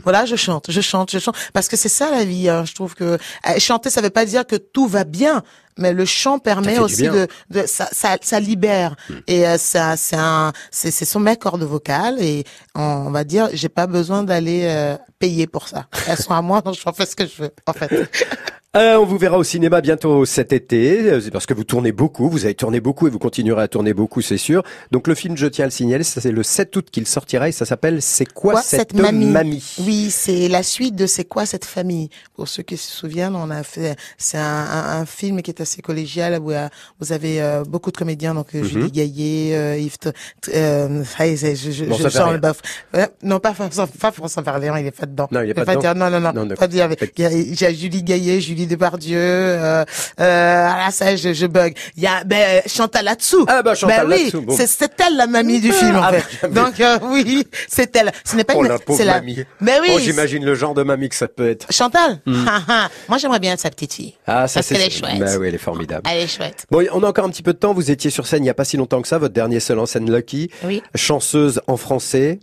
Voilà, 0.04 0.24
je 0.26 0.36
chante, 0.36 0.66
je 0.70 0.80
chante, 0.80 1.10
je 1.10 1.18
chante. 1.18 1.36
Parce 1.52 1.68
que 1.68 1.76
c'est 1.76 1.88
ça 1.88 2.10
la 2.10 2.24
vie. 2.24 2.48
hein. 2.48 2.64
Je 2.64 2.74
trouve 2.74 2.94
que 2.94 3.04
euh, 3.04 3.18
chanter, 3.58 3.90
ça 3.90 4.00
veut 4.00 4.10
pas 4.10 4.24
dire 4.24 4.29
que 4.46 4.56
tout 4.56 4.86
va 4.86 5.04
bien. 5.04 5.42
Mais 5.80 5.92
le 5.92 6.04
chant 6.04 6.38
permet 6.38 6.78
aussi 6.78 7.02
de, 7.02 7.26
de 7.50 7.64
ça, 7.66 7.88
ça, 7.90 8.16
ça 8.20 8.38
libère 8.38 8.94
et 9.26 9.46
euh, 9.46 9.58
ça, 9.58 9.96
c'est 9.96 10.16
un, 10.16 10.52
c'est, 10.70 10.90
c'est 10.90 11.04
sur 11.04 11.20
mes 11.20 11.36
cordes 11.36 11.62
vocales 11.62 12.20
et 12.20 12.44
on 12.74 13.10
va 13.10 13.24
dire, 13.24 13.48
j'ai 13.52 13.68
pas 13.68 13.86
besoin 13.86 14.22
d'aller 14.22 14.62
euh, 14.64 14.96
payer 15.18 15.46
pour 15.46 15.68
ça. 15.68 15.86
Elles 16.06 16.18
sont 16.18 16.34
à 16.34 16.42
moi, 16.42 16.60
donc 16.60 16.74
je 16.74 16.80
fais 16.80 17.06
ce 17.06 17.16
que 17.16 17.26
je 17.26 17.42
veux 17.42 17.50
en 17.66 17.72
fait. 17.72 17.90
Euh, 18.76 18.98
on 18.98 19.04
vous 19.04 19.18
verra 19.18 19.36
au 19.36 19.42
cinéma 19.42 19.80
bientôt 19.80 20.24
cet 20.24 20.52
été, 20.52 21.18
parce 21.32 21.44
que 21.44 21.54
vous 21.54 21.64
tournez 21.64 21.90
beaucoup, 21.90 22.30
vous 22.30 22.44
avez 22.44 22.54
tourné 22.54 22.78
beaucoup 22.78 23.08
et 23.08 23.10
vous 23.10 23.18
continuerez 23.18 23.62
à 23.62 23.66
tourner 23.66 23.94
beaucoup, 23.94 24.20
c'est 24.20 24.38
sûr. 24.38 24.62
Donc 24.92 25.08
le 25.08 25.16
film, 25.16 25.36
je 25.36 25.48
tiens 25.48 25.64
à 25.64 25.66
le 25.66 25.72
signaler, 25.72 26.04
c'est 26.04 26.30
le 26.30 26.44
7 26.44 26.76
août 26.76 26.86
qu'il 26.88 27.04
sortira 27.08 27.48
et 27.48 27.52
ça 27.52 27.64
s'appelle 27.64 28.00
C'est 28.00 28.32
quoi, 28.32 28.52
Quoi, 28.52 28.62
cette, 28.62 28.94
mamie, 28.94 29.60
Oui, 29.80 30.12
c'est 30.12 30.46
la 30.46 30.62
suite 30.62 30.94
de 30.94 31.06
C'est 31.06 31.24
quoi 31.24 31.46
cette 31.46 31.64
famille? 31.64 32.10
Pour 32.36 32.46
ceux 32.46 32.62
qui 32.62 32.76
se 32.76 32.92
souviennent, 32.92 33.34
on 33.34 33.50
a 33.50 33.64
fait 33.64 33.96
c'est 34.18 34.38
un, 34.38 34.44
un, 34.44 35.00
un 35.00 35.04
film 35.04 35.42
qui 35.42 35.50
est 35.50 35.60
assez 35.70 35.82
collégial 35.82 36.38
où 36.40 36.50
euh, 36.50 36.68
vous 37.00 37.12
avez 37.12 37.40
euh, 37.40 37.62
beaucoup 37.64 37.90
de 37.92 37.96
comédiens 37.96 38.34
donc 38.34 38.48
euh, 38.54 38.60
Mhm. 38.60 38.64
Julie 38.68 38.90
Gaillet, 38.90 39.54
euh, 39.54 39.78
Yves, 39.78 39.96
euh, 40.54 41.04
ah, 41.18 41.26
je, 41.26 41.70
je, 41.70 41.84
Bon, 41.84 41.96
je 41.96 42.08
rien. 42.08 42.32
le 42.32 42.38
baf. 42.38 42.58
Ouais, 42.92 43.08
non 43.22 43.38
pas 43.38 43.54
François, 43.54 43.86
pas 43.86 44.10
François 44.12 44.42
Berléand, 44.42 44.76
il 44.76 44.86
est 44.86 44.90
pas 44.90 45.06
dedans. 45.06 45.28
Non, 45.30 45.42
il 45.42 45.50
est 45.50 45.54
pas 45.54 45.64
dedans 45.64 45.94
Non 45.94 46.10
non 46.10 46.20
non, 46.20 46.32
Non, 46.32 46.46
d'accord. 46.46 46.58
pas 46.58 46.66
dire. 46.66 46.88
Il 47.16 47.22
y 47.22 47.26
a, 47.26 47.30
il 47.32 47.60
y 47.60 47.64
a 47.64 47.72
Julie 47.72 48.02
Gaillet, 48.02 48.40
Julie 48.40 48.66
Depardieu. 48.66 49.18
Euh, 49.18 49.84
euh, 50.20 50.68
ah 50.70 50.84
là 50.86 50.90
ça 50.90 51.14
je, 51.16 51.32
je 51.32 51.46
bug. 51.46 51.74
Il 51.96 52.02
y 52.02 52.06
a 52.06 52.24
ben 52.24 52.62
Chantal 52.66 53.04
là-dessous. 53.04 53.44
Ah 53.48 53.62
bah 53.62 53.74
Chantal 53.74 54.08
ben, 54.08 54.16
oui, 54.34 54.40
bon. 54.44 54.56
c'est 54.56 54.90
elle 55.06 55.16
la 55.16 55.26
mamie 55.26 55.60
du 55.60 55.72
film 55.72 55.96
en 55.96 56.02
Ah, 56.02 56.12
fait. 56.12 56.48
bah, 56.48 56.64
Donc 56.64 56.80
euh, 56.80 56.98
oui, 57.04 57.44
c'est 57.68 57.94
elle. 57.96 58.12
Ce 58.24 58.36
n'est 58.36 58.44
pas 58.44 58.54
Oh 58.56 58.64
une 58.64 58.76
c'est 58.96 59.04
la 59.04 59.14
mamie. 59.14 59.44
Mais 59.60 59.78
oui. 59.80 59.88
Oh, 59.94 59.98
j'imagine 59.98 60.44
le 60.44 60.54
genre 60.54 60.74
de 60.74 60.82
mamie 60.82 61.08
que 61.08 61.14
ça 61.14 61.28
peut 61.28 61.48
être. 61.50 61.66
Chantal 61.72 62.20
ah. 62.26 62.88
Moi, 63.08 63.18
j'aimerais 63.18 63.38
bien 63.40 63.52
être 63.52 63.60
sa 63.60 63.70
petite 63.70 63.92
fille. 63.94 64.14
Ah, 64.26 64.46
ça 64.48 64.60
Parce 64.60 64.66
c'est 64.66 64.74
qu'elle 64.74 64.86
est 64.86 64.90
chouette. 64.90 65.18
Bah 65.18 65.36
oui, 65.38 65.48
est 65.48 65.58
formidable. 65.60 66.08
Elle 66.10 66.22
est 66.22 66.26
chouette. 66.26 66.66
Bon, 66.70 66.86
on 66.92 67.02
a 67.02 67.08
encore 67.08 67.24
un 67.24 67.30
petit 67.30 67.42
peu 67.42 67.52
de 67.52 67.58
temps. 67.58 67.74
Vous 67.74 67.90
étiez 67.90 68.10
sur 68.10 68.26
scène 68.26 68.40
il 68.40 68.44
n'y 68.44 68.50
a 68.50 68.54
pas 68.54 68.64
si 68.64 68.76
longtemps 68.76 69.02
que 69.02 69.08
ça, 69.08 69.18
votre 69.18 69.34
dernier 69.34 69.60
seul 69.60 69.78
en 69.78 69.86
scène 69.86 70.10
Lucky. 70.12 70.50
Oui. 70.64 70.82
Chanceuse 70.94 71.60
en 71.66 71.76
français. 71.76 72.40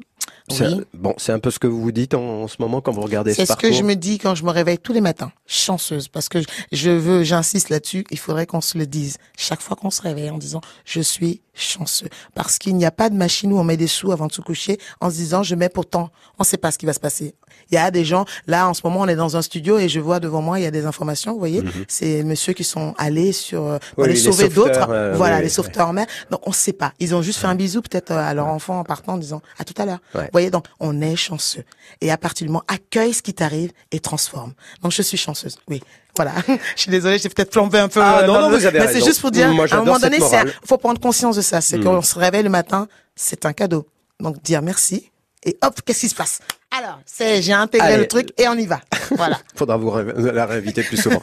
C'est-. 0.49 0.65
Bon, 0.93 1.13
c'est 1.17 1.31
un 1.33 1.39
peu 1.39 1.51
ce 1.51 1.59
que 1.59 1.67
vous 1.67 1.81
vous 1.81 1.91
dites 1.91 2.13
en, 2.13 2.43
en 2.43 2.47
ce 2.47 2.55
moment 2.59 2.79
quand 2.81 2.91
vous 2.91 3.01
regardez 3.01 3.31
ce 3.31 3.37
C'est 3.37 3.43
ce 3.45 3.47
parcours. 3.49 3.69
que 3.69 3.75
je 3.75 3.83
me 3.83 3.95
dis 3.95 4.17
quand 4.17 4.35
je 4.35 4.43
me 4.45 4.49
réveille 4.51 4.77
tous 4.79 4.93
les 4.93 5.01
matins. 5.01 5.31
Chanceuse. 5.45 6.07
Parce 6.07 6.29
que 6.29 6.39
je 6.71 6.89
veux, 6.89 7.23
j'insiste 7.23 7.69
là-dessus, 7.69 8.05
il 8.11 8.19
faudrait 8.19 8.45
qu'on 8.45 8.61
se 8.61 8.77
le 8.77 8.85
dise. 8.85 9.17
Chaque 9.37 9.61
fois 9.61 9.75
qu'on 9.75 9.89
se 9.91 10.01
réveille 10.01 10.29
en 10.29 10.37
disant, 10.37 10.61
je 10.85 11.01
suis 11.01 11.41
chanceux. 11.53 12.07
Parce 12.35 12.59
qu'il 12.59 12.75
n'y 12.75 12.85
a 12.85 12.91
pas 12.91 13.09
de 13.09 13.15
machine 13.15 13.51
où 13.51 13.57
on 13.57 13.63
met 13.63 13.77
des 13.77 13.87
sous 13.87 14.11
avant 14.11 14.27
de 14.27 14.31
se 14.31 14.41
coucher 14.41 14.77
en 15.01 15.09
se 15.09 15.15
disant, 15.15 15.41
je 15.43 15.55
mets 15.55 15.69
pourtant, 15.69 16.09
on 16.37 16.43
ne 16.43 16.45
sait 16.45 16.57
pas 16.57 16.71
ce 16.71 16.77
qui 16.77 16.85
va 16.85 16.93
se 16.93 16.99
passer. 16.99 17.33
Il 17.71 17.75
y 17.75 17.77
a 17.79 17.89
des 17.89 18.05
gens, 18.05 18.25
là, 18.45 18.69
en 18.69 18.73
ce 18.73 18.81
moment, 18.83 18.99
on 19.01 19.07
est 19.07 19.15
dans 19.15 19.35
un 19.35 19.41
studio 19.41 19.79
et 19.79 19.89
je 19.89 19.99
vois 19.99 20.19
devant 20.19 20.41
moi, 20.41 20.59
il 20.59 20.63
y 20.63 20.67
a 20.67 20.71
des 20.71 20.85
informations, 20.85 21.33
vous 21.33 21.39
voyez. 21.39 21.63
C'est 21.87 22.23
monsieur 22.23 22.53
qui 22.53 22.63
sont 22.63 22.93
allés 22.97 23.31
sur, 23.31 23.63
euh, 23.65 23.79
pour 23.95 24.03
Mhm. 24.05 24.09
Oui, 24.11 24.15
les 24.15 24.15
sauver 24.19 24.43
sauveteurs, 24.49 24.87
d'autres. 24.87 24.89
euh, 24.91 25.13
voilà, 25.15 25.37
oui, 25.37 25.43
les 25.43 25.49
sauveteurs 25.49 25.87
en 25.87 25.93
mer. 25.93 26.05
Donc, 26.29 26.41
on 26.45 26.51
ne 26.51 26.55
sait 26.55 26.73
pas. 26.73 26.93
Ils 26.99 27.15
ont 27.15 27.21
juste 27.23 27.39
fait 27.39 27.47
un 27.47 27.55
bisou 27.55 27.81
peut-être 27.81 28.11
euh, 28.11 28.17
à 28.19 28.33
leur 28.35 28.47
enfant 28.47 28.79
en 28.79 28.83
partant 28.83 29.13
en 29.13 29.17
disant, 29.17 29.41
à 29.57 29.63
tout 29.63 29.73
à 29.77 29.85
l'heure. 29.85 29.99
Ouais. 30.13 30.29
Vous 30.37 30.41
voyez, 30.41 30.51
donc, 30.51 30.65
on 30.79 31.01
est 31.01 31.15
chanceux. 31.15 31.63
Et 31.99 32.11
à 32.11 32.17
partir 32.17 32.45
du 32.45 32.51
moment, 32.53 32.63
accueille 32.67 33.11
ce 33.11 33.23
qui 33.23 33.33
t'arrive 33.33 33.71
et 33.91 33.99
transforme. 33.99 34.53
Donc, 34.83 34.91
je 34.91 35.01
suis 35.01 35.17
chanceuse. 35.17 35.57
Oui. 35.67 35.81
Voilà. 36.15 36.33
je 36.75 36.81
suis 36.83 36.91
désolée, 36.91 37.17
j'ai 37.17 37.29
peut-être 37.29 37.49
plombé 37.49 37.79
un 37.79 37.87
peu. 37.87 37.99
Ah, 38.03 38.19
euh, 38.19 38.27
non, 38.27 38.39
non, 38.41 38.49
le- 38.51 38.57
vous 38.57 38.65
avez 38.67 38.77
Mais 38.79 38.87
c'est 38.93 39.03
juste 39.03 39.19
pour 39.19 39.31
dire, 39.31 39.51
Moi, 39.51 39.65
à 39.71 39.75
un 39.77 39.79
moment 39.83 39.97
donné, 39.97 40.19
morale. 40.19 40.53
faut 40.63 40.77
prendre 40.77 41.01
conscience 41.01 41.37
de 41.37 41.41
ça. 41.41 41.59
C'est 41.59 41.79
Mm. 41.79 41.83
qu'on 41.85 42.01
se 42.03 42.19
réveille 42.19 42.43
le 42.43 42.49
matin, 42.51 42.87
c'est 43.15 43.47
un 43.47 43.53
cadeau. 43.53 43.87
Donc, 44.19 44.39
dire 44.43 44.61
merci. 44.61 45.09
Et 45.43 45.57
hop, 45.63 45.81
qu'est-ce 45.83 46.01
qui 46.01 46.09
se 46.09 46.15
passe? 46.15 46.37
Alors, 46.77 46.99
c'est, 47.05 47.41
j'ai 47.41 47.53
intégré 47.53 47.87
Allez. 47.93 47.97
le 48.03 48.07
truc 48.07 48.33
et 48.37 48.47
on 48.49 48.53
y 48.55 48.65
va. 48.65 48.81
Voilà. 49.15 49.39
Faudra 49.55 49.77
vous 49.77 49.89
la 50.17 50.45
réinviter 50.45 50.83
plus 50.83 50.97
souvent. 50.97 51.21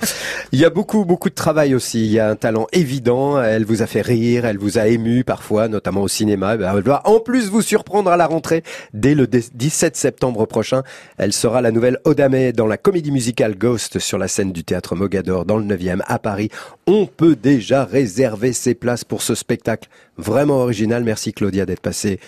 Il 0.52 0.58
y 0.58 0.64
a 0.64 0.70
beaucoup, 0.70 1.04
beaucoup 1.04 1.28
de 1.28 1.34
travail 1.34 1.74
aussi. 1.74 2.06
Il 2.06 2.12
y 2.12 2.18
a 2.18 2.30
un 2.30 2.34
talent 2.34 2.66
évident. 2.72 3.40
Elle 3.40 3.66
vous 3.66 3.82
a 3.82 3.86
fait 3.86 4.00
rire, 4.00 4.46
elle 4.46 4.56
vous 4.56 4.78
a 4.78 4.86
ému 4.86 5.22
parfois, 5.22 5.68
notamment 5.68 6.00
au 6.00 6.08
cinéma. 6.08 6.54
Eh 6.54 6.58
ben, 6.58 6.74
Elle 6.74 6.82
doit 6.82 7.06
en 7.06 7.20
plus 7.20 7.50
vous 7.50 7.60
surprendre 7.60 8.10
à 8.10 8.16
la 8.16 8.26
rentrée 8.26 8.62
dès 8.94 9.14
le 9.14 9.26
dé- 9.26 9.44
17 9.52 9.96
septembre 9.96 10.46
prochain. 10.46 10.82
Elle 11.18 11.34
sera 11.34 11.60
la 11.60 11.70
nouvelle 11.72 11.98
Odame 12.04 12.52
dans 12.52 12.66
la 12.66 12.78
comédie 12.78 13.12
musicale 13.12 13.54
Ghost 13.56 13.98
sur 13.98 14.16
la 14.16 14.28
scène 14.28 14.50
du 14.50 14.64
théâtre 14.64 14.96
Mogador 14.96 15.44
dans 15.44 15.58
le 15.58 15.64
9e 15.64 16.00
à 16.06 16.18
Paris. 16.18 16.48
On 16.86 17.04
peut 17.06 17.36
déjà 17.36 17.84
réserver 17.84 18.54
ses 18.54 18.74
places 18.74 19.04
pour 19.04 19.20
ce 19.20 19.34
spectacle 19.34 19.90
vraiment 20.16 20.56
original. 20.56 21.04
Merci 21.04 21.34
Claudia 21.34 21.66
d'être 21.66 21.80
passée 21.80 22.18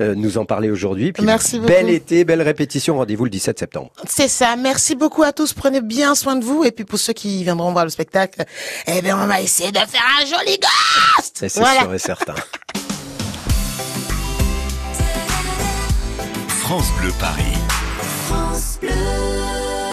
nous 0.00 0.38
en 0.38 0.44
parler 0.44 0.70
aujourd'hui. 0.70 1.12
Puis 1.12 1.22
Merci 1.24 1.56
beaucoup. 1.58 1.68
Bel 1.72 1.88
été, 1.90 2.24
belle 2.24 2.42
répétition. 2.42 2.96
Rendez-vous 2.96 3.24
le 3.24 3.30
17 3.30 3.58
septembre. 3.58 3.90
C'est 4.08 4.28
ça. 4.28 4.56
Merci 4.56 4.94
beaucoup 4.96 5.22
à 5.22 5.32
tous. 5.32 5.52
Prenez 5.52 5.80
bien 5.80 6.14
soin 6.14 6.36
de 6.36 6.44
vous. 6.44 6.64
Et 6.64 6.72
puis 6.72 6.84
pour 6.84 6.98
ceux 6.98 7.12
qui 7.12 7.42
viendront 7.44 7.72
voir 7.72 7.84
le 7.84 7.90
spectacle, 7.90 8.44
eh 8.86 9.02
bien, 9.02 9.18
on 9.22 9.26
va 9.26 9.40
essayer 9.40 9.70
de 9.72 9.78
faire 9.78 10.04
un 10.20 10.24
joli 10.26 10.58
ghost. 10.58 11.36
C'est 11.48 11.58
Voilà. 11.58 11.80
sûr 11.82 11.94
et 11.94 11.98
certain. 11.98 12.34
France 16.48 16.86
Bleu 17.00 17.12
Paris. 17.20 17.42